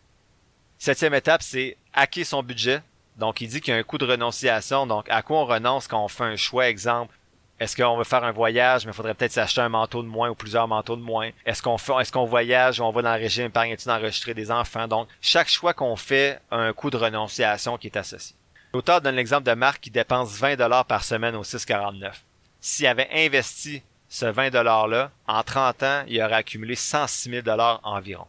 Septième 0.79 1.15
étape, 1.15 1.43
c'est 1.43 1.77
hacker 1.93 2.27
son 2.27 2.43
budget. 2.43 2.81
Donc, 3.17 3.41
il 3.41 3.49
dit 3.49 3.61
qu'il 3.61 3.73
y 3.73 3.77
a 3.77 3.81
un 3.81 3.83
coût 3.83 3.99
de 3.99 4.07
renonciation. 4.07 4.87
Donc, 4.87 5.07
à 5.09 5.23
quoi 5.23 5.41
on 5.41 5.45
renonce 5.45 5.87
quand 5.87 6.05
on 6.05 6.09
fait 6.09 6.25
un 6.25 6.37
choix, 6.37 6.69
exemple? 6.69 7.15
Est-ce 7.61 7.77
qu'on 7.77 7.97
veut 7.97 8.05
faire 8.05 8.25
un 8.25 8.33
voyage, 8.33 8.85
mais 8.85 8.91
il 8.91 8.95
faudrait 8.95 9.15
peut-être 9.15 9.33
s'acheter 9.33 9.61
un 9.61 9.69
manteau 9.69 10.03
de 10.03 10.09
moins 10.09 10.29
ou 10.29 10.35
plusieurs 10.35 10.67
manteaux 10.67 10.97
de 10.97 11.03
moins? 11.03 11.31
Est-ce 11.47 11.63
qu'on 11.63 12.25
voyage 12.25 12.81
ou 12.81 12.85
on 12.85 12.91
va 12.91 13.03
dans 13.03 13.15
le 13.15 13.21
régime 13.21 13.47
épargne-études 13.47 13.87
d'enregistrer 13.87 14.35
des 14.35 14.51
enfants? 14.51 14.89
Donc, 14.89 15.09
chaque 15.21 15.49
choix 15.49 15.73
qu'on 15.73 15.95
fait 15.95 16.41
a 16.51 16.57
un 16.57 16.73
coût 16.73 16.91
de 16.91 16.97
renonciation 16.97 17.79
qui 17.79 17.87
est 17.87 17.97
associé. 17.97 18.35
L'auteur 18.73 19.01
donne 19.01 19.15
l'exemple 19.15 19.45
de 19.45 19.55
Marc 19.55 19.81
qui 19.81 19.91
dépense 19.91 20.37
20 20.37 20.57
dollars 20.57 20.85
par 20.85 21.05
semaine 21.05 21.37
au 21.37 21.45
6,49. 21.45 22.13
S'il 22.61 22.89
avait 22.89 23.09
investi 23.13 23.85
ce 24.15 24.27
20 24.27 24.51
dollars-là, 24.51 25.11
en 25.27 25.43
30 25.43 25.83
ans, 25.83 26.05
il 26.07 26.23
aurait 26.23 26.35
accumulé 26.35 26.77
106 26.77 27.31
000 27.31 27.43
dollars 27.43 27.81
environ. 27.83 28.29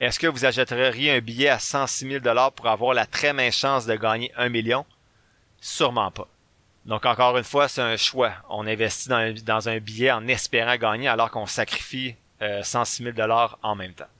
Est-ce 0.00 0.18
que 0.18 0.26
vous 0.26 0.44
achèteriez 0.44 1.12
un 1.12 1.20
billet 1.20 1.48
à 1.48 1.60
106 1.60 2.08
000 2.08 2.18
dollars 2.18 2.50
pour 2.50 2.66
avoir 2.66 2.92
la 2.92 3.06
très 3.06 3.32
mince 3.32 3.54
chance 3.54 3.86
de 3.86 3.94
gagner 3.94 4.32
un 4.36 4.48
million? 4.48 4.84
Sûrement 5.60 6.10
pas. 6.10 6.26
Donc 6.86 7.06
encore 7.06 7.38
une 7.38 7.44
fois, 7.44 7.68
c'est 7.68 7.82
un 7.82 7.96
choix. 7.96 8.32
On 8.48 8.66
investit 8.66 9.10
dans, 9.44 9.68
un 9.68 9.78
billet 9.78 10.10
en 10.10 10.26
espérant 10.26 10.74
gagner 10.74 11.06
alors 11.06 11.30
qu'on 11.30 11.46
sacrifie 11.46 12.16
106 12.40 13.04
000 13.04 13.14
dollars 13.14 13.60
en 13.62 13.76
même 13.76 13.94
temps. 13.94 14.10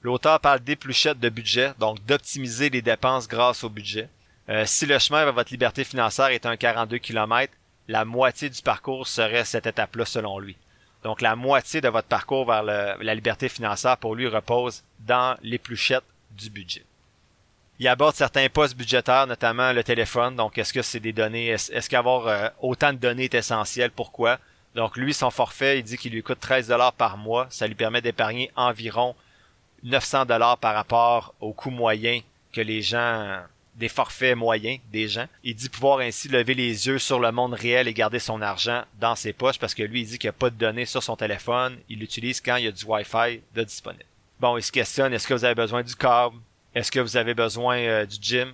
L'auteur 0.00 0.40
parle 0.40 0.60
d'épluchette 0.60 1.20
de 1.20 1.28
budget, 1.28 1.74
donc 1.78 2.02
d'optimiser 2.06 2.70
les 2.70 2.80
dépenses 2.80 3.28
grâce 3.28 3.62
au 3.62 3.68
budget. 3.68 4.08
Euh, 4.48 4.64
si 4.64 4.86
le 4.86 4.98
chemin 4.98 5.24
vers 5.24 5.34
votre 5.34 5.52
liberté 5.52 5.84
financière 5.84 6.28
est 6.28 6.46
un 6.46 6.56
42 6.56 6.96
km, 6.96 7.52
la 7.88 8.04
moitié 8.04 8.48
du 8.48 8.62
parcours 8.62 9.06
serait 9.06 9.44
cette 9.44 9.66
étape-là 9.66 10.04
selon 10.04 10.38
lui. 10.38 10.56
Donc 11.02 11.20
la 11.20 11.36
moitié 11.36 11.80
de 11.80 11.88
votre 11.88 12.08
parcours 12.08 12.46
vers 12.46 12.62
la 12.62 13.14
liberté 13.14 13.48
financière 13.48 13.98
pour 13.98 14.14
lui 14.14 14.26
repose 14.26 14.82
dans 15.00 15.36
l'épluchette 15.42 16.04
du 16.30 16.48
budget. 16.50 16.84
Il 17.80 17.88
aborde 17.88 18.14
certains 18.14 18.48
postes 18.48 18.76
budgétaires, 18.76 19.26
notamment 19.26 19.72
le 19.72 19.82
téléphone. 19.82 20.36
Donc 20.36 20.58
est-ce 20.58 20.72
que 20.72 20.82
c'est 20.82 21.00
des 21.00 21.12
données, 21.12 21.48
est-ce, 21.48 21.90
qu'avoir 21.90 22.28
euh, 22.28 22.48
autant 22.60 22.92
de 22.92 22.98
données 22.98 23.24
est 23.24 23.34
essentiel? 23.34 23.90
Pourquoi? 23.90 24.38
Donc 24.74 24.96
lui, 24.96 25.12
son 25.12 25.30
forfait, 25.30 25.78
il 25.78 25.82
dit 25.82 25.96
qu'il 25.96 26.12
lui 26.12 26.22
coûte 26.22 26.40
13 26.40 26.68
dollars 26.68 26.92
par 26.92 27.16
mois. 27.16 27.46
Ça 27.50 27.66
lui 27.66 27.74
permet 27.74 28.00
d'épargner 28.00 28.50
environ 28.54 29.16
900 29.82 30.26
dollars 30.26 30.58
par 30.58 30.74
rapport 30.74 31.34
au 31.40 31.52
coût 31.52 31.70
moyen 31.70 32.20
que 32.52 32.60
les 32.60 32.80
gens 32.80 33.40
des 33.76 33.88
forfaits 33.88 34.36
moyens 34.36 34.80
des 34.92 35.08
gens. 35.08 35.26
Il 35.42 35.54
dit 35.54 35.68
pouvoir 35.68 35.98
ainsi 36.00 36.28
lever 36.28 36.54
les 36.54 36.86
yeux 36.86 36.98
sur 36.98 37.18
le 37.18 37.32
monde 37.32 37.54
réel 37.54 37.88
et 37.88 37.94
garder 37.94 38.18
son 38.18 38.40
argent 38.40 38.84
dans 39.00 39.16
ses 39.16 39.32
poches 39.32 39.58
parce 39.58 39.74
que 39.74 39.82
lui, 39.82 40.02
il 40.02 40.06
dit 40.06 40.18
qu'il 40.18 40.28
n'y 40.28 40.36
a 40.36 40.38
pas 40.38 40.50
de 40.50 40.56
données 40.56 40.86
sur 40.86 41.02
son 41.02 41.16
téléphone. 41.16 41.76
Il 41.88 41.98
l'utilise 41.98 42.40
quand 42.40 42.56
il 42.56 42.64
y 42.64 42.68
a 42.68 42.72
du 42.72 42.84
Wi-Fi 42.84 43.40
de 43.54 43.64
disponible. 43.64 44.04
Bon, 44.40 44.56
il 44.56 44.62
se 44.62 44.72
questionne, 44.72 45.12
est-ce 45.12 45.26
que 45.26 45.34
vous 45.34 45.44
avez 45.44 45.54
besoin 45.54 45.82
du 45.82 45.94
câble? 45.94 46.36
Est-ce 46.74 46.90
que 46.90 47.00
vous 47.00 47.16
avez 47.16 47.34
besoin 47.34 47.78
euh, 47.78 48.06
du 48.06 48.16
gym? 48.20 48.52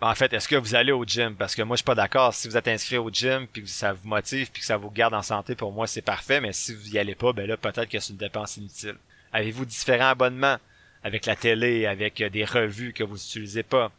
En 0.00 0.14
fait, 0.14 0.32
est-ce 0.32 0.48
que 0.48 0.56
vous 0.56 0.74
allez 0.74 0.92
au 0.92 1.04
gym? 1.04 1.34
Parce 1.36 1.54
que 1.54 1.62
moi, 1.62 1.76
je 1.76 1.80
suis 1.80 1.84
pas 1.84 1.94
d'accord. 1.94 2.32
Si 2.32 2.48
vous 2.48 2.56
êtes 2.56 2.68
inscrit 2.68 2.96
au 2.96 3.10
gym, 3.10 3.46
puis 3.46 3.62
que 3.62 3.68
ça 3.68 3.92
vous 3.92 4.08
motive, 4.08 4.50
puis 4.50 4.60
que 4.60 4.66
ça 4.66 4.78
vous 4.78 4.90
garde 4.90 5.12
en 5.12 5.22
santé, 5.22 5.54
pour 5.54 5.72
moi, 5.72 5.86
c'est 5.86 6.00
parfait. 6.00 6.40
Mais 6.40 6.52
si 6.52 6.74
vous 6.74 6.94
y 6.94 6.98
allez 6.98 7.14
pas, 7.14 7.32
ben 7.32 7.46
là, 7.46 7.56
peut-être 7.56 7.88
que 7.88 8.00
c'est 8.00 8.12
une 8.12 8.18
dépense 8.18 8.56
inutile. 8.56 8.96
Avez-vous 9.32 9.66
différents 9.66 10.08
abonnements 10.08 10.56
avec 11.02 11.26
la 11.26 11.36
télé, 11.36 11.86
avec 11.86 12.20
euh, 12.20 12.30
des 12.30 12.44
revues 12.44 12.92
que 12.94 13.04
vous 13.04 13.14
n'utilisez 13.14 13.62
pas? 13.62 13.92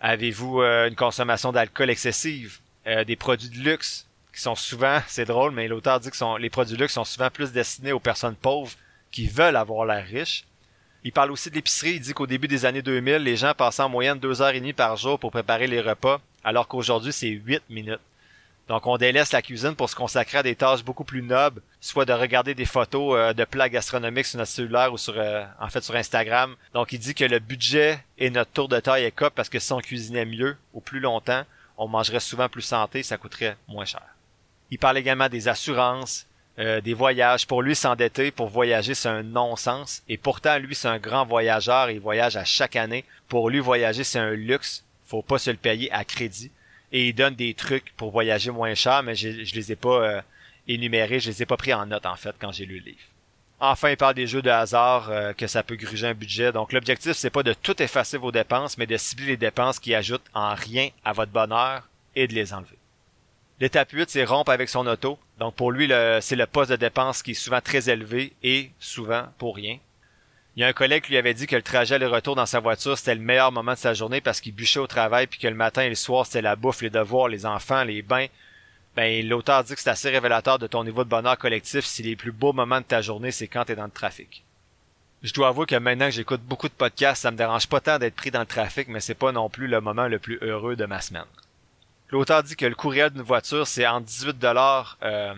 Avez-vous 0.00 0.62
euh, 0.62 0.88
une 0.88 0.96
consommation 0.96 1.52
d'alcool 1.52 1.90
excessive? 1.90 2.58
Euh, 2.86 3.04
des 3.04 3.16
produits 3.16 3.50
de 3.50 3.58
luxe 3.58 4.06
qui 4.34 4.40
sont 4.40 4.54
souvent, 4.54 5.00
c'est 5.06 5.26
drôle, 5.26 5.52
mais 5.52 5.68
l'auteur 5.68 6.00
dit 6.00 6.10
que 6.10 6.38
les 6.38 6.50
produits 6.50 6.76
de 6.76 6.80
luxe 6.80 6.94
sont 6.94 7.04
souvent 7.04 7.30
plus 7.30 7.52
destinés 7.52 7.92
aux 7.92 8.00
personnes 8.00 8.34
pauvres 8.34 8.72
qui 9.10 9.26
veulent 9.26 9.56
avoir 9.56 9.84
l'air 9.84 10.06
riche. 10.06 10.44
Il 11.04 11.12
parle 11.12 11.30
aussi 11.30 11.50
de 11.50 11.54
l'épicerie. 11.54 11.94
Il 11.94 12.00
dit 12.00 12.12
qu'au 12.12 12.26
début 12.26 12.48
des 12.48 12.64
années 12.66 12.82
2000, 12.82 13.16
les 13.16 13.36
gens 13.36 13.54
passaient 13.54 13.82
en 13.82 13.88
moyenne 13.88 14.18
deux 14.18 14.42
heures 14.42 14.50
et 14.50 14.60
demie 14.60 14.72
par 14.72 14.96
jour 14.96 15.18
pour 15.18 15.30
préparer 15.30 15.66
les 15.66 15.80
repas, 15.80 16.20
alors 16.44 16.68
qu'aujourd'hui, 16.68 17.12
c'est 17.12 17.28
huit 17.28 17.62
minutes. 17.70 18.00
Donc, 18.70 18.86
on 18.86 18.96
délaisse 18.98 19.32
la 19.32 19.42
cuisine 19.42 19.74
pour 19.74 19.90
se 19.90 19.96
consacrer 19.96 20.38
à 20.38 20.42
des 20.44 20.54
tâches 20.54 20.84
beaucoup 20.84 21.02
plus 21.02 21.22
nobles, 21.22 21.60
soit 21.80 22.04
de 22.04 22.12
regarder 22.12 22.54
des 22.54 22.66
photos 22.66 23.16
euh, 23.18 23.32
de 23.32 23.44
plats 23.44 23.68
gastronomiques 23.68 24.26
sur 24.26 24.38
notre 24.38 24.52
cellulaire 24.52 24.92
ou 24.92 24.96
sur, 24.96 25.14
euh, 25.16 25.44
en 25.58 25.68
fait, 25.68 25.82
sur 25.82 25.96
Instagram. 25.96 26.54
Donc, 26.72 26.92
il 26.92 27.00
dit 27.00 27.16
que 27.16 27.24
le 27.24 27.40
budget 27.40 27.98
et 28.16 28.30
notre 28.30 28.52
tour 28.52 28.68
de 28.68 28.78
taille 28.78 29.02
est 29.02 29.10
cop 29.10 29.34
parce 29.34 29.48
que 29.48 29.58
si 29.58 29.72
on 29.72 29.80
cuisinait 29.80 30.24
mieux 30.24 30.56
ou 30.72 30.80
plus 30.80 31.00
longtemps, 31.00 31.42
on 31.78 31.88
mangerait 31.88 32.20
souvent 32.20 32.48
plus 32.48 32.62
santé, 32.62 33.02
ça 33.02 33.16
coûterait 33.16 33.56
moins 33.66 33.86
cher. 33.86 34.04
Il 34.70 34.78
parle 34.78 34.98
également 34.98 35.28
des 35.28 35.48
assurances, 35.48 36.28
euh, 36.60 36.80
des 36.80 36.94
voyages. 36.94 37.48
Pour 37.48 37.62
lui, 37.62 37.74
s'endetter 37.74 38.30
pour 38.30 38.50
voyager, 38.50 38.94
c'est 38.94 39.08
un 39.08 39.24
non-sens. 39.24 40.04
Et 40.08 40.16
pourtant, 40.16 40.58
lui, 40.58 40.76
c'est 40.76 40.86
un 40.86 41.00
grand 41.00 41.24
voyageur. 41.24 41.90
Il 41.90 41.98
voyage 41.98 42.36
à 42.36 42.44
chaque 42.44 42.76
année. 42.76 43.04
Pour 43.26 43.50
lui, 43.50 43.58
voyager, 43.58 44.04
c'est 44.04 44.20
un 44.20 44.30
luxe. 44.30 44.84
Faut 45.06 45.22
pas 45.22 45.38
se 45.38 45.50
le 45.50 45.56
payer 45.56 45.90
à 45.90 46.04
crédit 46.04 46.52
et 46.92 47.08
il 47.08 47.14
donne 47.14 47.34
des 47.34 47.54
trucs 47.54 47.94
pour 47.96 48.10
voyager 48.10 48.50
moins 48.50 48.74
cher, 48.74 49.02
mais 49.02 49.14
je, 49.14 49.44
je 49.44 49.54
les 49.54 49.72
ai 49.72 49.76
pas 49.76 50.02
euh, 50.02 50.20
énumérés, 50.68 51.20
je 51.20 51.30
les 51.30 51.42
ai 51.42 51.46
pas 51.46 51.56
pris 51.56 51.72
en 51.72 51.86
note 51.86 52.06
en 52.06 52.16
fait 52.16 52.34
quand 52.38 52.52
j'ai 52.52 52.66
lu 52.66 52.78
le 52.80 52.86
livre. 52.86 52.98
Enfin, 53.62 53.90
il 53.90 53.96
parle 53.98 54.14
des 54.14 54.26
jeux 54.26 54.40
de 54.40 54.48
hasard, 54.48 55.10
euh, 55.10 55.34
que 55.34 55.46
ça 55.46 55.62
peut 55.62 55.76
gruger 55.76 56.06
un 56.06 56.14
budget. 56.14 56.50
Donc 56.50 56.72
l'objectif, 56.72 57.12
c'est 57.12 57.28
pas 57.28 57.42
de 57.42 57.52
tout 57.52 57.80
effacer 57.82 58.16
vos 58.16 58.32
dépenses, 58.32 58.78
mais 58.78 58.86
de 58.86 58.96
cibler 58.96 59.26
les 59.26 59.36
dépenses 59.36 59.78
qui 59.78 59.94
ajoutent 59.94 60.24
en 60.32 60.54
rien 60.54 60.88
à 61.04 61.12
votre 61.12 61.30
bonheur 61.30 61.86
et 62.16 62.26
de 62.26 62.34
les 62.34 62.54
enlever. 62.54 62.78
L'étape 63.60 63.90
8, 63.92 64.08
c'est 64.08 64.24
rompre 64.24 64.50
avec 64.50 64.70
son 64.70 64.86
auto. 64.86 65.18
Donc 65.38 65.54
pour 65.54 65.70
lui, 65.70 65.92
c'est 66.22 66.36
le 66.36 66.46
poste 66.46 66.70
de 66.70 66.76
dépense 66.76 67.22
qui 67.22 67.32
est 67.32 67.34
souvent 67.34 67.60
très 67.60 67.90
élevé 67.90 68.32
et 68.42 68.70
souvent 68.80 69.26
pour 69.36 69.56
rien. 69.56 69.76
Il 70.56 70.60
y 70.60 70.64
a 70.64 70.68
un 70.68 70.72
collègue 70.72 71.04
qui 71.04 71.12
lui 71.12 71.18
avait 71.18 71.34
dit 71.34 71.46
que 71.46 71.56
le 71.56 71.62
trajet 71.62 71.94
aller-retour 71.94 72.34
dans 72.34 72.46
sa 72.46 72.60
voiture, 72.60 72.98
c'était 72.98 73.14
le 73.14 73.20
meilleur 73.20 73.52
moment 73.52 73.72
de 73.72 73.78
sa 73.78 73.94
journée 73.94 74.20
parce 74.20 74.40
qu'il 74.40 74.54
bûchait 74.54 74.80
au 74.80 74.86
travail 74.86 75.26
puis 75.26 75.38
que 75.38 75.46
le 75.46 75.54
matin 75.54 75.82
et 75.82 75.88
le 75.88 75.94
soir, 75.94 76.26
c'était 76.26 76.42
la 76.42 76.56
bouffe, 76.56 76.82
les 76.82 76.90
devoirs, 76.90 77.28
les 77.28 77.46
enfants, 77.46 77.84
les 77.84 78.02
bains. 78.02 78.26
Ben, 78.96 79.26
l'auteur 79.26 79.62
dit 79.62 79.74
que 79.74 79.80
c'est 79.80 79.90
assez 79.90 80.10
révélateur 80.10 80.58
de 80.58 80.66
ton 80.66 80.82
niveau 80.82 81.04
de 81.04 81.08
bonheur 81.08 81.38
collectif 81.38 81.84
si 81.84 82.02
les 82.02 82.16
plus 82.16 82.32
beaux 82.32 82.52
moments 82.52 82.80
de 82.80 82.84
ta 82.84 83.00
journée, 83.00 83.30
c'est 83.30 83.46
quand 83.46 83.64
t'es 83.64 83.76
dans 83.76 83.84
le 83.84 83.90
trafic. 83.90 84.44
Je 85.22 85.32
dois 85.32 85.48
avouer 85.48 85.66
que 85.66 85.76
maintenant 85.76 86.06
que 86.06 86.12
j'écoute 86.12 86.40
beaucoup 86.42 86.68
de 86.68 86.74
podcasts, 86.74 87.22
ça 87.22 87.30
me 87.30 87.36
dérange 87.36 87.68
pas 87.68 87.80
tant 87.80 87.98
d'être 87.98 88.16
pris 88.16 88.30
dans 88.30 88.40
le 88.40 88.46
trafic, 88.46 88.88
mais 88.88 89.00
c'est 89.00 89.14
pas 89.14 89.32
non 89.32 89.48
plus 89.48 89.68
le 89.68 89.80
moment 89.80 90.08
le 90.08 90.18
plus 90.18 90.38
heureux 90.40 90.76
de 90.76 90.86
ma 90.86 91.00
semaine. 91.00 91.24
L'auteur 92.10 92.42
dit 92.42 92.56
que 92.56 92.66
le 92.66 92.74
courriel 92.74 93.10
d'une 93.10 93.22
voiture, 93.22 93.66
c'est 93.66 93.86
en 93.86 94.00
18 94.00 94.38
dollars 94.38 94.98
euh, 95.02 95.34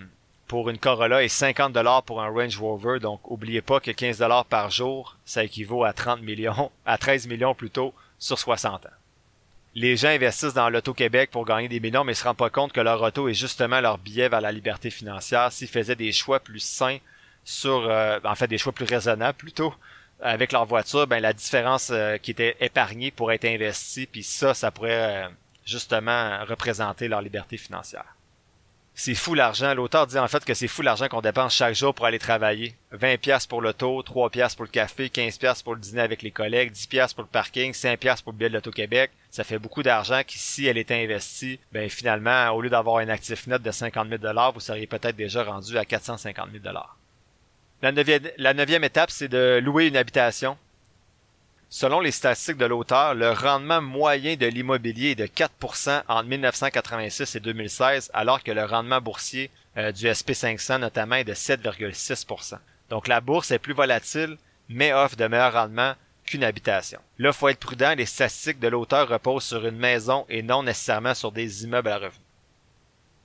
pour 0.53 0.69
une 0.69 0.77
Corolla 0.77 1.23
et 1.23 1.31
50 1.31 1.73
dollars 1.73 2.03
pour 2.03 2.21
un 2.21 2.29
Range 2.29 2.59
Rover. 2.59 2.99
Donc, 3.01 3.23
oubliez 3.31 3.63
pas 3.63 3.81
que 3.81 3.91
15 3.91 4.19
dollars 4.19 4.45
par 4.45 4.71
jour, 4.71 5.17
ça 5.25 5.45
équivaut 5.45 5.83
à 5.83 5.95
30 5.95 6.21
millions, 6.21 6.71
à 6.85 6.99
13 6.99 7.27
millions 7.27 7.55
plutôt 7.55 7.95
sur 8.19 8.39
60 8.39 8.85
ans. 8.85 8.91
Les 9.75 9.97
gens 9.97 10.09
investissent 10.09 10.53
dans 10.53 10.69
l'Auto-Québec 10.69 11.31
pour 11.31 11.47
gagner 11.47 11.69
des 11.69 11.81
millions, 11.81 12.05
mais 12.05 12.13
ils 12.13 12.17
se 12.17 12.25
rendent 12.25 12.37
pas 12.37 12.51
compte 12.51 12.75
que 12.75 12.83
leur 12.83 13.01
auto 13.01 13.31
est 13.31 13.33
justement 13.33 13.81
leur 13.81 13.97
billet 13.97 14.29
vers 14.29 14.43
la 14.43 14.53
liberté 14.53 14.91
financière. 14.91 15.51
S'ils 15.51 15.69
faisaient 15.69 15.97
des 15.97 16.13
choix 16.13 16.39
plus 16.39 16.61
sains 16.61 16.99
sur, 17.45 17.89
euh, 17.89 18.19
en 18.23 18.35
fait, 18.35 18.47
des 18.47 18.59
choix 18.59 18.75
plus 18.75 18.85
raisonnables 18.85 19.39
plutôt, 19.39 19.73
avec 20.21 20.53
leur 20.53 20.67
voiture, 20.67 21.07
ben 21.07 21.21
la 21.21 21.33
différence 21.33 21.89
euh, 21.91 22.19
qui 22.19 22.31
était 22.31 22.59
épargnée 22.61 23.11
pourrait 23.11 23.37
être 23.37 23.47
investie, 23.47 24.05
puis 24.05 24.23
ça, 24.23 24.53
ça 24.53 24.71
pourrait 24.71 25.25
euh, 25.25 25.29
justement 25.65 26.45
représenter 26.45 27.09
leur 27.09 27.23
liberté 27.23 27.57
financière 27.57 28.05
c'est 28.95 29.15
fou 29.15 29.35
l'argent. 29.35 29.75
L'auteur 29.75 30.07
dit 30.07 30.19
en 30.19 30.29
fait 30.29 30.45
que 30.45 30.55
c'est 30.55 30.69
fou 30.69 30.83
l'argent 30.83 31.09
qu'on 31.09 31.21
dépense 31.21 31.55
chaque 31.55 31.75
jour 31.75 31.95
pour 31.95 32.07
aller 32.07 32.19
travailler. 32.19 32.75
20 32.93 33.19
pièces 33.19 33.47
pour 33.47 33.63
l'auto, 33.63 34.03
3 34.03 34.31
pièces 34.31 34.55
pour 34.55 34.65
le 34.65 34.71
café, 34.71 35.09
15 35.09 35.39
pièces 35.39 35.63
pour 35.63 35.75
le 35.75 35.81
dîner 35.81 36.03
avec 36.03 36.23
les 36.23 36.31
collègues, 36.31 36.73
10 36.73 36.87
pièces 36.89 37.15
pour 37.15 37.23
le 37.23 37.29
parking, 37.29 37.73
5 37.73 37.99
pièces 37.99 38.21
pour 38.21 38.33
le 38.33 38.39
billet 38.39 38.51
de 38.51 38.55
l'Auto-Québec. 38.55 39.11
Ça 39.31 39.45
fait 39.45 39.59
beaucoup 39.59 39.83
d'argent 39.83 40.21
qui, 40.27 40.39
si 40.39 40.67
elle 40.67 40.77
était 40.77 41.03
investie, 41.03 41.59
ben 41.73 41.89
finalement, 41.89 42.51
au 42.51 42.61
lieu 42.61 42.69
d'avoir 42.69 42.99
un 42.99 43.09
actif 43.09 43.47
net 43.47 43.63
de 43.63 43.71
50 43.71 44.09
000 44.09 44.53
vous 44.53 44.61
seriez 44.61 44.87
peut-être 44.87 45.17
déjà 45.17 45.43
rendu 45.43 45.79
à 45.79 45.85
450 45.85 46.49
000 46.53 46.63
La 47.83 47.93
la 48.37 48.55
neuvième 48.55 48.85
étape, 48.85 49.11
c'est 49.11 49.29
de 49.29 49.59
louer 49.63 49.87
une 49.87 49.97
habitation. 49.97 50.59
Selon 51.75 52.01
les 52.01 52.11
statistiques 52.11 52.59
de 52.59 52.67
l'auteur, 52.67 53.15
le 53.15 53.31
rendement 53.31 53.81
moyen 53.81 54.37
de 54.37 54.45
l'immobilier 54.45 55.13
est 55.13 55.15
de 55.15 55.25
4% 55.25 56.03
entre 56.07 56.29
1986 56.29 57.35
et 57.35 57.41
2016, 57.41 58.11
alors 58.13 58.43
que 58.43 58.53
le 58.53 58.67
rendement 58.67 59.01
boursier 59.01 59.51
euh, 59.79 59.91
du 59.91 60.05
SP500 60.05 60.81
notamment 60.81 61.15
est 61.15 61.25
de 61.25 61.33
7,6%. 61.33 62.59
Donc 62.91 63.09
la 63.09 63.23
bourse 63.23 63.53
est 63.53 63.59
plus 63.59 63.73
volatile 63.73 64.37
mais 64.69 64.93
offre 64.93 65.17
de 65.17 65.27
meilleurs 65.27 65.55
rendements 65.55 65.95
qu'une 66.27 66.45
habitation. 66.45 67.01
Là, 67.19 67.31
il 67.31 67.33
faut 67.35 67.49
être 67.49 67.59
prudent, 67.59 67.95
les 67.97 68.05
statistiques 68.05 68.61
de 68.61 68.69
l'auteur 68.69 69.09
reposent 69.09 69.45
sur 69.45 69.67
une 69.67 69.79
maison 69.79 70.27
et 70.29 70.43
non 70.43 70.63
nécessairement 70.65 71.15
sur 71.15 71.33
des 71.33 71.65
immeubles 71.65 71.89
à 71.89 71.97
revenus. 71.97 72.21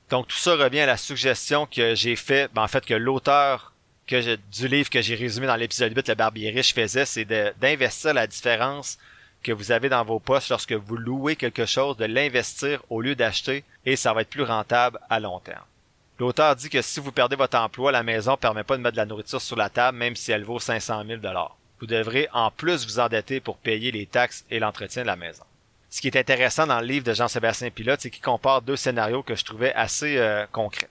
Donc 0.10 0.30
tout 0.30 0.38
ça 0.38 0.56
revient 0.56 0.80
à 0.80 0.86
la 0.86 0.96
suggestion 0.96 1.66
que 1.66 1.96
j'ai 1.96 2.16
fait, 2.16 2.50
ben, 2.54 2.64
en 2.64 2.70
fait 2.70 2.86
que 2.86 2.94
l'auteur 2.94 3.74
que 4.08 4.36
du 4.36 4.68
livre 4.68 4.90
que 4.90 5.02
j'ai 5.02 5.16
résumé 5.16 5.48
dans 5.48 5.56
l'épisode 5.56 5.96
8, 5.96 6.10
Le 6.10 6.16
Barbier 6.16 6.50
riche, 6.50 6.74
faisait, 6.74 7.06
c'est 7.06 7.26
d'investir 7.26 8.14
la 8.14 8.26
différence 8.26 8.98
que 9.44 9.52
vous 9.52 9.72
avez 9.72 9.90
dans 9.90 10.04
vos 10.04 10.20
poches 10.20 10.50
lorsque 10.50 10.74
vous 10.74 10.98
louez 10.98 11.36
quelque 11.36 11.66
chose, 11.66 11.98
de 11.98 12.06
l'investir 12.06 12.82
au 12.90 13.02
lieu 13.02 13.16
d'acheter, 13.16 13.64
et 13.86 13.96
ça 13.96 14.14
va 14.14 14.22
être 14.22 14.30
plus 14.30 14.44
rentable 14.44 15.00
à 15.10 15.20
long 15.20 15.40
terme. 15.40 15.64
L'auteur 16.20 16.56
dit 16.56 16.70
que 16.70 16.82
si 16.82 17.00
vous 17.00 17.12
perdez 17.12 17.36
votre 17.36 17.58
emploi, 17.58 17.92
la 17.92 18.02
maison 18.02 18.32
ne 18.32 18.38
permet 18.38 18.64
pas 18.64 18.78
de 18.78 18.82
mettre 18.82 18.96
de 18.96 19.02
la 19.02 19.06
nourriture 19.06 19.42
sur 19.42 19.56
la 19.56 19.70
table, 19.70 19.98
même 19.98 20.16
si 20.16 20.32
elle 20.32 20.44
vaut 20.44 20.60
500 20.60 21.04
000 21.06 21.22
Vous 21.80 21.86
devrez 21.86 22.28
en 22.34 22.50
plus 22.50 22.86
vous 22.86 23.00
endetter 23.00 23.40
pour 23.40 23.58
payer 23.58 23.92
les 23.92 24.08
taxes 24.08 24.44
et 24.50 24.60
l'entretien 24.60 25.04
de 25.04 25.08
la 25.08 25.16
maison 25.16 25.44
ce 25.90 26.02
qui 26.02 26.08
est 26.08 26.18
intéressant 26.18 26.68
dans 26.68 26.80
le 26.80 26.86
livre 26.86 27.06
de 27.06 27.14
Jean-Sébastien 27.14 27.70
Pilote, 27.72 28.02
c'est 28.02 28.10
qu'il 28.10 28.22
compare 28.22 28.62
deux 28.62 28.76
scénarios 28.76 29.24
que 29.24 29.36
je 29.36 29.44
trouvais 29.44 29.74
assez 29.74 30.18
euh, 30.18 30.46
concrets. 30.52 30.90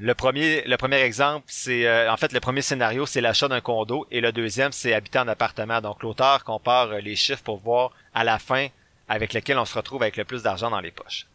Le 0.00 0.14
premier, 0.14 0.62
le 0.62 0.76
premier 0.76 1.00
exemple, 1.00 1.46
c'est 1.48 1.86
euh, 1.86 2.12
en 2.12 2.16
fait 2.16 2.32
le 2.32 2.38
premier 2.38 2.62
scénario, 2.62 3.04
c'est 3.04 3.20
l'achat 3.20 3.48
d'un 3.48 3.60
condo 3.60 4.06
et 4.12 4.20
le 4.20 4.30
deuxième, 4.30 4.70
c'est 4.70 4.94
habiter 4.94 5.18
en 5.18 5.26
appartement. 5.26 5.80
Donc 5.80 6.02
l'auteur 6.04 6.44
compare 6.44 6.92
euh, 6.92 7.00
les 7.00 7.16
chiffres 7.16 7.42
pour 7.42 7.58
voir 7.58 7.90
à 8.14 8.22
la 8.22 8.38
fin 8.38 8.68
avec 9.08 9.32
lequel 9.32 9.58
on 9.58 9.64
se 9.64 9.74
retrouve 9.74 10.02
avec 10.02 10.16
le 10.16 10.24
plus 10.24 10.44
d'argent 10.44 10.70
dans 10.70 10.80
les 10.80 10.92
poches. 10.92 11.26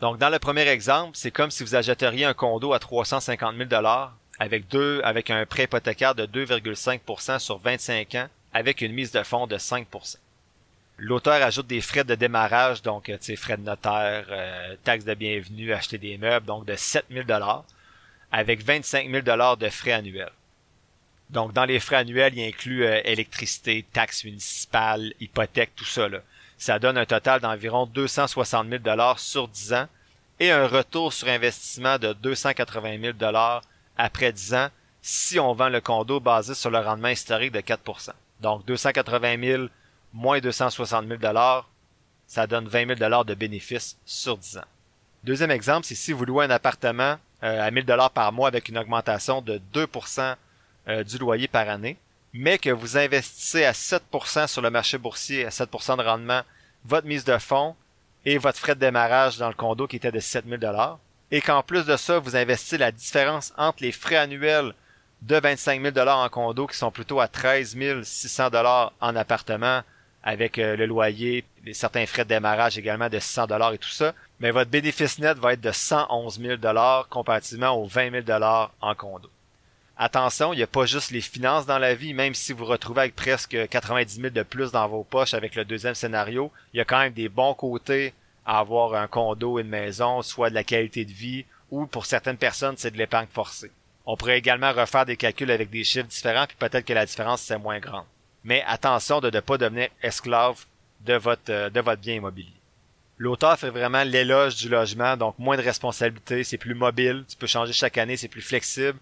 Donc 0.00 0.16
dans 0.16 0.30
le 0.30 0.38
premier 0.38 0.66
exemple, 0.68 1.12
c'est 1.14 1.30
comme 1.30 1.50
si 1.50 1.62
vous 1.62 1.74
achèteriez 1.74 2.24
un 2.24 2.32
condo 2.32 2.72
à 2.72 2.78
350 2.78 3.54
000 3.56 3.68
dollars 3.68 4.16
avec 4.38 4.66
deux, 4.68 5.02
avec 5.04 5.28
un 5.28 5.44
prêt 5.44 5.64
hypothécaire 5.64 6.14
de 6.14 6.24
2,5% 6.24 7.38
sur 7.38 7.58
25 7.58 8.14
ans 8.14 8.28
avec 8.54 8.80
une 8.80 8.92
mise 8.92 9.12
de 9.12 9.22
fonds 9.22 9.46
de 9.46 9.58
5%. 9.58 10.16
L'auteur 11.02 11.42
ajoute 11.42 11.66
des 11.66 11.80
frais 11.80 12.04
de 12.04 12.14
démarrage, 12.14 12.82
donc 12.82 13.08
euh, 13.08 13.16
frais 13.34 13.56
de 13.56 13.62
notaire, 13.62 14.26
euh, 14.28 14.76
taxes 14.84 15.06
de 15.06 15.14
bienvenue, 15.14 15.72
acheter 15.72 15.96
des 15.96 16.18
meubles, 16.18 16.44
donc 16.44 16.66
de 16.66 16.76
7000 16.76 17.24
dollars, 17.24 17.64
avec 18.30 18.62
25 18.62 19.08
000 19.10 19.22
dollars 19.22 19.56
de 19.56 19.70
frais 19.70 19.92
annuels. 19.92 20.30
Donc 21.30 21.54
dans 21.54 21.64
les 21.64 21.80
frais 21.80 21.96
annuels, 21.96 22.34
il 22.36 22.46
inclut 22.46 22.84
euh, 22.84 23.00
électricité, 23.06 23.86
taxes 23.94 24.24
municipales, 24.24 25.14
hypothèque, 25.20 25.70
tout 25.74 25.86
ça. 25.86 26.06
Ça 26.58 26.78
donne 26.78 26.98
un 26.98 27.06
total 27.06 27.40
d'environ 27.40 27.86
260 27.86 28.68
000 28.68 28.82
dollars 28.82 29.18
sur 29.18 29.48
10 29.48 29.72
ans 29.72 29.88
et 30.38 30.50
un 30.50 30.66
retour 30.66 31.14
sur 31.14 31.28
investissement 31.28 31.98
de 31.98 32.12
280 32.12 33.00
000 33.00 33.12
dollars 33.14 33.62
après 33.96 34.32
10 34.32 34.52
ans 34.52 34.68
si 35.00 35.40
on 35.40 35.54
vend 35.54 35.70
le 35.70 35.80
condo 35.80 36.20
basé 36.20 36.54
sur 36.54 36.70
le 36.70 36.78
rendement 36.78 37.08
historique 37.08 37.52
de 37.52 37.60
4% 37.60 38.10
Donc 38.42 38.66
280 38.66 39.36
000 39.42 39.68
moins 40.12 40.40
260 40.40 41.06
000 41.06 41.20
ça 42.26 42.46
donne 42.46 42.68
20 42.68 42.96
000 42.98 43.24
de 43.24 43.34
bénéfices 43.34 43.98
sur 44.04 44.36
10 44.36 44.58
ans. 44.58 44.64
Deuxième 45.24 45.50
exemple, 45.50 45.86
c'est 45.86 45.94
si 45.94 46.12
vous 46.12 46.24
louez 46.24 46.46
un 46.46 46.50
appartement 46.50 47.16
euh, 47.42 47.66
à 47.66 47.70
1000 47.70 47.84
par 48.14 48.32
mois 48.32 48.48
avec 48.48 48.68
une 48.68 48.78
augmentation 48.78 49.42
de 49.42 49.60
2% 49.74 50.36
euh, 50.88 51.04
du 51.04 51.18
loyer 51.18 51.48
par 51.48 51.68
année, 51.68 51.98
mais 52.32 52.58
que 52.58 52.70
vous 52.70 52.96
investissez 52.96 53.64
à 53.64 53.72
7% 53.72 54.46
sur 54.46 54.62
le 54.62 54.70
marché 54.70 54.96
boursier, 54.98 55.44
à 55.44 55.50
7% 55.50 55.98
de 55.98 56.02
rendement, 56.02 56.42
votre 56.84 57.06
mise 57.06 57.24
de 57.24 57.36
fonds 57.38 57.74
et 58.24 58.38
votre 58.38 58.58
frais 58.58 58.74
de 58.74 58.80
démarrage 58.80 59.38
dans 59.38 59.48
le 59.48 59.54
condo 59.54 59.86
qui 59.86 59.96
était 59.96 60.12
de 60.12 60.20
7 60.20 60.44
000 60.48 60.60
et 61.30 61.40
qu'en 61.40 61.62
plus 61.62 61.84
de 61.84 61.96
ça, 61.96 62.18
vous 62.18 62.36
investissez 62.36 62.78
la 62.78 62.92
différence 62.92 63.52
entre 63.56 63.82
les 63.82 63.92
frais 63.92 64.16
annuels 64.16 64.72
de 65.22 65.36
25 65.36 65.82
000 65.82 66.08
en 66.08 66.28
condo 66.28 66.66
qui 66.66 66.76
sont 66.76 66.90
plutôt 66.90 67.20
à 67.20 67.28
13 67.28 67.76
600 68.02 68.48
en 69.00 69.16
appartement 69.16 69.82
avec 70.22 70.58
euh, 70.58 70.76
le 70.76 70.86
loyer, 70.86 71.44
certains 71.72 72.06
frais 72.06 72.24
de 72.24 72.30
démarrage 72.30 72.78
également 72.78 73.08
de 73.08 73.18
600 73.18 73.46
dollars 73.46 73.72
et 73.72 73.78
tout 73.78 73.88
ça, 73.88 74.14
mais 74.38 74.50
votre 74.50 74.70
bénéfice 74.70 75.18
net 75.18 75.38
va 75.38 75.54
être 75.54 75.60
de 75.60 75.72
111 75.72 76.40
000 76.40 76.56
dollars 76.56 77.08
comparativement 77.08 77.70
aux 77.70 77.86
20 77.86 78.10
000 78.10 78.22
dollars 78.22 78.72
en 78.80 78.94
condo. 78.94 79.30
Attention, 79.96 80.52
il 80.52 80.56
n'y 80.56 80.62
a 80.62 80.66
pas 80.66 80.86
juste 80.86 81.10
les 81.10 81.20
finances 81.20 81.66
dans 81.66 81.78
la 81.78 81.94
vie, 81.94 82.14
même 82.14 82.34
si 82.34 82.52
vous 82.52 82.64
retrouvez 82.64 83.02
avec 83.02 83.16
presque 83.16 83.68
90 83.68 84.14
000 84.20 84.30
de 84.30 84.42
plus 84.42 84.72
dans 84.72 84.88
vos 84.88 85.04
poches 85.04 85.34
avec 85.34 85.54
le 85.54 85.64
deuxième 85.64 85.94
scénario, 85.94 86.50
il 86.72 86.78
y 86.78 86.80
a 86.80 86.86
quand 86.86 87.00
même 87.00 87.12
des 87.12 87.28
bons 87.28 87.54
côtés 87.54 88.14
à 88.46 88.60
avoir 88.60 88.94
un 88.94 89.06
condo, 89.08 89.58
une 89.58 89.68
maison, 89.68 90.22
soit 90.22 90.48
de 90.48 90.54
la 90.54 90.64
qualité 90.64 91.04
de 91.04 91.12
vie, 91.12 91.44
ou 91.70 91.86
pour 91.86 92.06
certaines 92.06 92.38
personnes, 92.38 92.76
c'est 92.78 92.90
de 92.90 92.98
l'épargne 92.98 93.28
forcée. 93.30 93.70
On 94.06 94.16
pourrait 94.16 94.38
également 94.38 94.72
refaire 94.72 95.04
des 95.04 95.16
calculs 95.16 95.50
avec 95.50 95.68
des 95.68 95.84
chiffres 95.84 96.08
différents, 96.08 96.46
puis 96.46 96.56
peut-être 96.58 96.86
que 96.86 96.94
la 96.94 97.06
différence 97.06 97.42
c'est 97.42 97.58
moins 97.58 97.78
grande 97.78 98.06
mais 98.44 98.62
attention 98.66 99.20
de 99.20 99.30
ne 99.30 99.40
pas 99.40 99.58
devenir 99.58 99.88
esclave 100.02 100.64
de 101.00 101.14
votre, 101.14 101.50
euh, 101.50 101.70
de 101.70 101.80
votre 101.80 102.00
bien 102.00 102.14
immobilier. 102.14 102.52
L'auteur 103.18 103.58
fait 103.58 103.70
vraiment 103.70 104.02
l'éloge 104.02 104.56
du 104.56 104.68
logement, 104.68 105.16
donc 105.16 105.38
moins 105.38 105.56
de 105.56 105.62
responsabilités, 105.62 106.42
c'est 106.42 106.56
plus 106.56 106.74
mobile, 106.74 107.24
tu 107.28 107.36
peux 107.36 107.46
changer 107.46 107.72
chaque 107.72 107.98
année, 107.98 108.16
c'est 108.16 108.28
plus 108.28 108.40
flexible, 108.40 108.98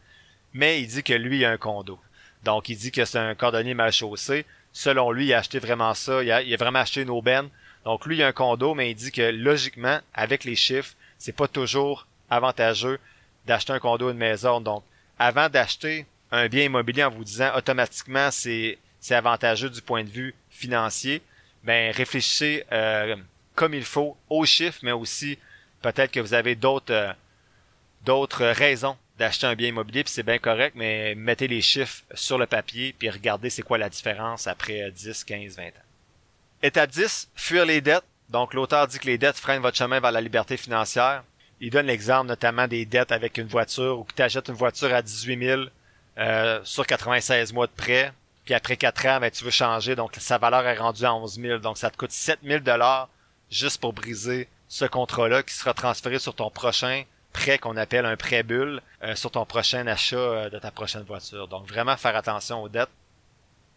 mais 0.52 0.80
il 0.80 0.88
dit 0.88 1.02
que 1.02 1.12
lui, 1.12 1.38
il 1.38 1.44
a 1.44 1.50
un 1.50 1.56
condo. 1.56 1.98
Donc 2.42 2.68
il 2.68 2.76
dit 2.76 2.90
que 2.90 3.04
c'est 3.04 3.18
un 3.18 3.34
cordonnier 3.34 3.74
mal 3.74 3.92
chaussé. 3.92 4.44
Selon 4.72 5.10
lui, 5.12 5.26
il 5.26 5.34
a 5.34 5.38
acheté 5.38 5.58
vraiment 5.58 5.94
ça, 5.94 6.22
il 6.22 6.30
a, 6.30 6.42
il 6.42 6.52
a 6.52 6.56
vraiment 6.56 6.80
acheté 6.80 7.02
une 7.02 7.10
aubaine. 7.10 7.48
Donc 7.84 8.06
lui, 8.06 8.16
il 8.16 8.22
a 8.22 8.28
un 8.28 8.32
condo, 8.32 8.74
mais 8.74 8.90
il 8.90 8.94
dit 8.94 9.12
que 9.12 9.22
logiquement, 9.22 10.00
avec 10.14 10.44
les 10.44 10.56
chiffres, 10.56 10.94
c'est 11.18 11.32
pas 11.32 11.48
toujours 11.48 12.06
avantageux 12.30 12.98
d'acheter 13.46 13.72
un 13.72 13.78
condo 13.78 14.08
ou 14.08 14.10
une 14.10 14.18
maison. 14.18 14.60
Donc, 14.60 14.84
avant 15.18 15.48
d'acheter 15.48 16.06
un 16.30 16.48
bien 16.48 16.64
immobilier 16.64 17.04
en 17.04 17.10
vous 17.10 17.24
disant 17.24 17.56
automatiquement 17.56 18.30
c'est 18.30 18.78
c'est 19.00 19.14
avantageux 19.14 19.70
du 19.70 19.82
point 19.82 20.04
de 20.04 20.10
vue 20.10 20.34
financier, 20.50 21.22
ben 21.64 21.92
réfléchissez 21.92 22.64
euh, 22.72 23.16
comme 23.54 23.74
il 23.74 23.84
faut 23.84 24.16
aux 24.28 24.44
chiffres, 24.44 24.80
mais 24.82 24.92
aussi 24.92 25.38
peut-être 25.82 26.10
que 26.10 26.20
vous 26.20 26.34
avez 26.34 26.54
d'autres 26.54 26.92
euh, 26.92 27.12
d'autres 28.04 28.46
raisons 28.46 28.96
d'acheter 29.18 29.46
un 29.46 29.54
bien 29.56 29.68
immobilier, 29.68 30.04
puis 30.04 30.12
c'est 30.12 30.22
bien 30.22 30.38
correct, 30.38 30.74
mais 30.76 31.14
mettez 31.16 31.48
les 31.48 31.60
chiffres 31.60 32.04
sur 32.14 32.38
le 32.38 32.46
papier, 32.46 32.94
puis 32.96 33.10
regardez 33.10 33.50
c'est 33.50 33.62
quoi 33.62 33.76
la 33.76 33.88
différence 33.88 34.46
après 34.46 34.90
10, 34.92 35.24
15, 35.24 35.56
20 35.56 35.64
ans. 35.66 35.70
Étape 36.62 36.90
10, 36.90 37.28
fuir 37.34 37.66
les 37.66 37.80
dettes. 37.80 38.04
Donc 38.28 38.54
l'auteur 38.54 38.86
dit 38.86 38.98
que 38.98 39.06
les 39.06 39.18
dettes 39.18 39.36
freinent 39.36 39.62
votre 39.62 39.76
chemin 39.76 40.00
vers 40.00 40.12
la 40.12 40.20
liberté 40.20 40.56
financière. 40.56 41.24
Il 41.60 41.70
donne 41.70 41.86
l'exemple 41.86 42.28
notamment 42.28 42.68
des 42.68 42.84
dettes 42.84 43.10
avec 43.10 43.38
une 43.38 43.48
voiture 43.48 43.98
ou 43.98 44.04
que 44.04 44.14
tu 44.14 44.22
achètes 44.22 44.48
une 44.48 44.54
voiture 44.54 44.92
à 44.94 45.02
18 45.02 45.38
000 45.46 45.62
euh, 46.18 46.60
sur 46.62 46.86
96 46.86 47.52
mois 47.52 47.66
de 47.66 47.72
prêt 47.72 48.12
puis 48.48 48.54
après 48.54 48.78
4 48.78 49.06
ans, 49.08 49.20
ben, 49.20 49.30
tu 49.30 49.44
veux 49.44 49.50
changer, 49.50 49.94
donc 49.94 50.16
sa 50.18 50.38
valeur 50.38 50.66
est 50.66 50.78
rendue 50.78 51.04
à 51.04 51.12
11 51.12 51.38
000. 51.38 51.58
Donc 51.58 51.76
ça 51.76 51.90
te 51.90 51.98
coûte 51.98 52.12
7 52.12 52.38
000 52.42 52.60
dollars 52.60 53.10
juste 53.50 53.78
pour 53.78 53.92
briser 53.92 54.48
ce 54.68 54.86
contrat-là 54.86 55.42
qui 55.42 55.52
sera 55.52 55.74
transféré 55.74 56.18
sur 56.18 56.34
ton 56.34 56.48
prochain 56.50 57.02
prêt 57.34 57.58
qu'on 57.58 57.76
appelle 57.76 58.06
un 58.06 58.16
prêt 58.16 58.42
bulle, 58.42 58.80
euh, 59.02 59.14
sur 59.16 59.30
ton 59.32 59.44
prochain 59.44 59.86
achat 59.86 60.16
euh, 60.16 60.48
de 60.48 60.58
ta 60.58 60.70
prochaine 60.70 61.02
voiture. 61.02 61.46
Donc 61.46 61.68
vraiment 61.68 61.94
faire 61.98 62.16
attention 62.16 62.62
aux 62.62 62.70
dettes. 62.70 62.88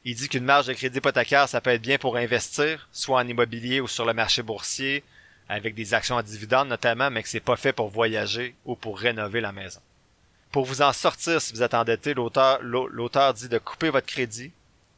Il 0.05 0.15
dit 0.15 0.29
qu'une 0.29 0.45
marge 0.45 0.67
de 0.67 0.73
crédit 0.73 0.99
hypothécaire, 0.99 1.49
ça 1.49 1.59
peut 1.59 1.71
être 1.71 1.81
bien 1.81 1.97
pour 1.97 2.15
investir, 2.15 2.87
soit 2.93 3.19
en 3.19 3.27
immobilier 3.27 3.81
ou 3.81 3.89
sur 3.89 4.05
le 4.05 4.13
marché 4.13 4.41
boursier, 4.41 5.03
avec 5.49 5.75
des 5.75 5.93
actions 5.93 6.15
à 6.15 6.23
dividendes 6.23 6.69
notamment, 6.69 7.11
mais 7.11 7.23
que 7.23 7.27
c'est 7.27 7.41
pas 7.41 7.57
fait 7.57 7.73
pour 7.73 7.89
voyager 7.89 8.55
ou 8.63 8.77
pour 8.77 8.97
rénover 8.97 9.41
la 9.41 9.51
maison. 9.51 9.81
Pour 10.49 10.63
vous 10.63 10.81
en 10.81 10.93
sortir 10.93 11.41
si 11.41 11.51
vous 11.51 11.61
êtes 11.61 11.73
endetté, 11.73 12.13
l'auteur, 12.13 12.59
l'auteur 12.61 13.33
dit 13.33 13.49
de 13.49 13.57
couper 13.57 13.89
votre 13.89 14.07
crédit, 14.07 14.53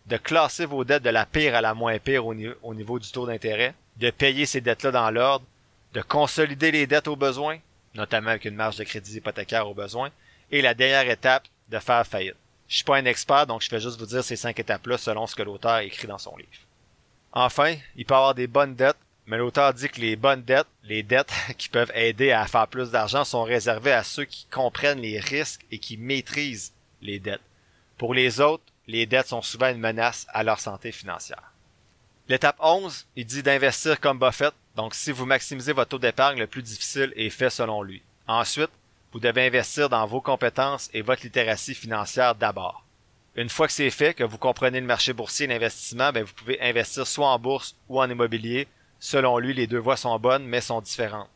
de 0.08 0.18
classer 0.18 0.66
vos 0.66 0.84
dettes 0.84 1.04
de 1.04 1.10
la 1.10 1.26
pire 1.26 1.56
à 1.56 1.62
la 1.62 1.74
moins 1.74 1.98
pire 2.00 2.26
au, 2.26 2.34
niveau 2.34 3.00
du 3.00 3.12
taux 3.12 3.26
d'intérêt, 3.26 3.74
de 3.98 4.10
payer 4.10 4.46
ces 4.46 4.62
dettes-là 4.62 4.92
dans 4.92 5.12
l'ordre, 5.12 5.46
de 5.94 6.02
consolider 6.02 6.72
les 6.72 6.88
dettes 6.88 7.08
aux 7.08 7.16
besoins, 7.16 7.60
notamment 7.96 8.30
avec 8.30 8.46
une 8.46 8.56
marge 8.56 8.78
de 8.78 8.84
crédit 8.84 9.18
hypothécaire 9.18 9.68
aux 9.68 9.74
besoins, 9.74 10.10
et 10.52 10.62
la 10.62 10.74
dernière 10.74 11.10
étape, 11.10 11.46
de 11.70 11.80
faire 11.80 12.06
faillite. 12.06 12.36
Je 12.68 12.76
suis 12.76 12.84
pas 12.84 12.98
un 12.98 13.06
expert, 13.06 13.48
donc 13.48 13.62
je 13.62 13.70
vais 13.70 13.80
juste 13.80 14.00
vous 14.00 14.06
dire 14.06 14.24
ces 14.24 14.36
cinq 14.36 14.60
étapes-là 14.60 14.98
selon 14.98 15.28
ce 15.28 15.36
que 15.36 15.44
l'auteur 15.44 15.80
écrit 15.80 16.08
dans 16.08 16.18
son 16.18 16.36
livre. 16.36 16.50
Enfin, 17.32 17.76
il 17.96 18.06
peut 18.06 18.14
avoir 18.14 18.36
des 18.36 18.48
bonnes 18.48 18.76
dettes, 18.76 18.98
mais 19.26 19.38
l'auteur 19.38 19.74
dit 19.74 19.90
que 19.90 20.02
les 20.02 20.16
bonnes 20.16 20.44
dettes, 20.44 20.68
les 20.84 21.04
dettes 21.04 21.34
qui 21.58 21.70
peuvent 21.70 21.92
aider 21.96 22.32
à 22.32 22.46
faire 22.46 22.68
plus 22.68 22.92
d'argent, 22.92 23.24
sont 23.24 23.44
réservées 23.44 23.94
à 23.94 24.04
ceux 24.04 24.26
qui 24.26 24.46
comprennent 24.52 25.00
les 25.00 25.20
risques 25.20 25.66
et 25.72 25.80
qui 25.80 25.98
maîtrisent 25.98 26.74
les 27.02 27.20
dettes. 27.20 27.42
Pour 27.98 28.14
les 28.14 28.42
autres, 28.42 28.64
les 28.88 29.06
dettes 29.06 29.28
sont 29.28 29.42
souvent 29.42 29.70
une 29.70 29.80
menace 29.80 30.28
à 30.30 30.44
leur 30.44 30.60
santé 30.60 30.92
financière. 30.92 31.54
L'étape 32.30 32.58
11, 32.60 33.06
il 33.16 33.26
dit 33.26 33.44
d'investir 33.44 34.00
comme 34.00 34.20
Buffett, 34.20 34.54
donc 34.76 34.96
si 34.96 35.12
vous 35.12 35.26
maximisez 35.26 35.74
votre 35.74 35.90
taux 35.90 36.00
d'épargne, 36.00 36.40
le 36.40 36.48
plus 36.48 36.64
difficile 36.64 37.14
est 37.16 37.30
fait 37.30 37.50
selon 37.50 37.84
lui. 37.84 38.02
Ensuite, 38.28 38.72
vous 39.12 39.20
devez 39.20 39.46
investir 39.46 39.90
dans 39.90 40.06
vos 40.08 40.22
compétences 40.22 40.90
et 40.94 41.02
votre 41.02 41.24
littératie 41.24 41.76
financière 41.76 42.34
d'abord. 42.34 42.84
Une 43.36 43.50
fois 43.50 43.68
que 43.68 43.74
c'est 43.74 43.90
fait, 43.90 44.14
que 44.14 44.24
vous 44.24 44.38
comprenez 44.38 44.80
le 44.80 44.86
marché 44.86 45.12
boursier 45.12 45.46
et 45.46 45.50
l'investissement, 45.50 46.12
ben 46.12 46.24
vous 46.24 46.34
pouvez 46.34 46.62
investir 46.62 47.06
soit 47.08 47.28
en 47.28 47.40
bourse 47.40 47.76
ou 47.90 48.00
en 48.00 48.10
immobilier. 48.10 48.68
Selon 49.00 49.38
lui, 49.38 49.54
les 49.54 49.68
deux 49.68 49.80
voies 49.80 49.98
sont 49.98 50.18
bonnes, 50.20 50.46
mais 50.46 50.62
sont 50.62 50.82
différentes. 50.82 51.30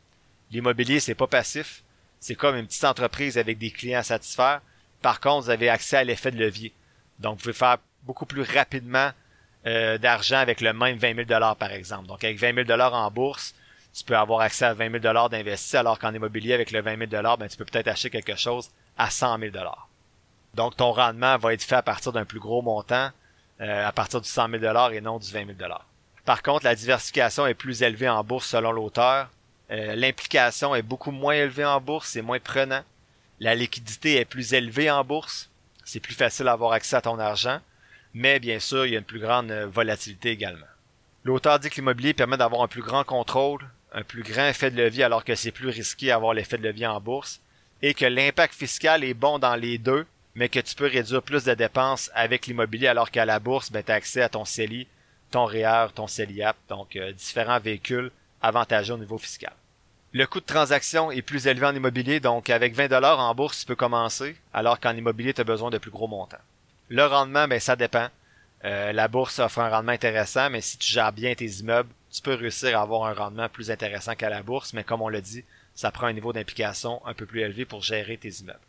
L'immobilier, 0.52 1.00
c'est 1.00 1.16
pas 1.16 1.28
passif. 1.28 1.84
C'est 2.20 2.36
comme 2.36 2.56
une 2.56 2.68
petite 2.68 2.84
entreprise 2.84 3.38
avec 3.38 3.58
des 3.58 3.72
clients 3.72 4.00
à 4.00 4.04
satisfaire. 4.04 4.62
Par 5.02 5.20
contre, 5.20 5.46
vous 5.46 5.50
avez 5.50 5.70
accès 5.70 5.98
à 5.98 6.04
l'effet 6.04 6.32
de 6.32 6.38
levier. 6.38 6.74
Donc, 7.20 7.38
vous 7.38 7.44
pouvez 7.44 7.54
faire 7.54 7.78
beaucoup 8.04 8.26
plus 8.26 8.42
rapidement 8.42 9.12
euh, 9.68 9.98
d'argent 9.98 10.38
avec 10.38 10.62
le 10.62 10.72
même 10.72 10.98
20 10.98 11.28
000 11.28 11.56
par 11.56 11.72
exemple. 11.72 12.08
Donc 12.08 12.24
avec 12.24 12.40
20 12.40 12.66
000 12.66 12.80
en 12.80 13.12
bourse, 13.12 13.54
tu 13.94 14.06
peux 14.06 14.16
avoir 14.16 14.40
accès 14.40 14.64
à 14.64 14.74
20 14.74 15.02
000 15.02 15.30
d'investi, 15.30 15.76
alors 15.76 16.00
qu'en 16.00 16.14
immobilier, 16.14 16.54
avec 16.54 16.72
le 16.72 16.82
20 16.82 17.10
000 17.10 17.38
ben, 17.38 17.48
tu 17.50 17.58
peux 17.58 17.66
peut-être 17.66 17.90
acheter 17.90 18.10
quelque 18.10 18.36
chose 18.38 18.70
à 18.98 19.10
100 19.10 19.40
000 19.40 19.52
Donc 20.54 20.78
ton 20.78 20.94
rendement 20.94 21.38
va 21.38 21.54
être 21.54 21.64
fait 21.64 21.76
à 21.76 21.82
partir 21.82 22.14
d'un 22.14 22.24
plus 22.24 22.40
gros 22.40 22.62
montant, 22.62 23.10
euh, 23.60 23.88
à 23.88 23.92
partir 23.92 24.22
du 24.22 24.30
100 24.30 24.50
000 24.60 24.92
et 24.94 25.02
non 25.02 25.18
du 25.20 25.30
20 25.30 25.58
000 25.58 25.70
Par 26.24 26.42
contre, 26.42 26.64
la 26.64 26.76
diversification 26.76 27.46
est 27.46 27.54
plus 27.54 27.82
élevée 27.82 28.08
en 28.08 28.24
bourse 28.24 28.48
selon 28.48 28.72
l'auteur. 28.72 29.28
Euh, 29.72 29.96
l'implication 29.96 30.76
est 30.76 30.82
beaucoup 30.82 31.12
moins 31.12 31.34
élevée 31.34 31.66
en 31.66 31.82
bourse, 31.82 32.12
c'est 32.12 32.22
moins 32.22 32.40
prenant. 32.40 32.84
La 33.42 33.54
liquidité 33.54 34.16
est 34.16 34.26
plus 34.26 34.54
élevée 34.54 34.90
en 34.90 35.04
bourse, 35.04 35.50
c'est 35.88 36.02
plus 36.02 36.14
facile 36.14 36.46
d'avoir 36.46 36.74
accès 36.74 36.98
à 36.98 37.02
ton 37.02 37.18
argent, 37.18 37.62
mais 38.14 38.40
bien 38.40 38.60
sûr, 38.60 38.86
il 38.86 38.92
y 38.92 38.96
a 38.96 39.00
une 39.00 39.06
plus 39.06 39.22
grande 39.22 39.52
euh, 39.52 39.68
volatilité 39.68 40.32
également. 40.32 40.66
L'auteur 41.24 41.60
dit 41.60 41.70
que 41.70 41.76
l'immobilier 41.76 42.14
permet 42.14 42.36
d'avoir 42.36 42.62
un 42.62 42.68
plus 42.68 42.82
grand 42.82 43.06
contrôle, 43.06 43.62
un 43.94 44.04
plus 44.04 44.22
grand 44.22 44.48
effet 44.48 44.70
de 44.70 44.76
levier 44.76 45.06
alors 45.06 45.24
que 45.24 45.34
c'est 45.34 45.52
plus 45.52 45.70
risqué 45.70 46.08
d'avoir 46.08 46.34
l'effet 46.34 46.58
de 46.58 46.64
levier 46.64 46.88
en 46.88 47.00
bourse, 47.00 47.40
et 47.82 47.94
que 47.94 48.06
l'impact 48.06 48.54
fiscal 48.54 49.06
est 49.06 49.14
bon 49.14 49.40
dans 49.40 49.56
les 49.56 49.78
deux, 49.78 50.06
mais 50.36 50.50
que 50.50 50.60
tu 50.60 50.76
peux 50.76 50.88
réduire 50.88 51.24
plus 51.24 51.46
de 51.46 51.54
dépenses 51.54 52.12
avec 52.14 52.48
l'immobilier 52.48 52.88
alors 52.88 53.10
qu'à 53.10 53.26
la 53.26 53.40
bourse, 53.40 53.72
ben, 53.72 53.82
tu 53.82 53.92
as 53.92 53.96
accès 53.96 54.22
à 54.22 54.30
ton 54.30 54.44
CELI, 54.44 54.88
ton 55.32 55.46
REER, 55.46 55.88
ton 55.96 56.08
CELIAP, 56.08 56.58
donc 56.68 56.98
euh, 56.98 57.14
différents 57.14 57.60
véhicules 57.60 58.12
avantageux 58.42 58.94
au 58.94 58.98
niveau 58.98 59.18
fiscal. 59.18 59.54
Le 60.14 60.26
coût 60.26 60.40
de 60.40 60.46
transaction 60.46 61.12
est 61.12 61.22
plus 61.22 61.48
élevé 61.48 61.66
en 61.66 61.76
immobilier, 61.76 62.20
donc 62.20 62.50
avec 62.50 62.74
20 62.74 62.88
dollars 62.88 63.20
en 63.20 63.36
bourse, 63.36 63.60
tu 63.60 63.66
peux 63.66 63.76
commencer, 63.76 64.38
alors 64.54 64.80
qu'en 64.80 64.96
immobilier, 64.96 65.34
tu 65.34 65.42
as 65.42 65.44
besoin 65.44 65.70
de 65.70 65.78
plus 65.78 65.92
gros 65.92 66.08
montants. 66.08 66.38
Le 66.90 67.06
rendement, 67.06 67.48
ben 67.48 67.60
ça 67.60 67.76
dépend. 67.76 68.08
Euh, 68.64 68.94
la 68.94 69.08
bourse 69.10 69.40
offre 69.40 69.60
un 69.60 69.70
rendement 69.70 69.92
intéressant, 69.92 70.50
mais 70.50 70.62
si 70.62 70.78
tu 70.78 70.92
gères 70.92 71.12
bien 71.12 71.36
tes 71.36 71.46
immeubles, 71.46 71.90
tu 72.10 72.22
peux 72.22 72.34
réussir 72.34 72.80
à 72.80 72.82
avoir 72.82 73.06
un 73.06 73.14
rendement 73.14 73.50
plus 73.50 73.70
intéressant 73.70 74.16
qu'à 74.16 74.30
la 74.30 74.42
bourse, 74.44 74.74
mais 74.74 74.86
comme 74.86 75.02
on 75.02 75.10
l'a 75.10 75.22
dit, 75.22 75.44
ça 75.76 75.92
prend 75.92 76.08
un 76.08 76.14
niveau 76.14 76.32
d'implication 76.32 77.06
un 77.06 77.14
peu 77.14 77.26
plus 77.26 77.42
élevé 77.42 77.66
pour 77.66 77.84
gérer 77.84 78.18
tes 78.18 78.30
immeubles. 78.30 78.60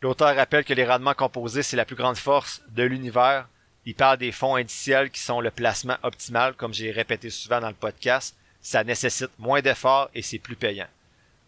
L'auteur 0.00 0.36
rappelle 0.36 0.64
que 0.64 0.74
les 0.74 0.86
rendements 0.86 1.12
composés, 1.12 1.64
c'est 1.64 1.76
la 1.76 1.84
plus 1.84 1.96
grande 1.96 2.16
force 2.16 2.62
de 2.68 2.84
l'univers. 2.84 3.48
Il 3.84 3.94
parle 3.94 4.18
des 4.18 4.32
fonds 4.32 4.54
indiciels 4.54 5.10
qui 5.10 5.20
sont 5.20 5.40
le 5.40 5.50
placement 5.50 5.96
optimal, 6.04 6.54
comme 6.54 6.72
j'ai 6.72 6.92
répété 6.92 7.30
souvent 7.30 7.60
dans 7.60 7.68
le 7.68 7.74
podcast. 7.74 8.36
Ça 8.60 8.84
nécessite 8.84 9.30
moins 9.38 9.60
d'efforts 9.60 10.10
et 10.14 10.22
c'est 10.22 10.38
plus 10.38 10.56
payant. 10.56 10.88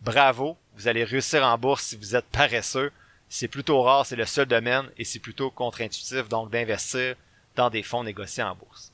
Bravo, 0.01 0.57
vous 0.77 0.89
allez 0.89 1.05
réussir 1.05 1.45
en 1.45 1.59
bourse 1.59 1.85
si 1.85 1.97
vous 1.97 2.17
êtes 2.17 2.27
paresseux, 2.27 2.91
c'est 3.29 3.49
plutôt 3.49 3.83
rare, 3.83 4.07
c'est 4.07 4.17
le 4.17 4.27
seul 4.27 4.47
domaine 4.47 4.91
et 4.99 5.05
c'est 5.05 5.19
plutôt 5.19 5.51
contre-intuitif 5.51 6.29
donc 6.29 6.51
d'investir 6.51 7.15
dans 7.55 7.71
des 7.71 7.83
fonds 7.83 8.03
négociés 8.03 8.43
en 8.43 8.55
bourse. 8.55 8.93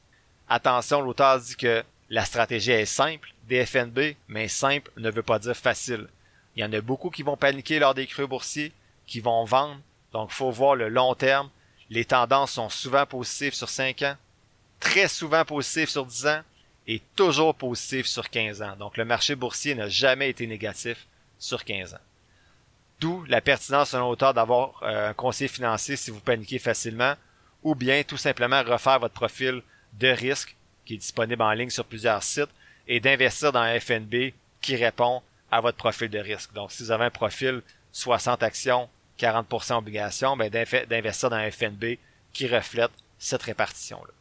Attention, 0.49 1.01
l'auteur 1.01 1.41
dit 1.41 1.57
que 1.57 1.83
la 2.11 2.25
stratégie 2.25 2.73
est 2.73 2.87
simple, 2.87 3.33
des 3.49 3.65
FNB, 3.65 4.15
mais 4.29 4.49
simple 4.49 4.91
ne 4.97 5.11
veut 5.11 5.23
pas 5.23 5.39
dire 5.39 5.57
facile. 5.57 6.07
Il 6.55 6.61
y 6.61 6.65
en 6.65 6.73
a 6.73 6.81
beaucoup 6.81 7.11
qui 7.11 7.23
vont 7.23 7.37
paniquer 7.37 7.79
lors 7.79 7.95
des 7.95 8.07
creux 8.07 8.27
boursiers, 8.27 8.73
qui 9.07 9.21
vont 9.21 9.45
vendre, 9.45 9.81
donc 10.13 10.31
faut 10.31 10.51
voir 10.51 10.75
le 10.75 10.89
long 10.89 11.15
terme. 11.15 11.51
Les 11.91 12.05
tendances 12.05 12.53
sont 12.53 12.69
souvent 12.69 13.07
positives 13.07 13.55
sur 13.55 13.69
5 13.69 14.03
ans, 14.03 14.17
très 14.81 15.09
souvent 15.09 15.45
positives 15.45 15.89
sur 15.89 16.05
10 16.05 16.27
ans 16.27 16.43
et 16.87 17.03
toujours 17.17 17.55
positives 17.55 18.07
sur 18.07 18.31
15 18.31 18.63
ans. 18.63 18.77
Donc 18.77 18.97
le 18.97 19.05
marché 19.05 19.35
boursier 19.35 19.75
n'a 19.75 19.89
jamais 19.89 20.31
été 20.31 20.47
négatif 20.47 21.07
sur 21.39 21.65
15 21.65 21.95
ans. 21.95 22.01
D'où 23.01 23.25
la 23.29 23.41
pertinence 23.41 23.91
selon 23.91 24.09
l'auteur 24.09 24.33
d'avoir 24.33 24.83
euh, 24.83 25.11
un 25.11 25.15
conseiller 25.15 25.49
financier 25.49 25.97
si 25.97 26.11
vous 26.11 26.21
paniquez 26.21 26.59
facilement, 26.59 27.15
ou 27.63 27.75
bien 27.75 28.03
tout 28.05 28.17
simplement 28.17 28.63
refaire 28.63 29.01
votre 29.01 29.15
profil 29.15 29.63
de 29.95 30.09
risque 30.09 30.57
qui 30.85 30.95
est 30.95 30.99
disponible 30.99 31.43
en 31.43 31.53
ligne 31.53 31.71
sur 31.71 31.85
plusieurs 31.85 32.23
sites 32.23 32.51
et 32.87 33.01
d'investir 33.01 33.53
dans 33.53 33.61
un 33.61 33.79
FNB 33.79 34.33
qui 34.61 34.77
répond 34.77 35.23
à 35.51 35.61
votre 35.61 35.77
profil 35.77 36.09
de 36.09 36.19
risque. 36.19 36.53
Donc 36.55 36.73
si 36.73 36.85
vous 36.85 36.91
avez 36.91 37.05
un 37.05 37.11
profil 37.11 37.63
60 37.93 38.43
actions, 38.43 38.89
40% 39.19 39.79
obligations, 39.79 40.37
ben 40.37 40.51
d'investir 40.51 41.31
dans 41.31 41.37
un 41.37 41.51
FNB 41.51 41.99
qui 42.33 42.47
reflète 42.47 42.91
cette 43.19 43.43
répartition-là. 43.43 44.13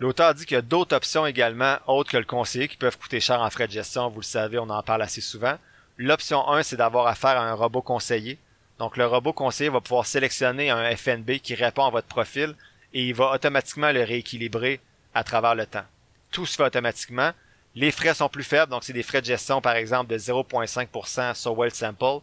L'auteur 0.00 0.34
dit 0.34 0.44
qu'il 0.44 0.56
y 0.56 0.58
a 0.58 0.62
d'autres 0.62 0.96
options 0.96 1.24
également, 1.24 1.76
autres 1.86 2.10
que 2.10 2.16
le 2.16 2.24
conseiller, 2.24 2.68
qui 2.68 2.76
peuvent 2.76 2.98
coûter 2.98 3.20
cher 3.20 3.40
en 3.40 3.50
frais 3.50 3.66
de 3.66 3.72
gestion. 3.72 4.08
Vous 4.08 4.20
le 4.20 4.24
savez, 4.24 4.58
on 4.58 4.68
en 4.68 4.82
parle 4.82 5.02
assez 5.02 5.20
souvent. 5.20 5.56
L'option 5.98 6.48
1, 6.48 6.64
c'est 6.64 6.76
d'avoir 6.76 7.06
affaire 7.06 7.40
à 7.40 7.48
un 7.48 7.54
robot 7.54 7.82
conseiller. 7.82 8.38
Donc 8.78 8.96
le 8.96 9.06
robot 9.06 9.32
conseiller 9.32 9.70
va 9.70 9.80
pouvoir 9.80 10.06
sélectionner 10.06 10.70
un 10.70 10.96
FNB 10.96 11.38
qui 11.38 11.54
répond 11.54 11.84
à 11.84 11.90
votre 11.90 12.08
profil 12.08 12.56
et 12.92 13.06
il 13.06 13.14
va 13.14 13.32
automatiquement 13.32 13.92
le 13.92 14.02
rééquilibrer 14.02 14.80
à 15.14 15.22
travers 15.22 15.54
le 15.54 15.66
temps. 15.66 15.84
Tout 16.32 16.46
se 16.46 16.56
fait 16.56 16.64
automatiquement. 16.64 17.30
Les 17.76 17.92
frais 17.92 18.14
sont 18.14 18.28
plus 18.28 18.42
faibles, 18.42 18.70
donc 18.70 18.82
c'est 18.82 18.92
des 18.92 19.02
frais 19.04 19.20
de 19.20 19.26
gestion 19.26 19.60
par 19.60 19.76
exemple 19.76 20.10
de 20.12 20.18
0,5% 20.18 21.34
sur 21.34 21.56
Well 21.56 21.72
Sample. 21.72 22.20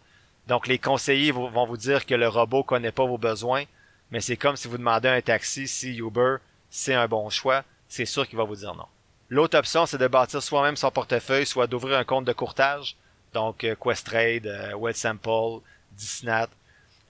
Donc 0.47 0.67
les 0.67 0.79
conseillers 0.79 1.31
vont 1.31 1.65
vous 1.65 1.77
dire 1.77 2.05
que 2.05 2.15
le 2.15 2.27
robot 2.27 2.63
connaît 2.63 2.91
pas 2.91 3.05
vos 3.05 3.17
besoins, 3.17 3.63
mais 4.11 4.19
c'est 4.19 4.37
comme 4.37 4.57
si 4.57 4.67
vous 4.67 4.77
demandez 4.77 5.07
un 5.07 5.21
taxi 5.21 5.67
si 5.67 5.95
Uber 5.97 6.37
c'est 6.71 6.95
un 6.95 7.07
bon 7.07 7.29
choix, 7.29 7.63
c'est 7.87 8.05
sûr 8.05 8.27
qu'il 8.27 8.37
va 8.37 8.45
vous 8.45 8.55
dire 8.55 8.73
non. 8.73 8.87
L'autre 9.29 9.57
option, 9.57 9.85
c'est 9.85 9.97
de 9.97 10.07
bâtir 10.07 10.41
soi-même 10.41 10.75
son 10.75 10.89
portefeuille, 10.89 11.45
soit 11.45 11.67
d'ouvrir 11.67 11.97
un 11.97 12.03
compte 12.03 12.25
de 12.25 12.33
courtage, 12.33 12.95
donc 13.33 13.63
euh, 13.63 13.75
Questrade, 13.75 14.47
euh, 14.47 14.73
WellSample, 14.75 15.61
Disnat. 15.91 16.49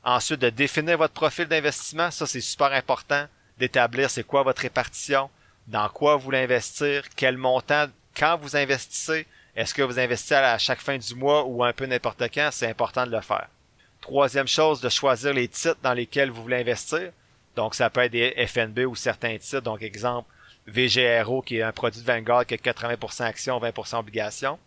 Ensuite, 0.04 0.42
de 0.42 0.50
définir 0.50 0.98
votre 0.98 1.14
profil 1.14 1.46
d'investissement, 1.46 2.12
ça 2.12 2.26
c'est 2.26 2.42
super 2.42 2.74
important, 2.74 3.26
d'établir 3.58 4.10
c'est 4.10 4.24
quoi 4.24 4.44
votre 4.44 4.64
répartition, 4.64 5.30
dans 5.68 5.88
quoi 5.90 6.16
vous 6.16 6.24
voulez 6.24 6.44
investir, 6.44 7.04
quel 7.16 7.38
montant, 7.38 7.86
quand 8.16 8.38
vous 8.38 8.56
investissez, 8.56 9.28
est-ce 9.56 9.74
que 9.74 9.82
vous 9.82 10.00
investissez 10.00 10.36
à 10.36 10.58
chaque 10.58 10.82
fin 10.82 10.98
du 10.98 11.16
mois 11.16 11.44
ou 11.46 11.64
un 11.64 11.74
peu 11.74 11.86
n'importe 11.86 12.24
quand, 12.34 12.50
c'est 12.52 12.68
important 12.68 13.06
de 13.06 13.12
le 13.12 13.22
faire. 13.22 13.48
Troisième 14.00 14.48
chose, 14.48 14.82
de 14.82 14.90
choisir 14.90 15.34
les 15.34 15.48
titres 15.48 15.78
dans 15.84 15.94
lesquels 15.94 16.32
vous 16.32 16.42
voulez 16.42 16.62
investir. 16.62 17.12
Donc 17.56 17.76
ça 17.76 17.90
peut 17.90 18.02
être 18.02 18.12
des 18.12 18.34
FNB 18.48 18.80
ou 18.88 18.96
certains 18.96 19.38
titres, 19.38 19.62
donc 19.62 19.82
exemple 19.82 20.30
VGRO 20.68 21.42
qui 21.42 21.58
est 21.58 21.64
un 21.64 21.72
produit 21.72 22.02
de 22.02 22.06
Vanguard 22.06 22.46
qui 22.46 22.54
a 22.54 22.58
80% 22.58 23.24
actions, 23.24 23.60
20% 23.60 23.98
obligations. 23.98 24.60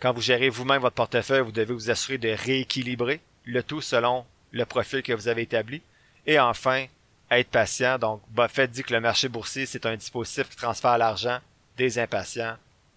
Quand 0.00 0.12
vous 0.12 0.20
gérez 0.20 0.48
vous-même 0.48 0.82
votre 0.82 0.94
portefeuille, 0.94 1.40
vous 1.40 1.52
devez 1.52 1.72
vous 1.72 1.90
assurer 1.90 2.18
de 2.18 2.28
rééquilibrer 2.28 3.20
le 3.44 3.62
tout 3.62 3.80
selon 3.80 4.26
le 4.52 4.64
profil 4.66 5.02
que 5.02 5.12
vous 5.12 5.28
avez 5.28 5.42
établi. 5.42 5.80
Et 6.26 6.38
enfin, 6.38 6.86
être 7.30 7.48
patient. 7.48 7.98
Donc, 7.98 8.20
Buffett 8.28 8.70
dit 8.70 8.82
que 8.82 8.92
le 8.92 9.00
marché 9.00 9.28
boursier, 9.28 9.64
c'est 9.64 9.86
un 9.86 9.96
dispositif 9.96 10.48
qui 10.50 10.56
transfère 10.56 10.98
l'argent 10.98 11.38
des 11.76 11.98
impatients 11.98 12.56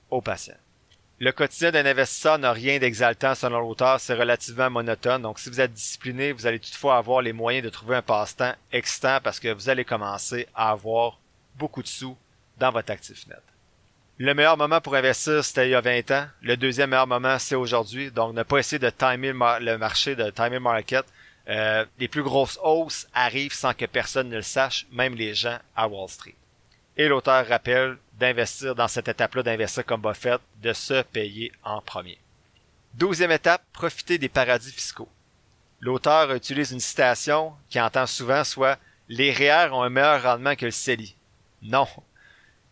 aux 0.10 0.22
patients. 0.22 0.58
Le 1.22 1.34
quotidien 1.34 1.72
d'un 1.72 1.86
investisseur 1.86 2.40
n'a 2.40 2.54
rien 2.54 2.80
d'exaltant 2.80 3.36
selon 3.36 3.60
l'auteur, 3.60 4.00
c'est 4.00 4.14
relativement 4.14 4.70
monotone. 4.70 5.22
Donc, 5.22 5.38
si 5.38 5.50
vous 5.50 5.60
êtes 5.60 5.74
discipliné, 5.74 6.32
vous 6.32 6.48
allez 6.48 6.60
toutefois 6.60 6.96
avoir 6.96 7.22
les 7.22 7.34
moyens 7.34 7.66
de 7.66 7.70
trouver 7.70 7.98
un 7.98 8.02
passe-temps 8.02 8.54
excitant 8.72 9.20
parce 9.22 9.42
que 9.42 9.52
vous 9.52 9.68
allez 9.68 9.84
commencer 9.84 10.48
à 10.56 10.72
avoir 10.72 11.20
beaucoup 11.56 11.84
de 11.84 11.90
sous 11.90 12.18
dans 12.58 12.72
votre 12.72 12.94
actif 12.94 13.28
net. 13.28 13.44
Le 14.18 14.34
meilleur 14.34 14.56
moment 14.56 14.80
pour 14.80 14.96
investir, 14.96 15.44
c'était 15.44 15.68
il 15.68 15.72
y 15.72 15.76
a 15.76 15.82
20 15.82 16.12
ans. 16.12 16.28
Le 16.42 16.56
deuxième 16.56 16.92
meilleur 16.92 17.08
moment, 17.08 17.38
c'est 17.38 17.56
aujourd'hui. 17.56 18.12
Donc, 18.12 18.34
ne 18.34 18.44
pas 18.44 18.60
essayer 18.60 18.80
de 18.80 18.90
timer 18.90 19.34
le 19.34 19.78
marché, 19.78 20.16
de 20.16 20.30
timer 20.30 20.60
market. 20.60 21.06
Euh, 21.50 21.86
les 21.98 22.08
plus 22.08 22.24
grosses 22.24 22.58
hausses 22.64 23.08
arrivent 23.14 23.54
sans 23.54 23.74
que 23.74 23.86
personne 23.86 24.30
ne 24.30 24.38
le 24.38 24.42
sache, 24.42 24.88
même 24.94 25.16
les 25.16 25.34
gens 25.34 25.58
à 25.76 25.90
Wall 25.90 26.08
Street. 26.08 26.36
Et 27.00 27.08
l'auteur 27.08 27.47
rappelle 27.47 27.97
d'investir 28.20 28.76
dans 28.76 28.89
cette 28.89 29.08
étape-là, 29.08 29.41
d'investir 29.41 29.86
comme 29.86 30.02
Buffett, 30.02 30.41
de 30.62 30.74
se 30.74 31.02
payer 31.02 31.50
en 31.64 31.80
premier. 31.80 32.18
Douzième 32.93 33.32
étape, 33.32 33.64
profiter 33.72 34.18
des 34.18 34.28
paradis 34.28 34.74
fiscaux. 34.74 35.08
L'auteur 35.80 36.34
utilise 36.34 36.74
une 36.74 36.82
citation 36.82 37.54
qui 37.70 37.80
entend 37.80 38.06
souvent 38.06 38.43
soit 38.43 38.78
les 39.08 39.32
REER 39.32 39.70
ont 39.72 39.84
un 39.84 39.89
meilleur 39.89 40.24
rendement 40.24 40.58
que 40.58 40.66
le 40.66 40.72
CELI. 40.72 41.16
Non, 41.62 41.88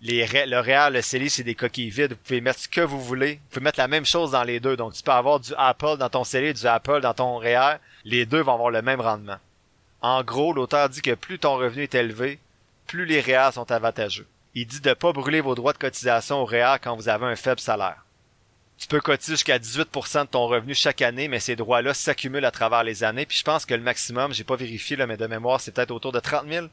les, 0.02 0.28
le 0.46 0.60
REER, 0.60 0.90
le 0.92 1.02
CELI, 1.02 1.30
c'est 1.30 1.44
des 1.44 1.56
coquilles 1.56 1.90
vides. 1.90 2.12
Vous 2.12 2.18
pouvez 2.18 2.42
mettre 2.42 2.60
ce 2.60 2.68
que 2.68 2.82
vous 2.82 3.02
voulez. 3.02 3.36
Vous 3.36 3.50
pouvez 3.50 3.64
mettre 3.64 3.80
la 3.80 3.88
même 3.88 4.06
chose 4.06 4.32
dans 4.32 4.44
les 4.44 4.60
deux. 4.60 4.76
Donc, 4.76 4.92
tu 4.92 5.04
peux 5.04 5.12
avoir 5.12 5.40
du 5.40 5.54
Apple 5.58 5.96
dans 5.96 6.10
ton 6.10 6.26
CELI, 6.26 6.54
du 6.54 6.68
Apple 6.68 7.00
dans 7.00 7.14
ton 7.14 7.38
REER. 7.38 7.78
Les 8.04 8.26
deux 8.26 8.42
vont 8.42 8.56
avoir 8.56 8.72
le 8.72 8.82
même 8.82 9.00
rendement. 9.00 9.38
En 10.02 10.22
gros, 10.22 10.52
l'auteur 10.52 10.90
dit 10.90 11.02
que 11.02 11.16
plus 11.16 11.40
ton 11.40 11.56
revenu 11.56 11.84
est 11.84 11.96
élevé, 11.96 12.40
plus 12.88 13.06
les 13.06 13.22
REER 13.22 13.52
sont 13.54 13.72
avantageux. 13.72 14.28
Il 14.56 14.66
dit 14.66 14.80
de 14.80 14.90
ne 14.90 14.94
pas 14.96 15.14
brûler 15.14 15.42
vos 15.42 15.54
droits 15.54 15.74
de 15.74 15.78
cotisation 15.78 16.42
au 16.42 16.46
REER 16.46 16.78
quand 16.82 16.96
vous 16.96 17.10
avez 17.10 17.26
un 17.26 17.36
faible 17.36 17.60
salaire. 17.60 18.04
Tu 18.78 18.88
peux 18.88 19.02
cotiser 19.02 19.34
jusqu'à 19.34 19.58
18% 19.58 20.22
de 20.22 20.28
ton 20.28 20.48
revenu 20.48 20.76
chaque 20.76 21.02
année, 21.02 21.28
mais 21.28 21.40
ces 21.40 21.56
droits-là 21.56 21.94
s'accumulent 21.94 22.46
à 22.46 22.52
travers 22.52 22.84
les 22.84 23.04
années. 23.04 23.26
Puis 23.26 23.38
je 23.38 23.44
pense 23.44 23.66
que 23.66 23.74
le 23.74 23.82
maximum, 23.82 24.34
j'ai 24.34 24.44
pas 24.44 24.56
vérifié, 24.56 24.96
là, 24.96 25.08
mais 25.08 25.18
de 25.18 25.28
mémoire, 25.28 25.60
c'est 25.60 25.72
peut-être 25.72 25.92
autour 25.92 26.12
de 26.12 26.20
30 26.20 26.48
000. 26.48 26.68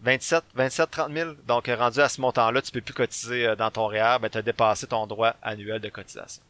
27, 0.00 0.44
27, 0.54 0.90
30 0.90 1.12
000. 1.12 1.30
Donc, 1.46 1.66
rendu 1.68 2.00
à 2.00 2.08
ce 2.08 2.20
montant-là, 2.20 2.60
tu 2.62 2.70
peux 2.70 2.80
plus 2.80 2.94
cotiser 2.94 3.46
euh, 3.46 3.56
dans 3.56 3.70
ton 3.70 3.86
REER, 3.86 4.18
ben, 4.20 4.28
tu 4.28 4.38
as 4.38 4.42
dépassé 4.42 4.86
ton 4.86 5.06
droit 5.06 5.34
annuel 5.42 5.80
de 5.80 5.88
cotisation. 5.88 6.42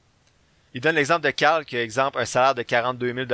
Il 0.75 0.81
donne 0.81 0.97
l'exemple 0.97 1.23
de 1.23 1.31
Carl 1.31 1.65
qui 1.65 1.77
a, 1.77 1.83
exemple, 1.83 2.19
un 2.19 2.25
salaire 2.25 2.55
de 2.55 2.63
42 2.63 3.15
000 3.15 3.27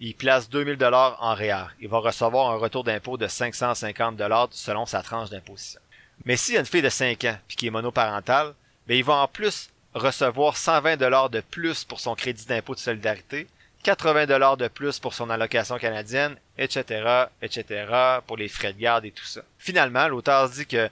il 0.00 0.14
place 0.14 0.48
2000 0.48 0.76
dollars 0.76 1.16
en 1.20 1.34
REER. 1.34 1.66
Il 1.80 1.88
va 1.88 1.98
recevoir 1.98 2.50
un 2.50 2.56
retour 2.56 2.84
d'impôt 2.84 3.18
de 3.18 3.26
550 3.26 4.16
dollars 4.16 4.48
selon 4.50 4.86
sa 4.86 5.02
tranche 5.02 5.28
d'imposition. 5.28 5.80
Mais 6.24 6.36
s'il 6.36 6.54
y 6.54 6.56
a 6.56 6.60
une 6.60 6.66
fille 6.66 6.82
de 6.82 6.88
5 6.88 7.24
ans 7.24 7.38
puis 7.46 7.56
qui 7.56 7.66
est 7.66 7.70
monoparentale, 7.70 8.54
ben 8.86 8.96
il 8.96 9.04
va 9.04 9.14
en 9.14 9.28
plus 9.28 9.70
recevoir 9.94 10.56
120 10.56 10.96
dollars 10.96 11.28
de 11.28 11.40
plus 11.40 11.84
pour 11.84 12.00
son 12.00 12.14
crédit 12.14 12.46
d'impôt 12.46 12.74
de 12.74 12.80
solidarité, 12.80 13.46
80 13.82 14.26
dollars 14.26 14.56
de 14.56 14.68
plus 14.68 14.98
pour 14.98 15.14
son 15.14 15.28
allocation 15.30 15.78
canadienne, 15.78 16.36
etc., 16.58 17.26
etc., 17.42 17.86
pour 18.26 18.36
les 18.36 18.48
frais 18.48 18.72
de 18.72 18.78
garde 18.78 19.04
et 19.04 19.10
tout 19.10 19.24
ça. 19.24 19.42
Finalement, 19.58 20.08
l'auteur 20.08 20.48
dit 20.48 20.66
que 20.66 20.88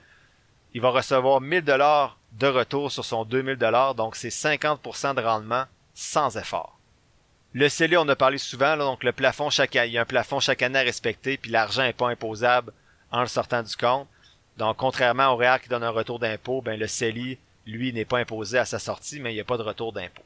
il 0.75 0.83
va 0.83 0.91
recevoir 0.91 1.41
1000 1.41 1.63
dollars 1.63 2.19
de 2.33 2.47
retour 2.47 2.93
sur 2.93 3.05
son 3.05 3.25
2000 3.25 3.57
dollars, 3.57 3.95
donc 3.95 4.17
c'est 4.17 4.29
50% 4.29 5.15
de 5.15 5.23
rendement 5.23 5.65
sans 5.95 6.37
effort. 6.37 6.78
Le 7.55 7.69
CELI, 7.69 7.97
on 7.97 8.09
a 8.09 8.17
parlé 8.17 8.37
souvent, 8.37 8.77
donc 8.77 9.03
le 9.03 9.13
plafond 9.13 9.49
chaque 9.49 9.75
il 9.75 9.93
y 9.93 9.99
a 9.99 10.03
un 10.03 10.05
plafond 10.05 10.39
chaque 10.39 10.63
année 10.63 10.79
à 10.79 10.83
respecter, 10.83 11.39
puis 11.39 11.51
l'argent 11.51 11.83
n'est 11.83 11.95
pas 11.95 12.11
imposable 12.11 12.73
en 13.11 13.23
le 13.23 13.27
sortant 13.27 13.63
du 13.63 13.75
compte. 13.75 14.07
Donc, 14.59 14.77
contrairement 14.77 15.29
au 15.29 15.37
REER 15.37 15.59
qui 15.63 15.69
donne 15.69 15.85
un 15.85 15.91
retour 15.91 16.19
d'impôt, 16.19 16.61
ben 16.61 16.79
le 16.79 16.87
CELI, 16.87 17.39
lui, 17.67 17.93
n'est 17.93 18.05
pas 18.05 18.19
imposé 18.19 18.59
à 18.59 18.65
sa 18.65 18.79
sortie, 18.79 19.21
mais 19.21 19.33
il 19.33 19.35
n'y 19.35 19.41
a 19.41 19.45
pas 19.45 19.57
de 19.57 19.63
retour 19.63 19.93
d'impôt. 19.93 20.23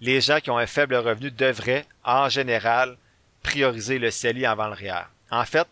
Les 0.00 0.20
gens 0.20 0.40
qui 0.40 0.50
ont 0.50 0.58
un 0.58 0.66
faible 0.66 0.96
revenu 0.96 1.30
devraient, 1.30 1.86
en 2.02 2.28
général, 2.28 2.96
prioriser 3.42 3.98
le 3.98 4.10
CELI 4.10 4.46
avant 4.46 4.66
le 4.66 4.72
REER. 4.72 5.04
En 5.30 5.44
fait, 5.44 5.68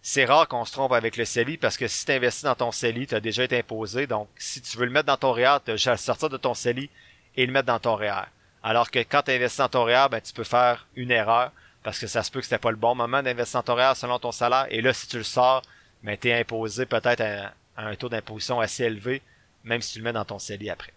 c'est 0.00 0.24
rare 0.24 0.48
qu'on 0.48 0.64
se 0.64 0.72
trompe 0.72 0.92
avec 0.92 1.16
le 1.16 1.24
CELI 1.24 1.58
parce 1.58 1.76
que 1.76 1.88
si 1.88 2.06
tu 2.06 2.12
investis 2.12 2.44
dans 2.44 2.54
ton 2.54 2.72
CELI, 2.72 3.08
tu 3.08 3.14
as 3.14 3.20
déjà 3.20 3.44
été 3.44 3.58
imposé. 3.58 4.06
Donc, 4.06 4.28
si 4.38 4.62
tu 4.62 4.78
veux 4.78 4.86
le 4.86 4.92
mettre 4.92 5.06
dans 5.06 5.16
ton 5.16 5.32
REER, 5.32 5.58
tu 5.64 5.72
as 5.72 5.96
sortir 5.96 6.30
de 6.30 6.36
ton 6.36 6.54
CELI 6.54 6.88
et 7.36 7.44
le 7.44 7.52
mettre 7.52 7.66
dans 7.66 7.80
ton 7.80 7.96
REER. 7.96 8.24
Alors 8.68 8.90
que 8.90 8.98
quand 8.98 9.22
tu 9.22 9.30
investis 9.30 9.60
dans 9.60 9.70
ton 9.70 9.84
REER, 9.84 10.08
ben, 10.10 10.20
tu 10.20 10.34
peux 10.34 10.44
faire 10.44 10.86
une 10.94 11.10
erreur 11.10 11.52
parce 11.82 11.98
que 11.98 12.06
ça 12.06 12.22
se 12.22 12.30
peut 12.30 12.40
que 12.40 12.44
c'était 12.44 12.58
pas 12.58 12.70
le 12.70 12.76
bon 12.76 12.94
moment 12.94 13.22
d'investir 13.22 13.62
dans 13.62 13.74
ton 13.74 13.94
selon 13.94 14.18
ton 14.18 14.30
salaire. 14.30 14.66
Et 14.68 14.82
là, 14.82 14.92
si 14.92 15.08
tu 15.08 15.16
le 15.16 15.22
sors, 15.22 15.62
ben, 16.02 16.18
tu 16.18 16.28
es 16.28 16.38
imposé 16.38 16.84
peut-être 16.84 17.22
à, 17.22 17.54
un 17.78 17.96
taux 17.96 18.10
d'imposition 18.10 18.60
assez 18.60 18.84
élevé, 18.84 19.22
même 19.64 19.80
si 19.80 19.94
tu 19.94 20.00
le 20.00 20.04
mets 20.04 20.12
dans 20.12 20.26
ton 20.26 20.38
CELI 20.38 20.68
après. 20.68 20.92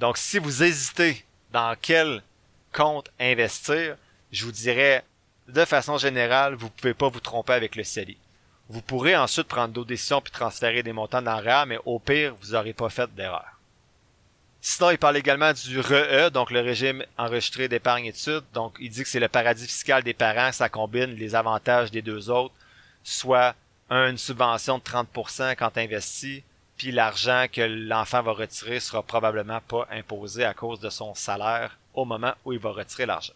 Donc, 0.00 0.18
si 0.18 0.40
vous 0.40 0.64
hésitez 0.64 1.24
dans 1.52 1.76
quel 1.80 2.24
compte 2.72 3.08
investir, 3.20 3.96
je 4.32 4.44
vous 4.44 4.50
dirais, 4.50 5.04
de 5.46 5.64
façon 5.64 5.98
générale, 5.98 6.56
vous 6.56 6.70
pouvez 6.70 6.94
pas 6.94 7.08
vous 7.08 7.20
tromper 7.20 7.52
avec 7.52 7.76
le 7.76 7.84
CELI. 7.84 8.18
Vous 8.68 8.82
pourrez 8.82 9.16
ensuite 9.16 9.46
prendre 9.46 9.72
d'autres 9.72 9.86
décisions 9.86 10.20
puis 10.20 10.32
transférer 10.32 10.82
des 10.82 10.92
montants 10.92 11.22
dans 11.22 11.40
le 11.40 11.66
mais 11.66 11.78
au 11.84 12.00
pire, 12.00 12.34
vous 12.40 12.54
n'aurez 12.54 12.72
pas 12.72 12.88
fait 12.88 13.14
d'erreur. 13.14 13.55
Sinon, 14.68 14.90
il 14.90 14.98
parle 14.98 15.16
également 15.16 15.52
du 15.52 15.78
RE, 15.78 16.28
donc 16.30 16.50
le 16.50 16.60
régime 16.60 17.04
enregistré 17.16 17.68
d'épargne 17.68 18.06
études. 18.06 18.42
Donc, 18.52 18.74
il 18.80 18.90
dit 18.90 19.04
que 19.04 19.08
c'est 19.08 19.20
le 19.20 19.28
paradis 19.28 19.64
fiscal 19.64 20.02
des 20.02 20.12
parents, 20.12 20.50
ça 20.50 20.68
combine 20.68 21.14
les 21.14 21.36
avantages 21.36 21.92
des 21.92 22.02
deux 22.02 22.30
autres, 22.30 22.52
soit 23.04 23.54
une 23.90 24.18
subvention 24.18 24.78
de 24.78 24.82
30% 24.82 25.54
quand 25.54 25.70
tu 25.70 25.78
investis, 25.78 26.42
puis 26.76 26.90
l'argent 26.90 27.46
que 27.50 27.60
l'enfant 27.60 28.22
va 28.22 28.32
retirer 28.32 28.80
sera 28.80 29.04
probablement 29.04 29.60
pas 29.60 29.86
imposé 29.92 30.44
à 30.44 30.52
cause 30.52 30.80
de 30.80 30.90
son 30.90 31.14
salaire 31.14 31.78
au 31.94 32.04
moment 32.04 32.34
où 32.44 32.52
il 32.52 32.58
va 32.58 32.72
retirer 32.72 33.06
l'argent. 33.06 33.34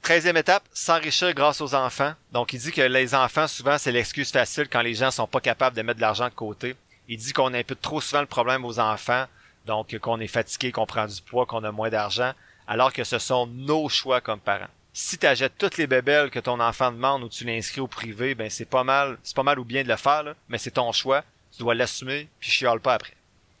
Treizième 0.00 0.38
étape, 0.38 0.64
s'enrichir 0.72 1.34
grâce 1.34 1.60
aux 1.60 1.74
enfants. 1.74 2.14
Donc, 2.32 2.54
il 2.54 2.60
dit 2.60 2.72
que 2.72 2.80
les 2.80 3.14
enfants, 3.14 3.46
souvent, 3.46 3.76
c'est 3.76 3.92
l'excuse 3.92 4.32
facile 4.32 4.70
quand 4.70 4.80
les 4.80 4.94
gens 4.94 5.10
sont 5.10 5.26
pas 5.26 5.40
capables 5.40 5.76
de 5.76 5.82
mettre 5.82 5.98
de 5.98 6.00
l'argent 6.00 6.30
de 6.30 6.34
côté. 6.34 6.76
Il 7.08 7.18
dit 7.18 7.34
qu'on 7.34 7.52
impute 7.52 7.82
trop 7.82 8.00
souvent 8.00 8.22
le 8.22 8.26
problème 8.26 8.64
aux 8.64 8.78
enfants 8.78 9.26
donc, 9.66 9.96
qu'on 9.98 10.20
est 10.20 10.26
fatigué, 10.26 10.72
qu'on 10.72 10.86
prend 10.86 11.06
du 11.06 11.20
poids, 11.22 11.46
qu'on 11.46 11.64
a 11.64 11.72
moins 11.72 11.90
d'argent, 11.90 12.32
alors 12.66 12.92
que 12.92 13.04
ce 13.04 13.18
sont 13.18 13.46
nos 13.46 13.88
choix 13.88 14.20
comme 14.20 14.40
parents. 14.40 14.70
Si 14.92 15.18
tu 15.18 15.26
achètes 15.26 15.58
toutes 15.58 15.76
les 15.76 15.86
bébelles 15.86 16.30
que 16.30 16.40
ton 16.40 16.58
enfant 16.60 16.90
demande 16.90 17.22
ou 17.22 17.28
tu 17.28 17.44
l'inscris 17.44 17.80
au 17.80 17.86
privé, 17.86 18.34
ben 18.34 18.50
c'est 18.50 18.64
pas 18.64 18.84
mal, 18.84 19.18
c'est 19.22 19.36
pas 19.36 19.42
mal 19.42 19.58
ou 19.58 19.64
bien 19.64 19.84
de 19.84 19.88
le 19.88 19.96
faire, 19.96 20.34
mais 20.48 20.58
c'est 20.58 20.72
ton 20.72 20.90
choix. 20.92 21.22
Tu 21.52 21.58
dois 21.58 21.74
l'assumer, 21.74 22.28
puis 22.40 22.50
chiale 22.50 22.80
pas 22.80 22.94
après. 22.94 23.14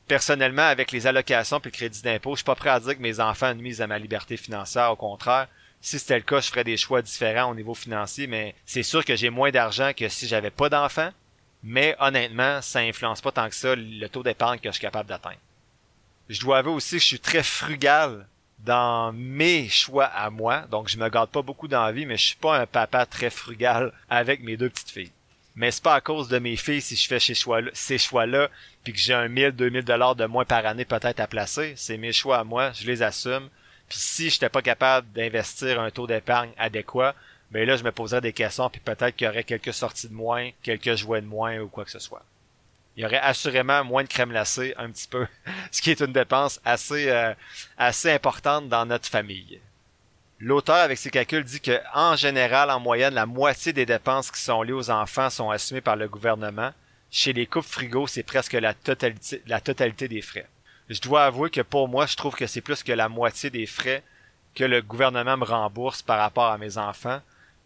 Personnellement, 0.08 0.62
avec 0.62 0.90
les 0.90 1.06
allocations 1.06 1.60
puis 1.60 1.70
le 1.70 1.76
crédit 1.76 2.02
d'impôt, 2.02 2.32
je 2.32 2.38
suis 2.38 2.44
pas 2.44 2.56
prêt 2.56 2.70
à 2.70 2.80
dire 2.80 2.96
que 2.96 3.02
mes 3.02 3.20
enfants 3.20 3.54
nuisent 3.54 3.80
à 3.80 3.86
ma 3.86 3.98
liberté 3.98 4.36
financière. 4.36 4.90
Au 4.90 4.96
contraire, 4.96 5.46
si 5.80 5.98
c'était 5.98 6.16
le 6.16 6.24
cas, 6.24 6.40
je 6.40 6.48
ferais 6.48 6.64
des 6.64 6.76
choix 6.76 7.00
différents 7.00 7.50
au 7.50 7.54
niveau 7.54 7.74
financier, 7.74 8.26
mais 8.26 8.54
c'est 8.66 8.82
sûr 8.82 9.04
que 9.04 9.14
j'ai 9.14 9.30
moins 9.30 9.50
d'argent 9.50 9.92
que 9.96 10.08
si 10.08 10.26
j'avais 10.26 10.50
pas 10.50 10.68
d'enfants. 10.68 11.10
Mais 11.62 11.94
honnêtement, 12.00 12.60
ça 12.62 12.80
influence 12.80 13.20
pas 13.20 13.32
tant 13.32 13.48
que 13.48 13.54
ça 13.54 13.74
le 13.76 14.06
taux 14.08 14.22
d'épargne 14.22 14.58
que 14.58 14.68
je 14.68 14.72
suis 14.72 14.80
capable 14.80 15.08
d'atteindre 15.08 15.38
je 16.30 16.40
dois 16.40 16.58
avouer 16.58 16.72
aussi 16.72 16.96
que 16.96 17.02
je 17.02 17.06
suis 17.06 17.20
très 17.20 17.42
frugal 17.42 18.24
dans 18.60 19.12
mes 19.12 19.68
choix 19.68 20.04
à 20.04 20.30
moi. 20.30 20.60
Donc, 20.70 20.88
je 20.88 20.96
me 20.96 21.08
garde 21.08 21.30
pas 21.30 21.42
beaucoup 21.42 21.66
d'envie, 21.66 22.06
mais 22.06 22.16
je 22.16 22.28
suis 22.28 22.36
pas 22.36 22.56
un 22.56 22.66
papa 22.66 23.04
très 23.04 23.30
frugal 23.30 23.92
avec 24.08 24.40
mes 24.42 24.56
deux 24.56 24.70
petites 24.70 24.90
filles. 24.90 25.10
Mais 25.56 25.72
c'est 25.72 25.82
pas 25.82 25.96
à 25.96 26.00
cause 26.00 26.28
de 26.28 26.38
mes 26.38 26.54
filles 26.54 26.80
si 26.80 26.94
je 26.94 27.08
fais 27.08 27.18
ces 27.18 27.98
choix-là, 27.98 28.48
puis 28.84 28.92
que 28.92 28.98
j'ai 28.98 29.12
un 29.12 29.26
1000, 29.26 29.50
2000 29.50 29.84
dollars 29.84 30.14
de 30.14 30.24
moins 30.26 30.44
par 30.44 30.64
année 30.66 30.84
peut-être 30.84 31.18
à 31.18 31.26
placer. 31.26 31.74
C'est 31.76 31.96
mes 31.96 32.12
choix 32.12 32.38
à 32.38 32.44
moi, 32.44 32.70
je 32.72 32.86
les 32.86 33.02
assume. 33.02 33.48
Puis 33.88 33.98
si 33.98 34.30
j'étais 34.30 34.48
pas 34.48 34.62
capable 34.62 35.10
d'investir 35.12 35.80
un 35.80 35.90
taux 35.90 36.06
d'épargne 36.06 36.52
adéquat, 36.56 37.16
ben 37.50 37.66
là, 37.66 37.76
je 37.76 37.82
me 37.82 37.90
poserais 37.90 38.20
des 38.20 38.32
questions 38.32 38.70
puis 38.70 38.80
peut-être 38.80 39.16
qu'il 39.16 39.26
y 39.26 39.28
aurait 39.28 39.42
quelques 39.42 39.74
sorties 39.74 40.08
de 40.08 40.14
moins, 40.14 40.50
quelques 40.62 40.94
jouets 40.94 41.22
de 41.22 41.26
moins 41.26 41.58
ou 41.58 41.66
quoi 41.66 41.84
que 41.84 41.90
ce 41.90 41.98
soit 41.98 42.24
il 42.96 43.02
y 43.02 43.06
aurait 43.06 43.20
assurément 43.20 43.84
moins 43.84 44.02
de 44.02 44.08
crème 44.08 44.30
glacée, 44.30 44.74
un 44.76 44.90
petit 44.90 45.08
peu, 45.08 45.26
ce 45.70 45.80
qui 45.80 45.90
est 45.90 46.00
une 46.00 46.12
dépense 46.12 46.60
assez, 46.64 47.08
euh, 47.08 47.34
assez 47.78 48.10
importante 48.10 48.68
dans 48.68 48.86
notre 48.86 49.08
famille. 49.08 49.60
L'auteur, 50.38 50.76
avec 50.76 50.98
ses 50.98 51.10
calculs, 51.10 51.44
dit 51.44 51.60
que, 51.60 51.78
en 51.94 52.16
général, 52.16 52.70
en 52.70 52.80
moyenne, 52.80 53.14
la 53.14 53.26
moitié 53.26 53.72
des 53.72 53.84
dépenses 53.86 54.30
qui 54.30 54.40
sont 54.40 54.62
liées 54.62 54.72
aux 54.72 54.90
enfants 54.90 55.28
sont 55.28 55.50
assumées 55.50 55.82
par 55.82 55.96
le 55.96 56.08
gouvernement. 56.08 56.72
Chez 57.10 57.32
les 57.32 57.46
couples 57.46 57.68
frigos, 57.68 58.06
c'est 58.06 58.22
presque 58.22 58.54
la 58.54 58.72
totalité, 58.72 59.42
la 59.46 59.60
totalité 59.60 60.08
des 60.08 60.22
frais. 60.22 60.48
Je 60.88 61.00
dois 61.00 61.24
avouer 61.24 61.50
que 61.50 61.60
pour 61.60 61.88
moi, 61.88 62.06
je 62.06 62.16
trouve 62.16 62.34
que 62.34 62.46
c'est 62.46 62.62
plus 62.62 62.82
que 62.82 62.92
la 62.92 63.08
moitié 63.08 63.50
des 63.50 63.66
frais 63.66 64.02
que 64.54 64.64
le 64.64 64.80
gouvernement 64.82 65.36
me 65.36 65.44
rembourse 65.44 66.02
par 66.02 66.18
rapport 66.18 66.46
à 66.46 66.58
mes 66.58 66.78
enfants. 66.78 67.20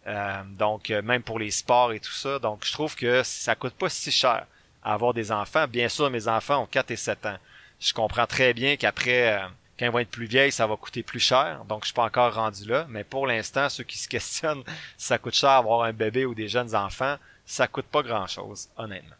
Euh, 0.07 0.43
donc, 0.59 0.91
euh, 0.91 1.01
même 1.01 1.23
pour 1.23 1.39
les 1.39 1.51
sports 1.51 1.93
et 1.93 2.01
tout 2.01 2.13
ça. 2.13 2.39
Donc, 2.39 2.65
je 2.65 2.73
trouve 2.73 2.95
que 2.95 3.23
ça 3.23 3.55
coûte 3.55 3.75
pas 3.75 3.89
si 3.89 4.11
cher 4.11 4.47
avoir 4.85 5.15
des 5.15 5.33
enfants. 5.33 5.67
Bien 5.67 5.89
sûr, 5.89 6.11
mes 6.11 6.29
enfants 6.29 6.63
ont 6.63 6.67
4 6.67 6.91
et 6.91 6.97
7 6.97 7.27
ans. 7.27 7.39
Je 7.81 7.93
comprends 7.93 8.27
très 8.27 8.55
bien 8.55 8.77
qu'après, 8.77 9.35
euh, 9.35 9.47
quand 9.79 9.87
ils 9.87 9.91
vont 9.93 9.99
être 9.99 10.11
plus 10.11 10.27
vieilles, 10.27 10.53
ça 10.53 10.67
va 10.67 10.77
coûter 10.77 11.03
plus 11.03 11.21
cher. 11.21 11.65
Donc, 11.69 11.83
je 11.83 11.87
suis 11.87 11.95
pas 11.95 12.05
encore 12.05 12.35
rendu 12.35 12.67
là. 12.67 12.87
Mais 12.89 13.05
pour 13.05 13.27
l'instant, 13.27 13.69
ceux 13.69 13.85
qui 13.85 13.99
se 13.99 14.09
questionnent 14.15 14.63
si 14.97 15.07
ça 15.07 15.19
coûte 15.19 15.35
cher 15.35 15.51
avoir 15.51 15.83
un 15.83 15.93
bébé 15.93 16.27
ou 16.27 16.35
des 16.35 16.49
jeunes 16.49 16.75
enfants, 16.75 17.17
ça 17.47 17.67
coûte 17.67 17.87
pas 17.87 18.03
grand 18.03 18.27
chose, 18.27 18.69
honnêtement. 18.77 19.17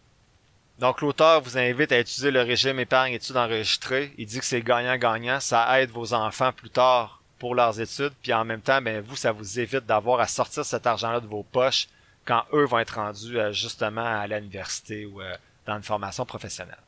Donc, 0.79 1.01
l'auteur 1.01 1.41
vous 1.41 1.57
invite 1.57 1.93
à 1.93 2.01
utiliser 2.01 2.31
le 2.31 2.43
régime 2.43 2.81
épargne 2.81 3.13
études 3.13 3.37
enregistrées. 3.37 4.13
Il 4.19 4.27
dit 4.27 4.41
que 4.41 4.45
c'est 4.45 4.63
gagnant-gagnant. 4.63 5.39
Ça 5.39 5.81
aide 5.81 5.91
vos 5.91 6.15
enfants 6.15 6.53
plus 6.53 6.71
tard 6.71 7.21
pour 7.39 7.55
leurs 7.55 7.81
études. 7.81 8.13
Puis 8.23 8.33
en 8.33 8.45
même 8.45 8.61
temps, 8.61 8.83
ben, 8.83 9.01
vous, 9.01 9.17
ça 9.17 9.31
vous 9.31 9.61
évite 9.61 9.87
d'avoir 9.87 10.21
à 10.21 10.27
sortir 10.27 10.65
cet 10.65 10.87
argent-là 10.87 11.21
de 11.21 11.27
vos 11.27 11.43
poches 11.43 11.89
quand 12.25 12.43
eux 12.53 12.65
vont 12.65 12.79
être 12.79 12.97
rendus 12.97 13.39
euh, 13.39 13.53
justement 13.53 14.05
à 14.05 14.27
l'université 14.27 15.07
ou 15.07 15.21
euh, 15.21 15.37
dans 15.67 15.77
une 15.77 15.83
formation 15.83 16.27
professionnelle. 16.27 16.79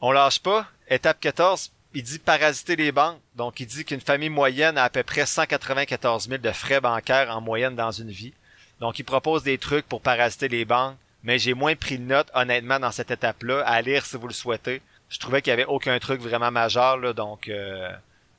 On 0.00 0.12
lâche 0.12 0.40
pas. 0.40 0.66
Étape 0.88 1.20
14, 1.20 1.72
il 1.94 2.02
dit 2.02 2.18
parasiter 2.18 2.76
les 2.76 2.92
banques. 2.92 3.18
Donc, 3.34 3.60
il 3.60 3.66
dit 3.66 3.84
qu'une 3.84 4.00
famille 4.00 4.28
moyenne 4.28 4.78
a 4.78 4.84
à 4.84 4.90
peu 4.90 5.02
près 5.02 5.26
194 5.26 6.28
000 6.28 6.42
de 6.42 6.52
frais 6.52 6.80
bancaires 6.80 7.34
en 7.34 7.40
moyenne 7.40 7.74
dans 7.74 7.90
une 7.90 8.10
vie. 8.10 8.34
Donc, 8.80 8.98
il 8.98 9.04
propose 9.04 9.42
des 9.42 9.58
trucs 9.58 9.86
pour 9.86 10.02
parasiter 10.02 10.48
les 10.48 10.64
banques, 10.64 10.96
mais 11.22 11.38
j'ai 11.38 11.54
moins 11.54 11.74
pris 11.74 11.98
de 11.98 12.04
notes, 12.04 12.30
honnêtement, 12.34 12.78
dans 12.78 12.92
cette 12.92 13.10
étape-là, 13.10 13.62
à 13.66 13.80
lire 13.80 14.04
si 14.04 14.16
vous 14.16 14.28
le 14.28 14.34
souhaitez. 14.34 14.82
Je 15.08 15.18
trouvais 15.18 15.40
qu'il 15.40 15.50
y 15.50 15.54
avait 15.54 15.64
aucun 15.64 15.98
truc 15.98 16.20
vraiment 16.20 16.50
majeur, 16.50 16.98
là, 16.98 17.12
donc 17.12 17.48
euh, 17.48 17.90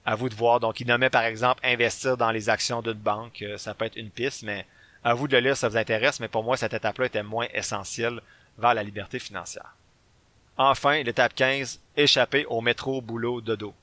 à 0.05 0.15
vous 0.15 0.29
de 0.29 0.35
voir. 0.35 0.59
Donc, 0.59 0.79
il 0.79 0.87
nommait 0.87 1.09
par 1.09 1.23
exemple 1.23 1.61
investir 1.65 2.17
dans 2.17 2.31
les 2.31 2.49
actions 2.49 2.81
d'une 2.81 2.93
banque. 2.93 3.41
Euh, 3.41 3.57
ça 3.57 3.73
peut 3.73 3.85
être 3.85 3.95
une 3.95 4.11
piste, 4.11 4.43
mais 4.43 4.65
à 5.03 5.13
vous 5.15 5.27
de 5.27 5.35
le 5.35 5.41
lire 5.41 5.57
ça 5.57 5.67
vous 5.67 5.77
intéresse. 5.77 6.19
Mais 6.19 6.27
pour 6.27 6.43
moi, 6.43 6.57
cette 6.57 6.73
étape-là 6.73 7.07
était 7.07 7.23
moins 7.23 7.47
essentielle 7.53 8.21
vers 8.57 8.73
la 8.73 8.83
liberté 8.83 9.19
financière. 9.19 9.73
Enfin, 10.57 11.03
l'étape 11.03 11.35
15, 11.35 11.79
échapper 11.95 12.45
au 12.45 12.61
métro, 12.61 13.01
boulot, 13.01 13.41
dodo. 13.41 13.73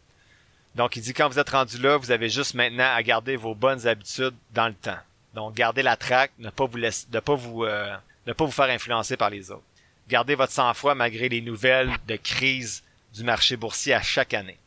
Donc, 0.74 0.96
il 0.96 1.02
dit 1.02 1.14
quand 1.14 1.28
vous 1.28 1.38
êtes 1.38 1.50
rendu 1.50 1.78
là, 1.78 1.96
vous 1.96 2.10
avez 2.10 2.28
juste 2.28 2.54
maintenant 2.54 2.92
à 2.92 3.02
garder 3.02 3.36
vos 3.36 3.54
bonnes 3.54 3.86
habitudes 3.86 4.34
dans 4.52 4.66
le 4.66 4.74
temps. 4.74 4.98
Donc, 5.34 5.54
gardez 5.54 5.82
la 5.82 5.96
traque, 5.96 6.32
ne 6.38 6.50
pas 6.50 6.66
vous 6.66 6.76
laisser, 6.76 7.06
ne 7.12 7.20
pas 7.20 7.34
vous, 7.34 7.64
euh, 7.64 7.94
ne 8.26 8.32
pas 8.32 8.44
vous 8.44 8.50
faire 8.50 8.70
influencer 8.70 9.16
par 9.16 9.30
les 9.30 9.52
autres. 9.52 9.62
Gardez 10.08 10.34
votre 10.34 10.52
sang-froid 10.52 10.94
malgré 10.94 11.28
les 11.28 11.40
nouvelles 11.40 11.90
de 12.08 12.16
crise 12.16 12.82
du 13.14 13.22
marché 13.22 13.56
boursier 13.56 13.94
à 13.94 14.02
chaque 14.02 14.34
année. 14.34 14.58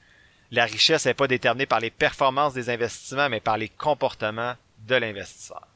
La 0.52 0.66
richesse 0.66 1.06
n'est 1.06 1.14
pas 1.14 1.28
déterminée 1.28 1.66
par 1.66 1.82
les 1.82 1.92
performances 1.92 2.54
des 2.54 2.70
investissements, 2.70 3.30
mais 3.30 3.42
par 3.42 3.58
les 3.58 3.68
comportements 3.68 4.56
de 4.88 4.96
l'investisseur. 4.96 5.67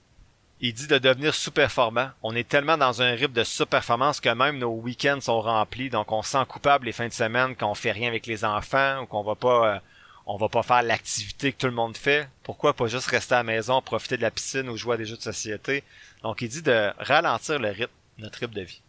Il 0.63 0.75
dit 0.75 0.85
de 0.85 0.99
devenir 0.99 1.33
sous-performant. 1.33 2.11
On 2.21 2.35
est 2.35 2.47
tellement 2.47 2.77
dans 2.77 3.01
un 3.01 3.13
rythme 3.13 3.33
de 3.33 3.43
sous-performance 3.43 4.19
que 4.19 4.29
même 4.29 4.59
nos 4.59 4.69
week-ends 4.69 5.19
sont 5.19 5.41
remplis, 5.41 5.89
donc 5.89 6.11
on 6.11 6.21
se 6.21 6.29
sent 6.31 6.45
coupable 6.47 6.85
les 6.85 6.91
fins 6.91 7.07
de 7.07 7.13
semaine 7.13 7.55
quand 7.55 7.71
on 7.71 7.73
fait 7.73 7.91
rien 7.91 8.09
avec 8.09 8.27
les 8.27 8.45
enfants 8.45 9.01
ou 9.01 9.07
qu'on 9.07 9.23
va 9.23 9.33
pas, 9.33 9.73
euh, 9.73 9.79
on 10.27 10.37
va 10.37 10.49
pas 10.49 10.61
faire 10.61 10.83
l'activité 10.83 11.51
que 11.51 11.57
tout 11.57 11.65
le 11.65 11.73
monde 11.73 11.97
fait. 11.97 12.29
Pourquoi 12.43 12.75
pas 12.75 12.85
juste 12.85 13.07
rester 13.07 13.33
à 13.33 13.37
la 13.37 13.43
maison, 13.43 13.81
profiter 13.81 14.17
de 14.17 14.21
la 14.21 14.29
piscine 14.29 14.69
ou 14.69 14.77
jouer 14.77 14.93
à 14.93 14.97
des 14.97 15.05
jeux 15.05 15.17
de 15.17 15.21
société? 15.23 15.83
Donc, 16.21 16.43
il 16.43 16.49
dit 16.49 16.61
de 16.61 16.91
ralentir 16.99 17.57
le 17.57 17.69
rythme, 17.69 17.93
notre 18.19 18.37
rythme 18.37 18.53
de 18.53 18.61
vie. 18.61 18.81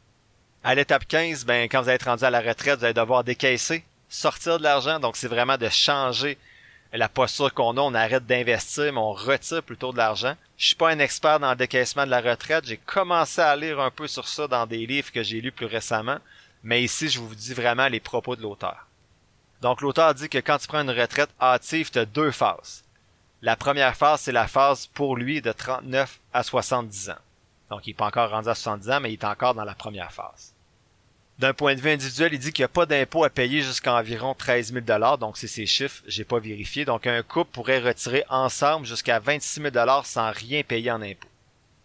À 0.62 0.74
l'étape 0.74 1.08
15, 1.08 1.46
ben, 1.46 1.70
quand 1.70 1.80
vous 1.80 1.88
allez 1.88 1.96
être 1.96 2.04
rendu 2.04 2.24
à 2.24 2.30
la 2.30 2.42
retraite, 2.42 2.80
vous 2.80 2.84
allez 2.84 2.92
devoir 2.92 3.24
décaisser, 3.24 3.82
sortir 4.10 4.58
de 4.58 4.62
l'argent. 4.62 5.00
Donc, 5.00 5.16
c'est 5.16 5.26
vraiment 5.26 5.56
de 5.56 5.70
changer 5.70 6.36
la 6.98 7.08
posture 7.08 7.52
qu'on 7.54 7.76
a. 7.76 7.80
On 7.80 7.94
arrête 7.94 8.26
d'investir, 8.26 8.92
mais 8.92 8.98
on 8.98 9.12
retire 9.12 9.62
plutôt 9.62 9.92
de 9.92 9.98
l'argent. 9.98 10.34
Je 10.56 10.66
suis 10.66 10.76
pas 10.76 10.90
un 10.90 10.98
expert 10.98 11.40
dans 11.40 11.50
le 11.50 11.56
décaissement 11.56 12.04
de 12.04 12.10
la 12.10 12.20
retraite. 12.20 12.66
J'ai 12.66 12.76
commencé 12.76 13.40
à 13.40 13.56
lire 13.56 13.80
un 13.80 13.90
peu 13.90 14.06
sur 14.06 14.28
ça 14.28 14.46
dans 14.46 14.66
des 14.66 14.86
livres 14.86 15.10
que 15.10 15.22
j'ai 15.22 15.40
lus 15.40 15.52
plus 15.52 15.66
récemment. 15.66 16.18
Mais 16.62 16.82
ici, 16.82 17.08
je 17.08 17.18
vous 17.18 17.34
dis 17.34 17.54
vraiment 17.54 17.88
les 17.88 18.00
propos 18.00 18.36
de 18.36 18.42
l'auteur. 18.42 18.86
Donc, 19.60 19.80
l'auteur 19.80 20.14
dit 20.14 20.28
que 20.28 20.38
quand 20.38 20.58
tu 20.58 20.68
prends 20.68 20.82
une 20.82 20.90
retraite 20.90 21.30
hâtive, 21.40 21.90
tu 21.90 21.98
as 21.98 22.04
deux 22.04 22.30
phases. 22.30 22.84
La 23.42 23.56
première 23.56 23.96
phase, 23.96 24.20
c'est 24.22 24.32
la 24.32 24.46
phase 24.46 24.86
pour 24.86 25.16
lui 25.16 25.40
de 25.40 25.50
39 25.50 26.20
à 26.32 26.42
70 26.42 27.10
ans. 27.10 27.14
Donc, 27.70 27.86
il 27.86 27.90
n'est 27.90 27.94
pas 27.94 28.06
encore 28.06 28.30
rendu 28.30 28.48
à 28.48 28.54
70 28.54 28.90
ans, 28.90 29.00
mais 29.00 29.12
il 29.12 29.14
est 29.14 29.24
encore 29.24 29.54
dans 29.54 29.64
la 29.64 29.74
première 29.74 30.12
phase. 30.12 30.51
D'un 31.42 31.54
point 31.54 31.74
de 31.74 31.80
vue 31.80 31.90
individuel, 31.90 32.34
il 32.34 32.38
dit 32.38 32.52
qu'il 32.52 32.62
n'y 32.62 32.66
a 32.66 32.68
pas 32.68 32.86
d'impôt 32.86 33.24
à 33.24 33.28
payer 33.28 33.62
jusqu'à 33.62 33.94
environ 33.94 34.32
13 34.32 34.74
000 34.74 35.16
donc 35.16 35.36
c'est 35.36 35.48
ces 35.48 35.66
chiffres, 35.66 36.00
j'ai 36.06 36.22
pas 36.22 36.38
vérifié. 36.38 36.84
Donc, 36.84 37.08
un 37.08 37.20
couple 37.24 37.50
pourrait 37.50 37.80
retirer 37.80 38.24
ensemble 38.28 38.86
jusqu'à 38.86 39.18
26 39.18 39.60
000 39.60 39.74
sans 40.04 40.30
rien 40.30 40.62
payer 40.62 40.92
en 40.92 41.02
impôt. 41.02 41.26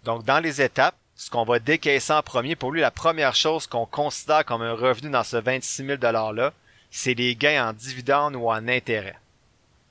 Donc, 0.04 0.24
dans 0.26 0.40
les 0.40 0.62
étapes, 0.62 0.94
ce 1.16 1.32
qu'on 1.32 1.44
va 1.44 1.58
décaisser 1.58 2.14
en 2.14 2.22
premier, 2.22 2.56
pour 2.56 2.72
lui, 2.72 2.82
la 2.82 2.92
première 2.92 3.34
chose 3.34 3.66
qu'on 3.66 3.88
considère 3.88 4.46
comme 4.46 4.62
un 4.62 4.74
revenu 4.74 5.10
dans 5.10 5.24
ce 5.24 5.38
26 5.38 5.88
000 5.88 5.98
$-là, 5.98 6.54
c'est 6.92 7.16
les 7.16 7.36
gains 7.36 7.70
en 7.70 7.74
dividendes 7.74 8.36
ou 8.36 8.52
en 8.52 8.68
intérêts. 8.68 9.18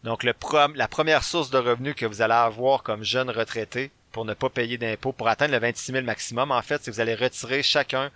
Donc, 0.04 0.22
la 0.22 0.32
première 0.88 1.24
source 1.24 1.50
de 1.50 1.58
revenus 1.58 1.96
que 1.96 2.06
vous 2.06 2.22
allez 2.22 2.34
avoir 2.34 2.84
comme 2.84 3.02
jeune 3.02 3.30
retraité 3.30 3.90
pour 4.12 4.24
ne 4.24 4.34
pas 4.34 4.48
payer 4.48 4.78
d'impôts, 4.78 5.10
pour 5.10 5.26
atteindre 5.26 5.54
le 5.54 5.58
26 5.58 5.90
000 5.90 6.04
maximum, 6.04 6.52
en 6.52 6.62
fait, 6.62 6.80
c'est 6.84 6.92
que 6.92 6.94
vous 6.94 7.00
allez 7.00 7.16
retirer 7.16 7.64
chacun, 7.64 8.12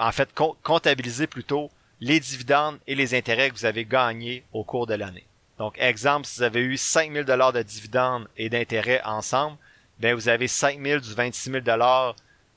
en 0.00 0.12
fait, 0.12 0.30
comptabiliser 0.62 1.26
plutôt 1.26 1.70
les 2.00 2.18
dividendes 2.18 2.78
et 2.86 2.94
les 2.94 3.14
intérêts 3.14 3.50
que 3.50 3.54
vous 3.54 3.66
avez 3.66 3.84
gagnés 3.84 4.42
au 4.52 4.64
cours 4.64 4.86
de 4.86 4.94
l'année. 4.94 5.26
Donc, 5.58 5.76
exemple, 5.78 6.26
si 6.26 6.38
vous 6.38 6.42
avez 6.42 6.60
eu 6.60 6.78
5 6.78 7.12
000 7.12 7.24
de 7.24 7.62
dividendes 7.62 8.26
et 8.38 8.48
d'intérêts 8.48 9.02
ensemble, 9.04 9.58
ben 9.98 10.14
vous 10.14 10.30
avez 10.30 10.48
5 10.48 10.80
000 10.82 11.00
du 11.00 11.12
26 11.12 11.50
000 11.50 11.64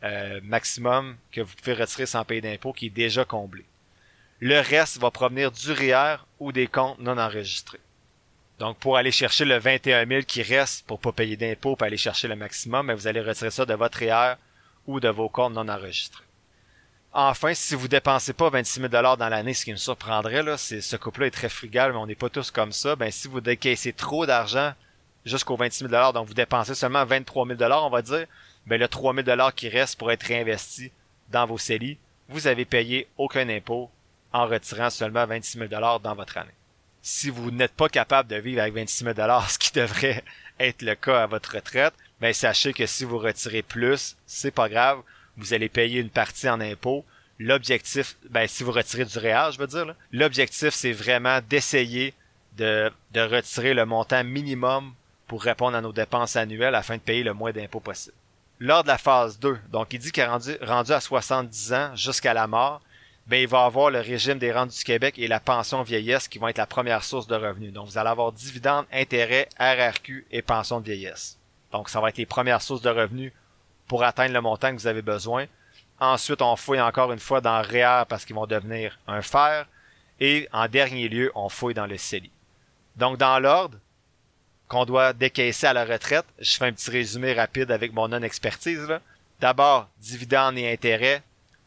euh, 0.03 0.39
maximum 0.43 1.17
que 1.33 1.41
vous 1.41 1.53
pouvez 1.55 1.73
retirer 1.73 2.05
sans 2.05 2.23
payer 2.23 2.39
d'impôts 2.39 2.71
qui 2.71 2.85
est 2.85 2.89
déjà 2.89 3.25
comblé. 3.25 3.65
Le 4.39 4.59
reste 4.61 4.97
va 4.99 5.11
provenir 5.11 5.51
du 5.51 5.71
REER 5.73 6.17
ou 6.39 6.53
des 6.53 6.67
comptes 6.67 6.99
non 6.99 7.17
enregistrés. 7.17 7.79
Donc, 8.59 8.77
pour 8.77 8.95
aller 8.95 9.11
chercher 9.11 9.43
le 9.43 9.57
21 9.57 10.07
000 10.07 10.21
qui 10.21 10.41
reste 10.41 10.85
pour 10.87 10.99
pas 10.99 11.11
payer 11.11 11.35
d'impôts, 11.35 11.75
pour 11.75 11.85
aller 11.85 11.97
chercher 11.97 12.29
le 12.29 12.37
maximum, 12.37 12.85
mais 12.85 12.93
vous 12.93 13.07
allez 13.07 13.21
retirer 13.21 13.51
ça 13.51 13.65
de 13.65 13.73
votre 13.73 13.97
REER 13.99 14.35
ou 14.87 15.01
de 15.01 15.09
vos 15.09 15.27
comptes 15.27 15.53
non 15.53 15.67
enregistrés. 15.67 16.22
Enfin, 17.13 17.53
si 17.53 17.75
vous 17.75 17.87
dépensez 17.87 18.33
pas 18.33 18.49
26 18.49 18.81
000 18.81 18.87
dans 18.89 19.29
l'année, 19.29 19.53
ce 19.53 19.65
qui 19.65 19.71
me 19.71 19.77
surprendrait, 19.77 20.41
là, 20.41 20.57
c'est 20.57 20.81
ce 20.81 20.95
couple-là 20.95 21.27
est 21.27 21.31
très 21.31 21.49
frugal, 21.49 21.91
mais 21.91 21.99
on 21.99 22.07
n'est 22.07 22.15
pas 22.15 22.29
tous 22.29 22.49
comme 22.49 22.71
ça. 22.71 22.95
Ben, 22.95 23.11
si 23.11 23.27
vous 23.27 23.39
décaissez 23.39 23.93
trop 23.93 24.25
d'argent 24.25 24.73
jusqu'aux 25.23 25.55
26 25.55 25.89
000 25.89 26.11
donc 26.11 26.27
vous 26.27 26.33
dépensez 26.33 26.75
seulement 26.75 27.05
23 27.05 27.47
000 27.47 27.71
on 27.71 27.89
va 27.89 28.01
dire, 28.01 28.25
ben 28.65 28.79
le 28.79 28.87
3 28.87 29.13
000 29.13 29.51
qui 29.55 29.69
reste 29.69 29.97
pour 29.97 30.11
être 30.11 30.23
réinvesti 30.23 30.91
dans 31.29 31.45
vos 31.45 31.57
CELI, 31.57 31.97
vous 32.29 32.47
avez 32.47 32.65
payé 32.65 33.07
aucun 33.17 33.47
impôt 33.47 33.89
en 34.33 34.47
retirant 34.47 34.89
seulement 34.89 35.25
26 35.25 35.59
000 35.69 35.99
dans 35.99 36.15
votre 36.15 36.37
année 36.37 36.51
si 37.03 37.29
vous 37.29 37.51
n'êtes 37.51 37.73
pas 37.73 37.89
capable 37.89 38.29
de 38.29 38.37
vivre 38.37 38.61
avec 38.61 38.73
26 38.73 39.03
000 39.03 39.15
ce 39.49 39.59
qui 39.59 39.71
devrait 39.73 40.23
être 40.59 40.81
le 40.81 40.95
cas 40.95 41.23
à 41.23 41.27
votre 41.27 41.55
retraite, 41.55 41.93
ben 42.19 42.33
sachez 42.33 42.73
que 42.73 42.85
si 42.85 43.03
vous 43.03 43.19
retirez 43.19 43.61
plus, 43.61 44.15
c'est 44.25 44.51
pas 44.51 44.69
grave, 44.69 45.01
vous 45.37 45.53
allez 45.53 45.69
payer 45.69 45.99
une 45.99 46.09
partie 46.09 46.49
en 46.49 46.61
impôts. 46.61 47.05
L'objectif, 47.39 48.15
ben 48.29 48.47
si 48.47 48.63
vous 48.63 48.71
retirez 48.71 49.05
du 49.05 49.17
réel, 49.17 49.51
je 49.51 49.57
veux 49.57 49.67
dire, 49.67 49.95
l'objectif 50.11 50.73
c'est 50.73 50.91
vraiment 50.91 51.39
d'essayer 51.49 52.13
de, 52.57 52.91
retirer 53.15 53.73
le 53.73 53.85
montant 53.85 54.23
minimum 54.23 54.93
pour 55.27 55.43
répondre 55.43 55.75
à 55.75 55.81
nos 55.81 55.91
dépenses 55.91 56.35
annuelles 56.35 56.75
afin 56.75 56.97
de 56.97 57.01
payer 57.01 57.23
le 57.23 57.33
moins 57.33 57.51
d'impôts 57.51 57.79
possible. 57.79 58.15
Lors 58.59 58.83
de 58.83 58.89
la 58.89 58.97
phase 58.97 59.39
2, 59.39 59.57
donc 59.71 59.93
il 59.93 59.99
dit 59.99 60.11
qu'il 60.11 60.23
rendu, 60.23 60.55
rendu 60.61 60.91
à 60.91 60.99
70 60.99 61.73
ans 61.73 61.95
jusqu'à 61.95 62.33
la 62.33 62.47
mort, 62.47 62.81
ben, 63.25 63.37
il 63.37 63.47
va 63.47 63.63
avoir 63.63 63.89
le 63.89 63.99
régime 63.99 64.37
des 64.37 64.51
rentes 64.51 64.75
du 64.75 64.83
Québec 64.83 65.15
et 65.17 65.27
la 65.27 65.39
pension 65.39 65.81
vieillesse 65.81 66.27
qui 66.27 66.39
vont 66.39 66.49
être 66.49 66.57
la 66.57 66.65
première 66.65 67.03
source 67.03 67.25
de 67.25 67.35
revenus. 67.35 67.71
Donc, 67.71 67.87
vous 67.87 67.97
allez 67.97 68.09
avoir 68.09 68.33
dividendes, 68.33 68.85
intérêts, 68.91 69.47
RRQ 69.59 70.25
et 70.29 70.41
pension 70.41 70.81
de 70.81 70.85
vieillesse. 70.85 71.37
Donc, 71.71 71.89
ça 71.89 72.01
va 72.01 72.09
être 72.09 72.17
les 72.17 72.25
premières 72.25 72.61
sources 72.61 72.81
de 72.81 72.89
revenus 72.89 73.31
pour 73.87 74.03
atteindre 74.03 74.33
le 74.33 74.41
montant 74.41 74.71
que 74.71 74.79
vous 74.79 74.87
avez 74.87 75.01
besoin. 75.01 75.45
Ensuite, 75.99 76.41
on 76.41 76.55
fouille 76.55 76.81
encore 76.81 77.11
une 77.11 77.19
fois 77.19 77.41
dans 77.41 77.61
REER 77.61 78.03
parce 78.07 78.25
qu'ils 78.25 78.35
vont 78.35 78.47
devenir 78.47 78.97
un 79.07 79.21
fer. 79.21 79.67
Et 80.19 80.47
en 80.51 80.67
dernier 80.67 81.09
lieu, 81.09 81.31
on 81.35 81.49
fouille 81.49 81.73
dans 81.73 81.85
le 81.85 81.97
CELI. 81.97 82.31
Donc, 82.95 83.17
dans 83.17 83.39
l'ordre 83.39 83.77
qu'on 84.67 84.85
doit 84.85 85.13
décaisser 85.13 85.67
à 85.67 85.73
la 85.73 85.85
retraite, 85.85 86.25
je 86.39 86.55
fais 86.55 86.65
un 86.65 86.73
petit 86.73 86.91
résumé 86.91 87.33
rapide 87.33 87.71
avec 87.71 87.93
mon 87.93 88.07
non-expertise. 88.07 88.99
D'abord, 89.39 89.87
dividendes 89.99 90.57
et 90.57 90.71
intérêts, 90.71 91.21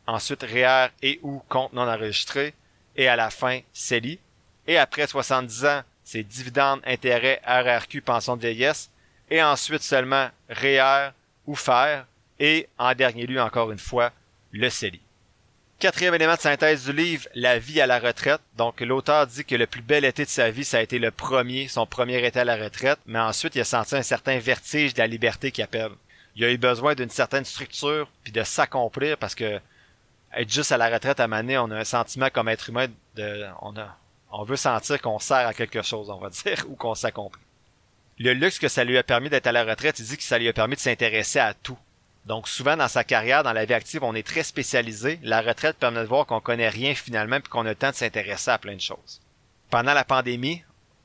ensuite 0.06 0.42
REER 0.42 0.88
et 1.02 1.20
ou 1.22 1.42
compte 1.48 1.72
non 1.72 1.88
enregistré, 1.88 2.54
et 2.96 3.08
à 3.08 3.16
la 3.16 3.30
fin, 3.30 3.60
CELI. 3.72 4.18
Et 4.66 4.78
après 4.78 5.06
70 5.06 5.64
ans, 5.66 5.82
c'est 6.02 6.22
dividendes, 6.22 6.80
intérêts, 6.86 7.40
RRQ, 7.46 8.00
pension 8.00 8.36
de 8.36 8.42
vieillesse, 8.42 8.90
et 9.30 9.42
ensuite 9.42 9.82
seulement 9.82 10.30
REER 10.48 11.10
ou 11.46 11.54
FER, 11.54 12.04
et 12.38 12.68
en 12.78 12.94
dernier 12.94 13.26
lieu, 13.26 13.40
encore 13.40 13.72
une 13.72 13.78
fois, 13.78 14.12
le 14.52 14.68
CELI. 14.68 15.00
Quatrième 15.78 16.14
élément 16.14 16.34
de 16.34 16.40
synthèse 16.40 16.86
du 16.86 16.92
livre, 16.92 17.28
la 17.34 17.58
vie 17.58 17.82
à 17.82 17.86
la 17.86 17.98
retraite. 17.98 18.40
Donc, 18.56 18.80
l'auteur 18.80 19.26
dit 19.26 19.44
que 19.44 19.54
le 19.54 19.66
plus 19.66 19.82
bel 19.82 20.06
été 20.06 20.24
de 20.24 20.30
sa 20.30 20.50
vie, 20.50 20.64
ça 20.64 20.78
a 20.78 20.80
été 20.80 20.98
le 20.98 21.10
premier, 21.10 21.68
son 21.68 21.86
premier 21.86 22.24
été 22.26 22.40
à 22.40 22.44
la 22.44 22.56
retraite, 22.56 22.98
mais 23.04 23.18
ensuite, 23.18 23.54
il 23.56 23.60
a 23.60 23.64
senti 23.64 23.94
un 23.94 24.02
certain 24.02 24.38
vertige 24.38 24.94
de 24.94 25.00
la 25.00 25.06
liberté 25.06 25.50
qui 25.50 25.60
appelle. 25.60 25.90
Il 26.34 26.44
a 26.44 26.50
eu 26.50 26.56
besoin 26.56 26.94
d'une 26.94 27.10
certaine 27.10 27.44
structure, 27.44 28.08
puis 28.24 28.32
de 28.32 28.42
s'accomplir, 28.42 29.18
parce 29.18 29.34
que 29.34 29.60
être 30.34 30.50
juste 30.50 30.72
à 30.72 30.78
la 30.78 30.88
retraite 30.88 31.20
à 31.20 31.28
Mané, 31.28 31.58
on 31.58 31.70
a 31.70 31.76
un 31.76 31.84
sentiment 31.84 32.28
comme 32.30 32.48
être 32.48 32.68
humain 32.70 32.86
de, 33.14 33.46
on 33.60 33.76
a, 33.76 33.98
on 34.32 34.44
veut 34.44 34.56
sentir 34.56 35.00
qu'on 35.00 35.18
sert 35.18 35.46
à 35.46 35.54
quelque 35.54 35.82
chose, 35.82 36.10
on 36.10 36.18
va 36.18 36.30
dire, 36.30 36.64
ou 36.68 36.74
qu'on 36.74 36.94
s'accomplit. 36.94 37.42
Le 38.18 38.32
luxe 38.32 38.58
que 38.58 38.68
ça 38.68 38.84
lui 38.84 38.96
a 38.96 39.02
permis 39.02 39.28
d'être 39.28 39.46
à 39.46 39.52
la 39.52 39.64
retraite, 39.64 39.98
il 39.98 40.06
dit 40.06 40.16
que 40.16 40.22
ça 40.22 40.38
lui 40.38 40.48
a 40.48 40.52
permis 40.54 40.76
de 40.76 40.80
s'intéresser 40.80 41.38
à 41.38 41.52
tout. 41.52 41.78
Donc 42.24 42.48
souvent 42.48 42.76
dans 42.76 42.88
sa 42.88 43.04
carrière, 43.04 43.42
dans 43.42 43.52
la 43.52 43.66
vie 43.66 43.74
active, 43.74 44.02
on 44.02 44.14
est 44.14 44.26
très 44.26 44.42
spécialisé. 44.42 45.20
La 45.22 45.42
retraite 45.42 45.76
permet 45.76 46.00
de 46.00 46.06
voir 46.06 46.26
qu'on 46.26 46.40
connaît 46.40 46.68
rien 46.68 46.94
finalement 46.94 47.40
puis 47.40 47.50
qu'on 47.50 47.66
a 47.66 47.70
le 47.70 47.74
temps 47.74 47.90
de 47.90 47.94
s'intéresser 47.94 48.50
à 48.50 48.58
plein 48.58 48.74
de 48.74 48.80
choses. 48.80 49.20
Pendant 49.70 49.92
la 49.92 50.04
pandémie, 50.04 50.62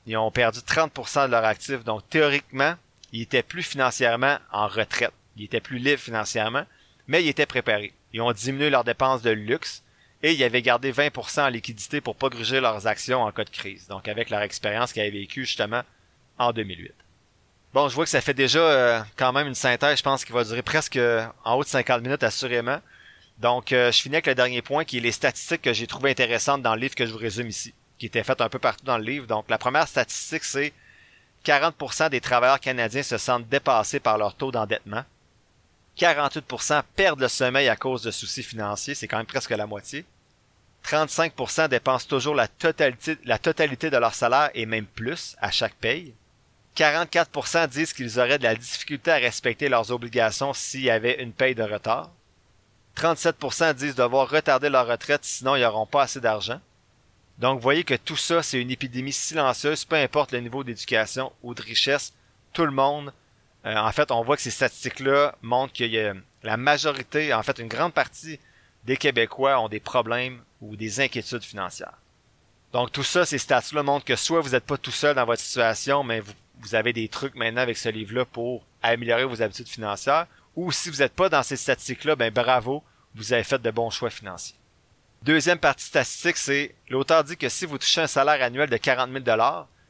ils 0.08 0.18
ont 0.18 0.32
perdu 0.32 0.60
30% 0.60 1.28
de 1.28 1.32
leur 1.32 1.44
actifs. 1.44 1.84
Donc 1.84 2.10
théoriquement, 2.10 2.76
ils 3.12 3.24
étaient 3.24 3.44
plus 3.44 3.64
financièrement 3.64 4.38
en 4.52 4.68
retraite. 4.68 5.12
Ils 5.36 5.46
étaient 5.46 5.60
plus 5.60 5.80
libres 5.80 6.02
financièrement, 6.02 6.66
mais 7.08 7.24
ils 7.24 7.30
étaient 7.30 7.46
préparés. 7.46 7.94
Ils 8.14 8.22
ont 8.22 8.32
diminué 8.32 8.70
leurs 8.70 8.84
dépenses 8.84 9.22
de 9.22 9.32
luxe 9.32 9.84
et 10.24 10.34
ils 10.34 10.44
avaient 10.44 10.62
gardé 10.62 10.92
20% 10.92 11.42
en 11.42 11.50
liquidité 11.50 12.00
pour 12.00 12.16
pas 12.16 12.30
gruger 12.30 12.62
leurs 12.62 12.88
actions 12.88 13.22
en 13.22 13.32
cas 13.32 13.44
de 13.44 13.50
crise. 13.50 13.88
Donc 13.88 14.08
avec 14.08 14.30
leur 14.30 14.42
expérience 14.42 14.94
qu'ils 14.94 15.02
avaient 15.04 15.12
vécue 15.12 15.46
justement 15.46 15.84
en 16.48 16.54
2008. 16.54 16.94
Bon, 17.74 17.88
je 17.88 17.96
vois 17.96 18.04
que 18.04 18.10
ça 18.10 18.20
fait 18.22 18.34
déjà 18.34 18.60
euh, 18.60 19.02
quand 19.16 19.32
même 19.32 19.48
une 19.48 19.56
synthèse, 19.56 19.98
je 19.98 20.04
pense, 20.04 20.26
qui 20.26 20.34
va 20.34 20.44
durer 20.44 20.62
presque 20.62 20.98
euh, 20.98 21.26
en 21.46 21.56
haut 21.56 21.64
de 21.64 21.70
50 21.70 22.02
minutes 22.02 22.24
assurément. 22.24 22.80
Donc 23.38 23.72
euh, 23.72 23.92
je 23.92 24.02
finis 24.02 24.16
avec 24.16 24.28
le 24.28 24.36
dernier 24.36 24.62
point 24.62 24.84
qui 24.84 24.98
est 24.98 25.02
les 25.02 25.12
statistiques 25.12 25.62
que 25.62 25.74
j'ai 25.74 25.88
trouvées 25.88 26.12
intéressantes 26.12 26.62
dans 26.62 26.76
le 26.76 26.82
livre 26.82 26.96
que 26.96 27.06
je 27.06 27.12
vous 27.12 27.18
résume 27.18 27.48
ici, 27.48 27.74
qui 27.98 28.06
étaient 28.06 28.24
faites 28.24 28.42
un 28.42 28.50
peu 28.50 28.60
partout 28.60 28.86
dans 28.86 28.98
le 28.98 29.04
livre. 29.04 29.26
Donc 29.26 29.50
la 29.50 29.58
première 29.58 29.88
statistique, 29.88 30.44
c'est 30.44 30.74
40% 31.46 32.10
des 32.10 32.22
travailleurs 32.22 32.60
canadiens 32.60 33.04
se 33.04 33.18
sentent 33.18 33.48
dépassés 33.48 34.00
par 34.00 34.18
leur 34.18 34.36
taux 34.36 34.52
d'endettement. 34.52 35.04
48% 35.98 36.84
perdent 36.96 37.22
le 37.22 37.28
sommeil 37.28 37.68
à 37.70 37.76
cause 37.76 38.04
de 38.04 38.12
soucis 38.12 38.44
financiers, 38.44 38.96
c'est 38.96 39.08
quand 39.08 39.18
même 39.18 39.26
presque 39.26 39.50
la 39.52 39.66
moitié. 39.66 40.06
35% 40.86 41.68
dépensent 41.68 42.08
toujours 42.08 42.36
la 42.36 42.48
totalité, 42.48 43.18
la 43.24 43.38
totalité 43.38 43.90
de 43.90 43.98
leur 43.98 44.14
salaire 44.14 44.50
et 44.54 44.66
même 44.66 44.86
plus 44.86 45.36
à 45.40 45.52
chaque 45.52 45.76
paye. 45.76 46.14
44% 46.76 47.68
disent 47.68 47.94
qu'ils 47.94 48.20
auraient 48.20 48.38
de 48.38 48.44
la 48.44 48.56
difficulté 48.56 49.12
à 49.12 49.16
respecter 49.16 49.70
leurs 49.70 49.92
obligations 49.92 50.54
s'il 50.54 50.82
y 50.82 50.90
avait 50.90 51.22
une 51.22 51.34
paye 51.34 51.56
de 51.56 51.64
retard. 51.64 52.12
37% 52.98 53.74
disent 53.74 53.96
devoir 53.96 54.30
retarder 54.30 54.70
leur 54.70 54.88
retraite 54.88 55.24
sinon 55.24 55.56
ils 55.56 55.62
n'auront 55.62 55.86
pas 55.86 56.04
assez 56.04 56.22
d'argent. 56.22 56.60
Donc 57.40 57.60
voyez 57.60 57.84
que 57.84 57.96
tout 57.96 58.18
ça, 58.18 58.44
c'est 58.44 58.62
une 58.62 58.72
épidémie 58.72 59.14
silencieuse, 59.14 59.86
peu 59.86 59.96
importe 59.96 60.32
le 60.32 60.40
niveau 60.40 60.64
d'éducation 60.64 61.32
ou 61.42 61.54
de 61.54 61.62
richesse, 61.62 62.14
tout 62.54 62.66
le 62.66 62.72
monde 62.72 63.14
euh, 63.66 63.76
en 63.76 63.92
fait, 63.92 64.12
on 64.12 64.24
voit 64.24 64.38
que 64.38 64.42
ces 64.42 64.52
statistiques-là 64.52 65.36
montrent 65.42 65.74
qu'il 65.74 66.24
la 66.44 66.58
majorité, 66.58 67.34
en 67.34 67.44
fait, 67.44 67.60
une 67.60 67.68
grande 67.68 67.94
partie 67.94 68.40
des 68.86 68.98
Québécois 68.98 69.60
ont 69.60 69.70
des 69.70 69.80
problèmes 69.80 70.42
ou 70.62 70.76
des 70.76 71.00
inquiétudes 71.00 71.44
financières. 71.44 71.94
Donc 72.74 72.92
tout 72.92 73.04
ça, 73.04 73.26
ces 73.26 73.38
stats-là 73.38 73.84
montrent 73.84 74.06
que 74.06 74.16
soit 74.16 74.42
vous 74.42 74.52
n'êtes 74.52 74.66
pas 74.66 74.78
tout 74.78 74.92
seul 74.92 75.16
dans 75.16 75.26
votre 75.26 75.42
situation, 75.42 76.04
mais 76.04 76.22
vous, 76.22 76.34
vous 76.62 76.76
avez 76.76 76.94
des 76.94 77.08
trucs 77.08 77.36
maintenant 77.36 77.62
avec 77.62 77.78
ce 77.78 77.90
livre-là 77.90 78.26
pour 78.26 78.64
améliorer 78.82 79.26
vos 79.26 79.42
habitudes 79.42 79.68
financières, 79.68 80.28
ou 80.56 80.72
si 80.72 80.90
vous 80.90 80.98
n'êtes 80.98 81.14
pas 81.14 81.30
dans 81.30 81.44
ces 81.44 81.58
statistiques-là, 81.58 82.16
ben 82.16 82.32
bravo, 82.32 82.84
vous 83.16 83.34
avez 83.34 83.44
fait 83.44 83.62
de 83.62 83.72
bons 83.72 83.90
choix 83.90 84.10
financiers. 84.10 84.56
Deuxième 85.24 85.60
partie 85.60 85.86
statistique, 85.86 86.38
c'est 86.38 86.76
l'auteur 86.90 87.24
dit 87.24 87.38
que 87.38 87.48
si 87.48 87.66
vous 87.66 87.78
touchez 87.78 88.02
un 88.02 88.08
salaire 88.08 88.42
annuel 88.42 88.70
de 88.70 88.78
40 88.78 89.12
000 89.12 89.40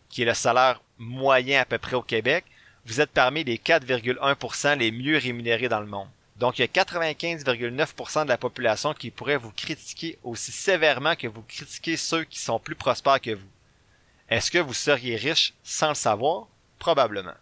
qui 0.09 0.23
est 0.23 0.25
le 0.25 0.33
salaire 0.33 0.81
moyen 0.97 1.61
à 1.61 1.65
peu 1.65 1.77
près 1.77 1.95
au 1.95 2.01
Québec, 2.01 2.43
vous 2.85 2.99
êtes 2.99 3.11
parmi 3.11 3.43
les 3.43 3.57
4,1% 3.57 4.77
les 4.77 4.91
mieux 4.91 5.17
rémunérés 5.17 5.69
dans 5.69 5.79
le 5.79 5.85
monde. 5.85 6.09
Donc 6.37 6.57
il 6.57 6.63
y 6.63 6.65
a 6.65 6.67
95,9% 6.67 8.23
de 8.23 8.29
la 8.29 8.37
population 8.37 8.93
qui 8.93 9.11
pourrait 9.11 9.37
vous 9.37 9.51
critiquer 9.51 10.17
aussi 10.23 10.51
sévèrement 10.51 11.15
que 11.15 11.27
vous 11.27 11.43
critiquez 11.43 11.97
ceux 11.97 12.23
qui 12.23 12.39
sont 12.39 12.59
plus 12.59 12.75
prospères 12.75 13.21
que 13.21 13.35
vous. 13.35 13.47
Est-ce 14.27 14.49
que 14.49 14.57
vous 14.57 14.73
seriez 14.73 15.17
riche 15.17 15.53
sans 15.63 15.89
le 15.89 15.95
savoir? 15.95 16.47
Probablement. 16.81 17.35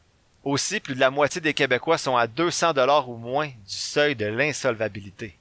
Aussi, 0.44 0.82
plus 0.82 0.96
de 0.96 1.00
la 1.00 1.10
moitié 1.10 1.40
des 1.40 1.54
Québécois 1.54 1.98
sont 1.98 2.18
à 2.18 2.28
200 2.28 2.74
dollars 2.74 3.08
ou 3.08 3.16
moins 3.16 3.48
du 3.48 3.54
seuil 3.68 4.14
de 4.14 4.26
l'insolvabilité. 4.26 5.38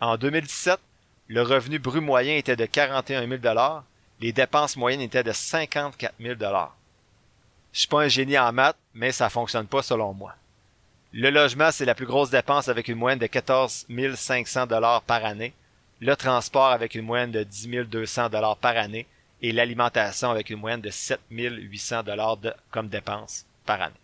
En 0.00 0.16
2017, 0.16 0.80
le 1.28 1.42
revenu 1.42 1.78
brut 1.78 2.02
moyen 2.02 2.36
était 2.36 2.56
de 2.56 2.64
41 2.64 3.28
000 3.28 3.36
dollars, 3.36 3.84
les 4.18 4.32
dépenses 4.32 4.78
moyennes 4.78 5.02
étaient 5.02 5.22
de 5.22 5.32
54 5.32 6.14
000 6.18 6.36
dollars. 6.36 6.74
Je 7.74 7.80
suis 7.80 7.88
pas 7.88 8.00
un 8.00 8.08
génie 8.08 8.38
en 8.38 8.50
maths, 8.50 8.78
mais 8.94 9.12
ça 9.12 9.28
fonctionne 9.28 9.66
pas 9.66 9.82
selon 9.82 10.14
moi. 10.14 10.34
Le 11.12 11.28
logement, 11.28 11.70
c'est 11.70 11.84
la 11.84 11.94
plus 11.94 12.06
grosse 12.06 12.30
dépense 12.30 12.68
avec 12.68 12.88
une 12.88 12.96
moyenne 12.96 13.18
de 13.18 13.26
14 13.26 13.88
500 14.14 14.66
dollars 14.68 15.02
par 15.02 15.22
année. 15.26 15.52
Le 16.00 16.16
transport 16.16 16.70
avec 16.70 16.94
une 16.94 17.04
moyenne 17.04 17.30
de 17.30 17.42
10 17.42 17.68
200 17.90 18.30
dollars 18.30 18.56
par 18.56 18.78
année 18.78 19.06
et 19.42 19.52
l'alimentation 19.52 20.30
avec 20.30 20.50
une 20.50 20.58
moyenne 20.58 20.80
de 20.80 20.90
7 20.90 21.20
800 21.30 22.04
dollars 22.04 22.38
comme 22.70 22.88
dépense 22.88 23.44
par 23.66 23.82
année. 23.82 23.94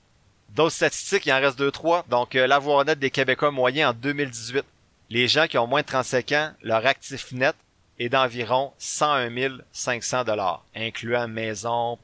D'autres 0.51 0.75
statistiques, 0.75 1.27
il 1.27 1.33
en 1.33 1.41
reste 1.41 1.59
deux 1.59 1.71
trois. 1.71 2.05
Donc, 2.09 2.35
euh, 2.35 2.47
l'avoir 2.47 2.85
net 2.85 2.99
des 2.99 3.11
Québécois 3.11 3.51
moyens 3.51 3.91
en 3.91 3.95
2018. 3.95 4.65
Les 5.11 5.29
gens 5.29 5.47
qui 5.47 5.59
ont 5.59 5.67
moins 5.67 5.83
de 5.83 5.87
35 5.87 6.33
ans, 6.33 6.53
leur 6.63 6.85
actif 6.85 7.33
net 7.33 7.55
est 7.99 8.09
d'environ 8.09 8.73
101 8.79 9.59
500 9.73 10.25
dollars, 10.25 10.65
incluant 10.75 11.29
maison, 11.29 11.99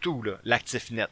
tout 0.00 0.24
l'actif 0.44 0.90
net. 0.90 1.10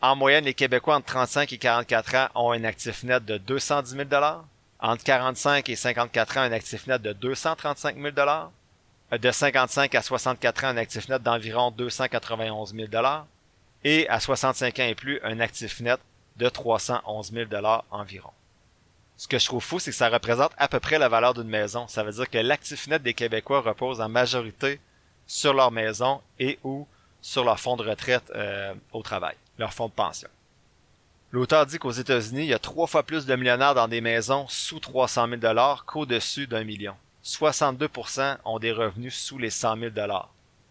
En 0.00 0.14
moyenne, 0.14 0.44
les 0.44 0.54
Québécois 0.54 0.96
entre 0.96 1.06
35 1.06 1.52
et 1.52 1.58
44 1.58 2.14
ans 2.14 2.28
ont 2.34 2.52
un 2.52 2.64
actif 2.64 3.02
net 3.02 3.24
de 3.24 3.38
210 3.38 3.90
000 3.90 4.04
dollars. 4.04 4.44
Entre 4.80 5.02
45 5.02 5.68
et 5.68 5.76
54 5.76 6.36
ans, 6.36 6.42
un 6.42 6.52
actif 6.52 6.86
net 6.86 7.02
de 7.02 7.12
235 7.12 7.96
000 7.96 8.10
dollars. 8.12 8.52
De 9.10 9.30
55 9.30 9.94
à 9.94 10.02
64 10.02 10.64
ans, 10.64 10.68
un 10.68 10.76
actif 10.76 11.08
net 11.08 11.22
d'environ 11.22 11.70
291 11.70 12.74
000 12.74 12.88
dollars 12.88 13.26
et 13.82 14.06
à 14.08 14.20
65 14.20 14.78
ans 14.80 14.84
et 14.84 14.94
plus, 14.94 15.18
un 15.22 15.40
actif 15.40 15.80
net 15.80 15.98
de 16.36 16.48
311 16.48 17.32
000 17.32 17.50
environ. 17.90 18.30
Ce 19.16 19.26
que 19.26 19.38
je 19.38 19.46
trouve 19.46 19.64
fou, 19.64 19.78
c'est 19.78 19.92
que 19.92 19.96
ça 19.96 20.10
représente 20.10 20.52
à 20.58 20.68
peu 20.68 20.78
près 20.78 20.98
la 20.98 21.08
valeur 21.08 21.32
d'une 21.32 21.48
maison. 21.48 21.88
Ça 21.88 22.02
veut 22.02 22.12
dire 22.12 22.28
que 22.28 22.38
l'actif 22.38 22.86
net 22.86 23.02
des 23.02 23.14
Québécois 23.14 23.62
repose 23.62 24.00
en 24.02 24.10
majorité 24.10 24.78
sur 25.26 25.54
leur 25.54 25.70
maison 25.70 26.20
et 26.38 26.58
ou 26.62 26.86
sur 27.22 27.44
leur 27.44 27.58
fonds 27.58 27.76
de 27.76 27.88
retraite 27.88 28.30
euh, 28.34 28.74
au 28.92 29.02
travail, 29.02 29.36
leur 29.58 29.72
fonds 29.72 29.88
de 29.88 29.92
pension. 29.92 30.28
L'auteur 31.32 31.64
dit 31.64 31.78
qu'aux 31.78 31.90
États-Unis, 31.90 32.42
il 32.42 32.48
y 32.48 32.54
a 32.54 32.58
trois 32.58 32.86
fois 32.86 33.02
plus 33.02 33.24
de 33.26 33.34
millionnaires 33.34 33.74
dans 33.74 33.88
des 33.88 34.00
maisons 34.02 34.46
sous 34.48 34.80
300 34.80 35.28
000 35.40 35.54
qu'au-dessus 35.86 36.46
d'un 36.46 36.64
million. 36.64 36.94
62% 37.28 38.38
ont 38.46 38.58
des 38.58 38.72
revenus 38.72 39.14
sous 39.14 39.36
les 39.36 39.50
100 39.50 39.76
000 39.76 39.90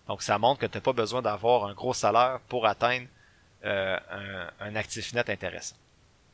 donc 0.08 0.24
ça 0.24 0.40
montre 0.40 0.62
que 0.62 0.66
tu 0.66 0.78
n'as 0.78 0.82
pas 0.82 0.94
besoin 0.94 1.22
d'avoir 1.22 1.66
un 1.66 1.74
gros 1.74 1.94
salaire 1.94 2.40
pour 2.48 2.66
atteindre 2.66 3.06
euh, 3.64 3.98
un, 4.60 4.76
actif 4.76 5.14
net 5.14 5.30
intéressant. 5.30 5.76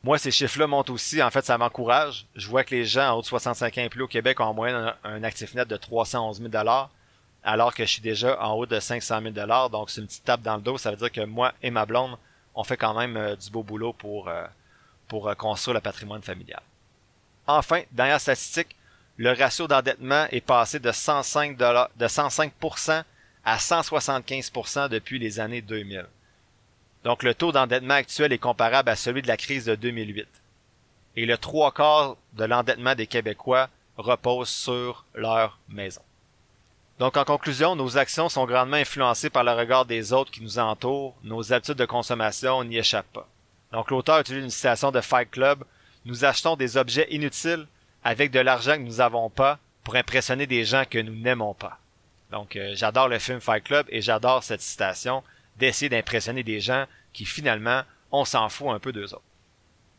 Moi, 0.02 0.18
ces 0.18 0.30
chiffres-là 0.30 0.66
montent 0.66 0.90
aussi, 0.90 1.22
en 1.22 1.30
fait, 1.30 1.44
ça 1.44 1.58
m'encourage. 1.58 2.26
Je 2.36 2.48
vois 2.48 2.62
que 2.64 2.74
les 2.74 2.84
gens 2.84 3.10
en 3.10 3.18
haut 3.18 3.22
de 3.22 3.26
65 3.26 3.78
ans 3.78 3.82
et 3.82 3.88
plus 3.88 4.02
au 4.02 4.08
Québec 4.08 4.40
ont 4.40 4.44
en 4.44 4.54
moyenne 4.54 4.94
un, 5.02 5.24
actif 5.24 5.54
net 5.54 5.66
de 5.68 5.76
311 5.76 6.40
000 6.40 6.52
alors 7.42 7.74
que 7.74 7.84
je 7.84 7.90
suis 7.90 8.02
déjà 8.02 8.42
en 8.42 8.52
haut 8.52 8.66
de 8.66 8.78
500 8.78 9.20
000 9.34 9.68
Donc, 9.70 9.90
c'est 9.90 10.00
une 10.00 10.06
petite 10.06 10.24
tape 10.24 10.42
dans 10.42 10.56
le 10.56 10.62
dos. 10.62 10.78
Ça 10.78 10.90
veut 10.90 10.96
dire 10.96 11.12
que 11.12 11.22
moi 11.22 11.52
et 11.62 11.70
ma 11.70 11.84
blonde, 11.84 12.16
on 12.54 12.64
fait 12.64 12.76
quand 12.76 12.94
même 12.94 13.16
euh, 13.16 13.36
du 13.36 13.50
beau 13.50 13.62
boulot 13.62 13.92
pour, 13.92 14.28
euh, 14.28 14.46
pour 15.08 15.34
construire 15.36 15.74
le 15.74 15.80
patrimoine 15.80 16.22
familial. 16.22 16.62
Enfin, 17.46 17.82
dernière 17.90 18.20
statistique, 18.20 18.76
le 19.16 19.32
ratio 19.32 19.68
d'endettement 19.68 20.26
est 20.30 20.40
passé 20.40 20.78
de 20.78 20.90
105, 20.90 21.56
de 21.56 22.08
105 22.08 22.52
à 23.44 23.58
175% 23.58 24.88
depuis 24.88 25.18
les 25.18 25.38
années 25.38 25.62
2000. 25.62 26.06
Donc 27.04 27.22
le 27.22 27.34
taux 27.34 27.52
d'endettement 27.52 27.94
actuel 27.94 28.32
est 28.32 28.38
comparable 28.38 28.88
à 28.88 28.96
celui 28.96 29.22
de 29.22 29.28
la 29.28 29.36
crise 29.36 29.66
de 29.66 29.74
2008. 29.74 30.26
Et 31.16 31.26
le 31.26 31.38
trois 31.38 31.70
quarts 31.70 32.16
de 32.32 32.44
l'endettement 32.44 32.94
des 32.94 33.06
Québécois 33.06 33.68
repose 33.96 34.48
sur 34.48 35.04
leur 35.14 35.58
maison. 35.68 36.00
Donc 36.98 37.16
en 37.16 37.24
conclusion, 37.24 37.76
nos 37.76 37.98
actions 37.98 38.28
sont 38.28 38.46
grandement 38.46 38.76
influencées 38.76 39.30
par 39.30 39.44
le 39.44 39.52
regard 39.52 39.84
des 39.84 40.12
autres 40.12 40.30
qui 40.30 40.42
nous 40.42 40.58
entourent, 40.58 41.14
nos 41.22 41.52
habitudes 41.52 41.74
de 41.74 41.84
consommation 41.84 42.64
n'y 42.64 42.78
échappent 42.78 43.12
pas. 43.12 43.28
Donc 43.72 43.90
l'auteur 43.90 44.20
utilise 44.20 44.44
une 44.44 44.50
citation 44.50 44.90
de 44.90 45.00
Fight 45.00 45.30
Club, 45.30 45.64
nous 46.04 46.24
achetons 46.24 46.56
des 46.56 46.76
objets 46.76 47.08
inutiles 47.10 47.66
avec 48.04 48.30
de 48.30 48.40
l'argent 48.40 48.74
que 48.74 48.82
nous 48.82 48.96
n'avons 48.96 49.30
pas 49.30 49.58
pour 49.82 49.96
impressionner 49.96 50.46
des 50.46 50.64
gens 50.64 50.84
que 50.88 50.98
nous 50.98 51.14
n'aimons 51.14 51.54
pas. 51.54 51.78
Donc, 52.30 52.56
euh, 52.56 52.72
j'adore 52.74 53.08
le 53.08 53.18
film 53.18 53.40
Fight 53.40 53.64
Club 53.64 53.86
et 53.88 54.02
j'adore 54.02 54.42
cette 54.42 54.60
citation 54.60 55.22
d'essayer 55.56 55.88
d'impressionner 55.88 56.42
des 56.42 56.60
gens 56.60 56.86
qui 57.12 57.24
finalement, 57.24 57.82
on 58.10 58.24
s'en 58.24 58.48
fout 58.48 58.68
un 58.68 58.78
peu 58.78 58.92
d'eux 58.92 59.14
autres. 59.14 59.22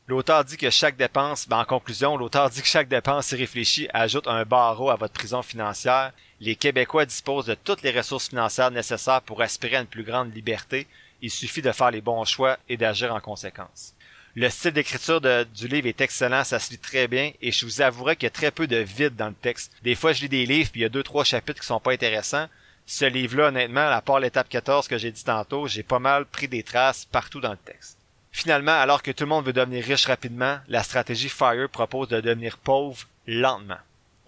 L'auteur 0.07 0.45
dit 0.45 0.57
que 0.57 0.69
chaque 0.69 0.97
dépense, 0.97 1.47
ben 1.47 1.59
en 1.59 1.65
conclusion, 1.65 2.15
l'auteur 2.15 2.49
dit 2.51 2.61
que 2.61 2.67
chaque 2.67 2.87
dépense 2.87 3.33
réfléchie 3.33 3.87
ajoute 3.91 4.27
un 4.27 4.45
barreau 4.45 4.91
à 4.91 4.95
votre 4.95 5.13
prison 5.13 5.41
financière. 5.41 6.11
Les 6.39 6.55
Québécois 6.55 7.07
disposent 7.07 7.47
de 7.47 7.55
toutes 7.55 7.81
les 7.81 7.91
ressources 7.91 8.29
financières 8.29 8.69
nécessaires 8.69 9.21
pour 9.21 9.41
aspirer 9.41 9.77
à 9.77 9.81
une 9.81 9.87
plus 9.87 10.03
grande 10.03 10.35
liberté. 10.35 10.85
Il 11.21 11.31
suffit 11.31 11.63
de 11.63 11.71
faire 11.71 11.89
les 11.89 12.01
bons 12.01 12.23
choix 12.23 12.57
et 12.69 12.77
d'agir 12.77 13.15
en 13.15 13.19
conséquence. 13.19 13.95
Le 14.38 14.49
style 14.49 14.71
d'écriture 14.71 15.21
du 15.21 15.67
livre 15.69 15.88
est 15.88 16.01
excellent, 16.01 16.43
ça 16.43 16.59
se 16.59 16.69
lit 16.71 16.77
très 16.77 17.07
bien, 17.07 17.31
et 17.41 17.53
je 17.53 17.65
vous 17.65 17.81
avouerai 17.81 18.17
qu'il 18.17 18.25
y 18.25 18.27
a 18.27 18.31
très 18.31 18.51
peu 18.51 18.67
de 18.67 18.75
vide 18.75 19.15
dans 19.15 19.29
le 19.29 19.33
texte. 19.33 19.71
Des 19.81 19.95
fois, 19.95 20.11
je 20.11 20.23
lis 20.23 20.29
des 20.29 20.45
livres, 20.45 20.69
puis 20.69 20.81
il 20.81 20.83
y 20.83 20.86
a 20.86 20.89
deux, 20.89 21.03
trois 21.03 21.23
chapitres 21.23 21.61
qui 21.61 21.65
sont 21.65 21.79
pas 21.79 21.93
intéressants. 21.93 22.47
Ce 22.86 23.05
livre-là, 23.05 23.47
honnêtement, 23.47 23.88
à 23.88 24.01
part 24.01 24.19
l'étape 24.19 24.49
14 24.49 24.89
que 24.89 24.97
j'ai 24.97 25.11
dit 25.11 25.23
tantôt, 25.23 25.67
j'ai 25.67 25.83
pas 25.83 25.99
mal 25.99 26.25
pris 26.25 26.49
des 26.49 26.63
traces 26.63 27.05
partout 27.05 27.39
dans 27.39 27.51
le 27.51 27.57
texte. 27.57 27.97
Finalement, 28.33 28.73
alors 28.73 29.01
que 29.01 29.11
tout 29.11 29.23
le 29.23 29.29
monde 29.29 29.45
veut 29.45 29.53
devenir 29.53 29.86
riche 29.86 30.05
rapidement, 30.05 30.59
la 30.67 30.83
stratégie 30.83 31.29
FIRE 31.29 31.69
propose 31.71 32.09
de 32.09 32.19
devenir 32.19 32.57
pauvre 32.57 33.07
lentement. 33.27 33.79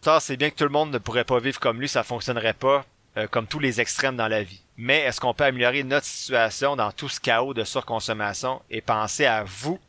Ça, 0.01 0.21
c'est 0.21 0.37
bien 0.37 0.51
que 0.51 0.55
tout 0.55 0.63
le 0.63 0.69
monde 0.69 0.91
ne 0.91 0.99
pourrait 0.99 1.25
pas 1.25 1.39
vivre 1.39 1.59
comme 1.59 1.81
lui, 1.81 1.89
ça 1.89 2.03
fonctionnerait 2.03 2.53
pas, 2.53 2.85
euh, 3.17 3.27
comme 3.27 3.45
tous 3.45 3.59
les 3.59 3.81
extrêmes 3.81 4.15
dans 4.15 4.29
la 4.29 4.43
vie. 4.43 4.61
Mais 4.77 4.99
est-ce 4.99 5.19
qu'on 5.19 5.33
peut 5.33 5.43
améliorer 5.43 5.83
notre 5.83 6.05
situation 6.05 6.77
dans 6.77 6.93
tout 6.93 7.09
ce 7.09 7.19
chaos 7.19 7.53
de 7.53 7.65
surconsommation? 7.65 8.61
Et 8.69 8.79
penser 8.79 9.25
à 9.25 9.43
vous 9.43 9.79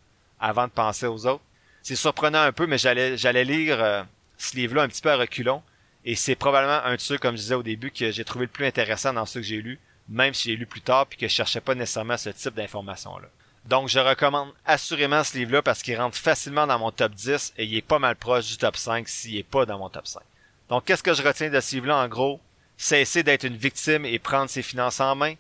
avant 0.41 0.67
de 0.67 0.73
penser 0.73 1.07
aux 1.07 1.27
autres. 1.27 1.43
C'est 1.83 1.97
surprenant 1.97 2.43
un 2.43 2.53
peu, 2.53 2.67
mais 2.67 2.79
j'allais 2.79 3.45
lire 3.45 3.83
euh, 3.83 4.03
ce 4.37 4.57
livre-là 4.57 4.83
un 4.83 4.89
petit 4.89 5.03
peu 5.03 5.11
à 5.11 5.17
reculons. 5.17 5.63
Et 6.05 6.15
c'est 6.15 6.37
probablement 6.37 6.85
un 6.85 6.95
de 6.95 7.01
ceux, 7.01 7.19
comme 7.19 7.37
je 7.37 7.43
disais 7.43 7.55
au 7.55 7.63
début, 7.63 7.91
que 7.91 8.11
j'ai 8.11 8.25
trouvé 8.25 8.47
le 8.47 8.51
plus 8.51 8.67
intéressant 8.67 9.13
dans 9.13 9.27
ceux 9.27 9.41
que 9.41 9.47
j'ai 9.47 9.61
lus, 9.61 9.79
même 10.09 10.35
si 10.35 10.51
j'ai 10.51 10.57
lu 10.57 10.67
plus 10.67 10.81
tard 10.81 11.07
puis 11.07 11.19
que 11.19 11.29
je 11.29 11.33
cherchais 11.35 11.61
pas 11.61 11.75
nécessairement 11.75 12.17
ce 12.17 12.31
type 12.31 12.55
d'informations-là. 12.55 13.29
Donc 13.67 13.89
je 13.89 13.99
recommande 13.99 14.53
assurément 14.65 15.23
ce 15.25 15.37
livre-là 15.37 15.61
parce 15.61 15.83
qu'il 15.83 15.99
rentre 15.99 16.17
facilement 16.17 16.67
dans 16.67 16.79
mon 16.79 16.91
top 16.91 17.13
10 17.13 17.53
et 17.59 17.65
il 17.65 17.77
est 17.77 17.83
pas 17.83 17.99
mal 17.99 18.17
proche 18.17 18.49
du 18.49 18.57
top 18.57 18.77
5 18.77 19.07
s'il 19.07 19.37
est 19.37 19.43
pas 19.43 19.67
dans 19.67 19.79
mon 19.79 19.91
top 19.91 20.07
5. 20.07 20.23
Donc 20.71 20.85
qu'est-ce 20.85 21.03
que 21.03 21.13
je 21.13 21.23
retiens 21.23 21.51
de 21.51 21.61
ce 21.61 21.75
livre-là 21.75 21.99
en 21.99 22.09
gros? 22.09 22.41
Cesser 22.79 23.23
d'être 23.23 23.45
une 23.45 23.57
victime 23.57 24.05
et 24.07 24.19
prendre 24.19 24.49
ses 24.49 24.63
finances 24.63 25.01
en 25.01 25.15
main, 25.15 25.35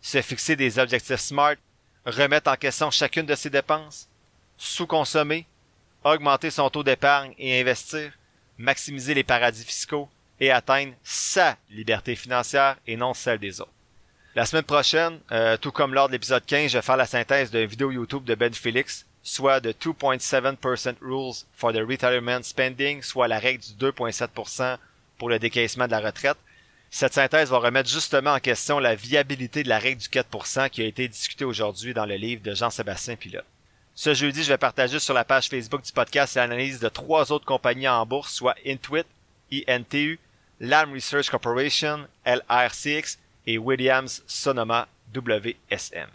se 0.00 0.22
fixer 0.22 0.56
des 0.56 0.78
objectifs 0.78 1.20
smart, 1.20 1.56
remettre 2.06 2.50
en 2.50 2.56
question 2.56 2.90
chacune 2.90 3.26
de 3.26 3.34
ses 3.34 3.50
dépenses, 3.50 4.08
sous-consommer, 4.56 5.46
augmenter 6.04 6.50
son 6.50 6.70
taux 6.70 6.82
d'épargne 6.82 7.34
et 7.38 7.60
investir, 7.60 8.12
maximiser 8.58 9.14
les 9.14 9.24
paradis 9.24 9.64
fiscaux 9.64 10.08
et 10.40 10.50
atteindre 10.50 10.92
sa 11.02 11.56
liberté 11.70 12.14
financière 12.16 12.76
et 12.86 12.96
non 12.96 13.14
celle 13.14 13.38
des 13.38 13.60
autres. 13.60 13.70
La 14.34 14.46
semaine 14.46 14.64
prochaine, 14.64 15.20
euh, 15.30 15.56
tout 15.56 15.70
comme 15.70 15.94
lors 15.94 16.08
de 16.08 16.12
l'épisode 16.12 16.44
15, 16.44 16.72
je 16.72 16.78
vais 16.78 16.82
faire 16.82 16.96
la 16.96 17.06
synthèse 17.06 17.52
d'une 17.52 17.66
vidéo 17.66 17.92
YouTube 17.92 18.24
de 18.24 18.34
Ben 18.34 18.52
Felix, 18.52 19.06
soit 19.22 19.60
de 19.60 19.70
2.7% 19.70 20.96
Rules 21.00 21.44
for 21.54 21.72
the 21.72 21.78
Retirement 21.78 22.42
Spending, 22.42 23.00
soit 23.02 23.28
la 23.28 23.38
règle 23.38 23.62
du 23.62 23.72
2.7% 23.74 24.76
pour 25.18 25.28
le 25.28 25.38
décaissement 25.38 25.86
de 25.86 25.92
la 25.92 26.00
retraite. 26.00 26.36
Cette 26.90 27.14
synthèse 27.14 27.50
va 27.50 27.58
remettre 27.58 27.88
justement 27.88 28.34
en 28.34 28.40
question 28.40 28.80
la 28.80 28.94
viabilité 28.94 29.62
de 29.62 29.68
la 29.68 29.78
règle 29.78 30.00
du 30.00 30.08
4% 30.08 30.68
qui 30.68 30.82
a 30.82 30.86
été 30.86 31.06
discutée 31.08 31.44
aujourd'hui 31.44 31.94
dans 31.94 32.06
le 32.06 32.16
livre 32.16 32.42
de 32.42 32.54
Jean-Sébastien 32.54 33.16
Pilote. 33.16 33.46
Ce 33.96 34.12
jeudi, 34.12 34.42
je 34.42 34.48
vais 34.48 34.58
partager 34.58 34.98
sur 34.98 35.14
la 35.14 35.24
page 35.24 35.48
Facebook 35.48 35.82
du 35.82 35.92
podcast 35.92 36.34
l'analyse 36.34 36.80
de 36.80 36.88
trois 36.88 37.30
autres 37.30 37.44
compagnies 37.44 37.86
en 37.86 38.04
bourse, 38.04 38.34
soit 38.34 38.56
Intuit, 38.66 39.04
INTU, 39.68 40.18
Lam 40.58 40.92
Research 40.92 41.30
Corporation, 41.30 42.08
LRCX 42.26 43.18
et 43.46 43.56
Williams 43.56 44.24
Sonoma 44.26 44.88
WSM. 45.14 46.08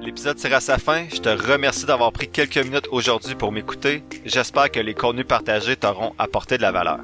L'épisode 0.00 0.36
tire 0.36 0.54
à 0.54 0.60
sa 0.60 0.78
fin. 0.78 1.08
Je 1.12 1.20
te 1.20 1.28
remercie 1.28 1.84
d'avoir 1.84 2.12
pris 2.12 2.30
quelques 2.30 2.58
minutes 2.58 2.86
aujourd'hui 2.92 3.34
pour 3.34 3.50
m'écouter. 3.50 4.04
J'espère 4.24 4.70
que 4.70 4.78
les 4.78 4.94
contenus 4.94 5.26
partagés 5.26 5.74
t'auront 5.74 6.14
apporté 6.16 6.58
de 6.58 6.62
la 6.62 6.70
valeur. 6.70 7.00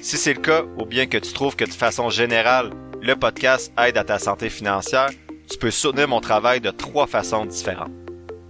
Si 0.00 0.16
c'est 0.16 0.34
le 0.34 0.40
cas, 0.40 0.62
ou 0.78 0.86
bien 0.86 1.06
que 1.06 1.18
tu 1.18 1.32
trouves 1.32 1.56
que 1.56 1.64
de 1.64 1.72
façon 1.72 2.08
générale, 2.08 2.70
le 3.02 3.16
podcast 3.16 3.72
aide 3.76 3.98
à 3.98 4.04
ta 4.04 4.20
santé 4.20 4.48
financière, 4.48 5.10
tu 5.48 5.58
peux 5.58 5.70
soutenir 5.70 6.08
mon 6.08 6.20
travail 6.20 6.60
de 6.60 6.70
trois 6.70 7.06
façons 7.06 7.46
différentes. 7.46 7.92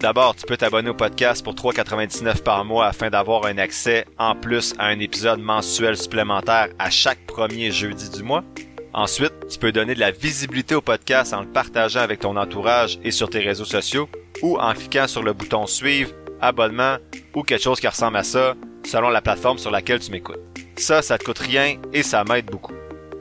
D'abord, 0.01 0.37
tu 0.37 0.45
peux 0.45 0.57
t'abonner 0.57 0.91
au 0.91 0.95
podcast 0.95 1.43
pour 1.43 1.55
3,99 1.55 2.43
par 2.43 2.65
mois 2.65 2.87
afin 2.87 3.09
d'avoir 3.09 3.47
un 3.47 3.57
accès 3.59 4.05
en 4.19 4.35
plus 4.35 4.75
à 4.79 4.87
un 4.87 4.99
épisode 4.99 5.41
mensuel 5.41 5.97
supplémentaire 5.97 6.69
à 6.79 6.91
chaque 6.91 7.27
premier 7.27 7.71
jeudi 7.71 8.11
du 8.11 8.23
mois. 8.23 8.45
Ensuite, 8.93 9.33
tu 9.49 9.59
peux 9.59 9.73
donner 9.73 9.95
de 9.95 10.01
la 10.01 10.11
visibilité 10.11 10.75
au 10.75 10.81
podcast 10.81 11.33
en 11.33 11.41
le 11.41 11.47
partageant 11.47 12.01
avec 12.01 12.21
ton 12.21 12.37
entourage 12.37 12.99
et 13.05 13.11
sur 13.11 13.31
tes 13.31 13.41
réseaux 13.41 13.65
sociaux 13.65 14.09
ou 14.43 14.59
en 14.59 14.75
cliquant 14.75 15.07
sur 15.07 15.23
le 15.23 15.33
bouton 15.33 15.67
suivre, 15.67 16.13
abonnement 16.41 16.97
ou 17.35 17.43
quelque 17.43 17.63
chose 17.63 17.81
qui 17.81 17.89
ressemble 17.89 18.19
à 18.19 18.23
ça 18.23 18.55
selon 18.85 19.09
la 19.09 19.23
plateforme 19.23 19.59
sur 19.59 19.71
laquelle 19.71 20.01
tu 20.01 20.11
m'écoutes. 20.11 20.39
Ça, 20.77 21.03
ça 21.03 21.19
te 21.19 21.25
coûte 21.25 21.39
rien 21.39 21.77
et 21.93 22.03
ça 22.03 22.23
m'aide 22.25 22.47
beaucoup. 22.47 22.75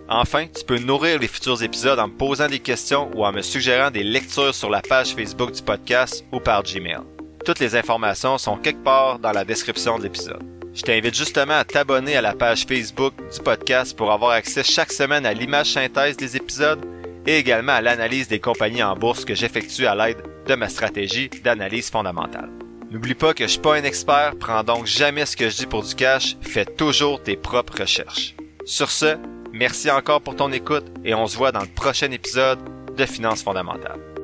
Enfin, 0.08 0.46
tu 0.48 0.64
peux 0.64 0.78
nourrir 0.78 1.20
les 1.20 1.28
futurs 1.28 1.64
épisodes 1.64 1.98
en 1.98 2.08
me 2.08 2.14
posant 2.14 2.48
des 2.48 2.60
questions 2.60 3.10
ou 3.16 3.26
en 3.26 3.32
me 3.32 3.42
suggérant 3.42 3.90
des 3.90 4.04
lectures 4.04 4.54
sur 4.54 4.70
la 4.70 4.82
page 4.82 5.16
Facebook 5.16 5.52
du 5.52 5.64
podcast 5.64 6.24
ou 6.32 6.40
par 6.40 6.62
Gmail. 6.62 7.00
Toutes 7.44 7.60
les 7.60 7.76
informations 7.76 8.38
sont 8.38 8.58
quelque 8.58 8.84
part 8.84 9.18
dans 9.18 9.32
la 9.32 9.44
description 9.44 9.98
de 9.98 10.04
l'épisode. 10.04 10.44
Je 10.76 10.82
t'invite 10.84 11.16
justement 11.16 11.56
à 11.56 11.64
t'abonner 11.64 12.18
à 12.18 12.22
la 12.22 12.34
page 12.34 12.66
Facebook 12.68 13.14
du 13.34 13.40
podcast 13.40 13.98
pour 13.98 14.12
avoir 14.12 14.32
accès 14.32 14.64
chaque 14.64 14.92
semaine 14.92 15.26
à 15.26 15.34
l'image 15.34 15.72
synthèse 15.74 16.18
des 16.18 16.38
épisodes 16.38 16.86
et 17.26 17.38
également 17.38 17.72
à 17.74 17.82
l'analyse 17.82 18.28
des 18.28 18.40
compagnies 18.40 18.84
en 18.84 18.96
bourse 18.96 19.26
que 19.26 19.34
j'effectue 19.34 19.88
à 19.88 19.96
l'aide 19.96 20.22
de 20.46 20.54
ma 20.54 20.70
stratégie 20.70 21.30
d'analyse 21.44 21.90
fondamentale. 21.90 22.52
N'oublie 22.92 23.16
pas 23.16 23.34
que 23.34 23.46
je 23.46 23.52
suis 23.52 23.60
pas 23.60 23.76
un 23.76 23.84
expert, 23.84 24.34
prends 24.40 24.64
donc 24.64 24.86
jamais 24.86 25.26
ce 25.26 25.36
que 25.36 25.50
je 25.50 25.58
dis 25.58 25.66
pour 25.66 25.82
du 25.82 25.96
cash, 25.96 26.38
fais 26.42 26.66
toujours 26.66 27.24
tes 27.24 27.36
propres 27.36 27.82
recherches. 27.82 28.36
Sur 28.66 28.92
ce, 28.92 29.18
Merci 29.56 29.90
encore 29.90 30.20
pour 30.20 30.36
ton 30.36 30.52
écoute 30.52 30.84
et 31.06 31.16
on 31.16 31.28
se 31.28 31.38
voit 31.38 31.54
dans 31.54 31.62
le 31.62 31.68
prochain 31.68 32.12
épisode 32.12 32.60
de 32.98 33.06
Finances 33.06 33.42
fondamentales. 33.42 34.15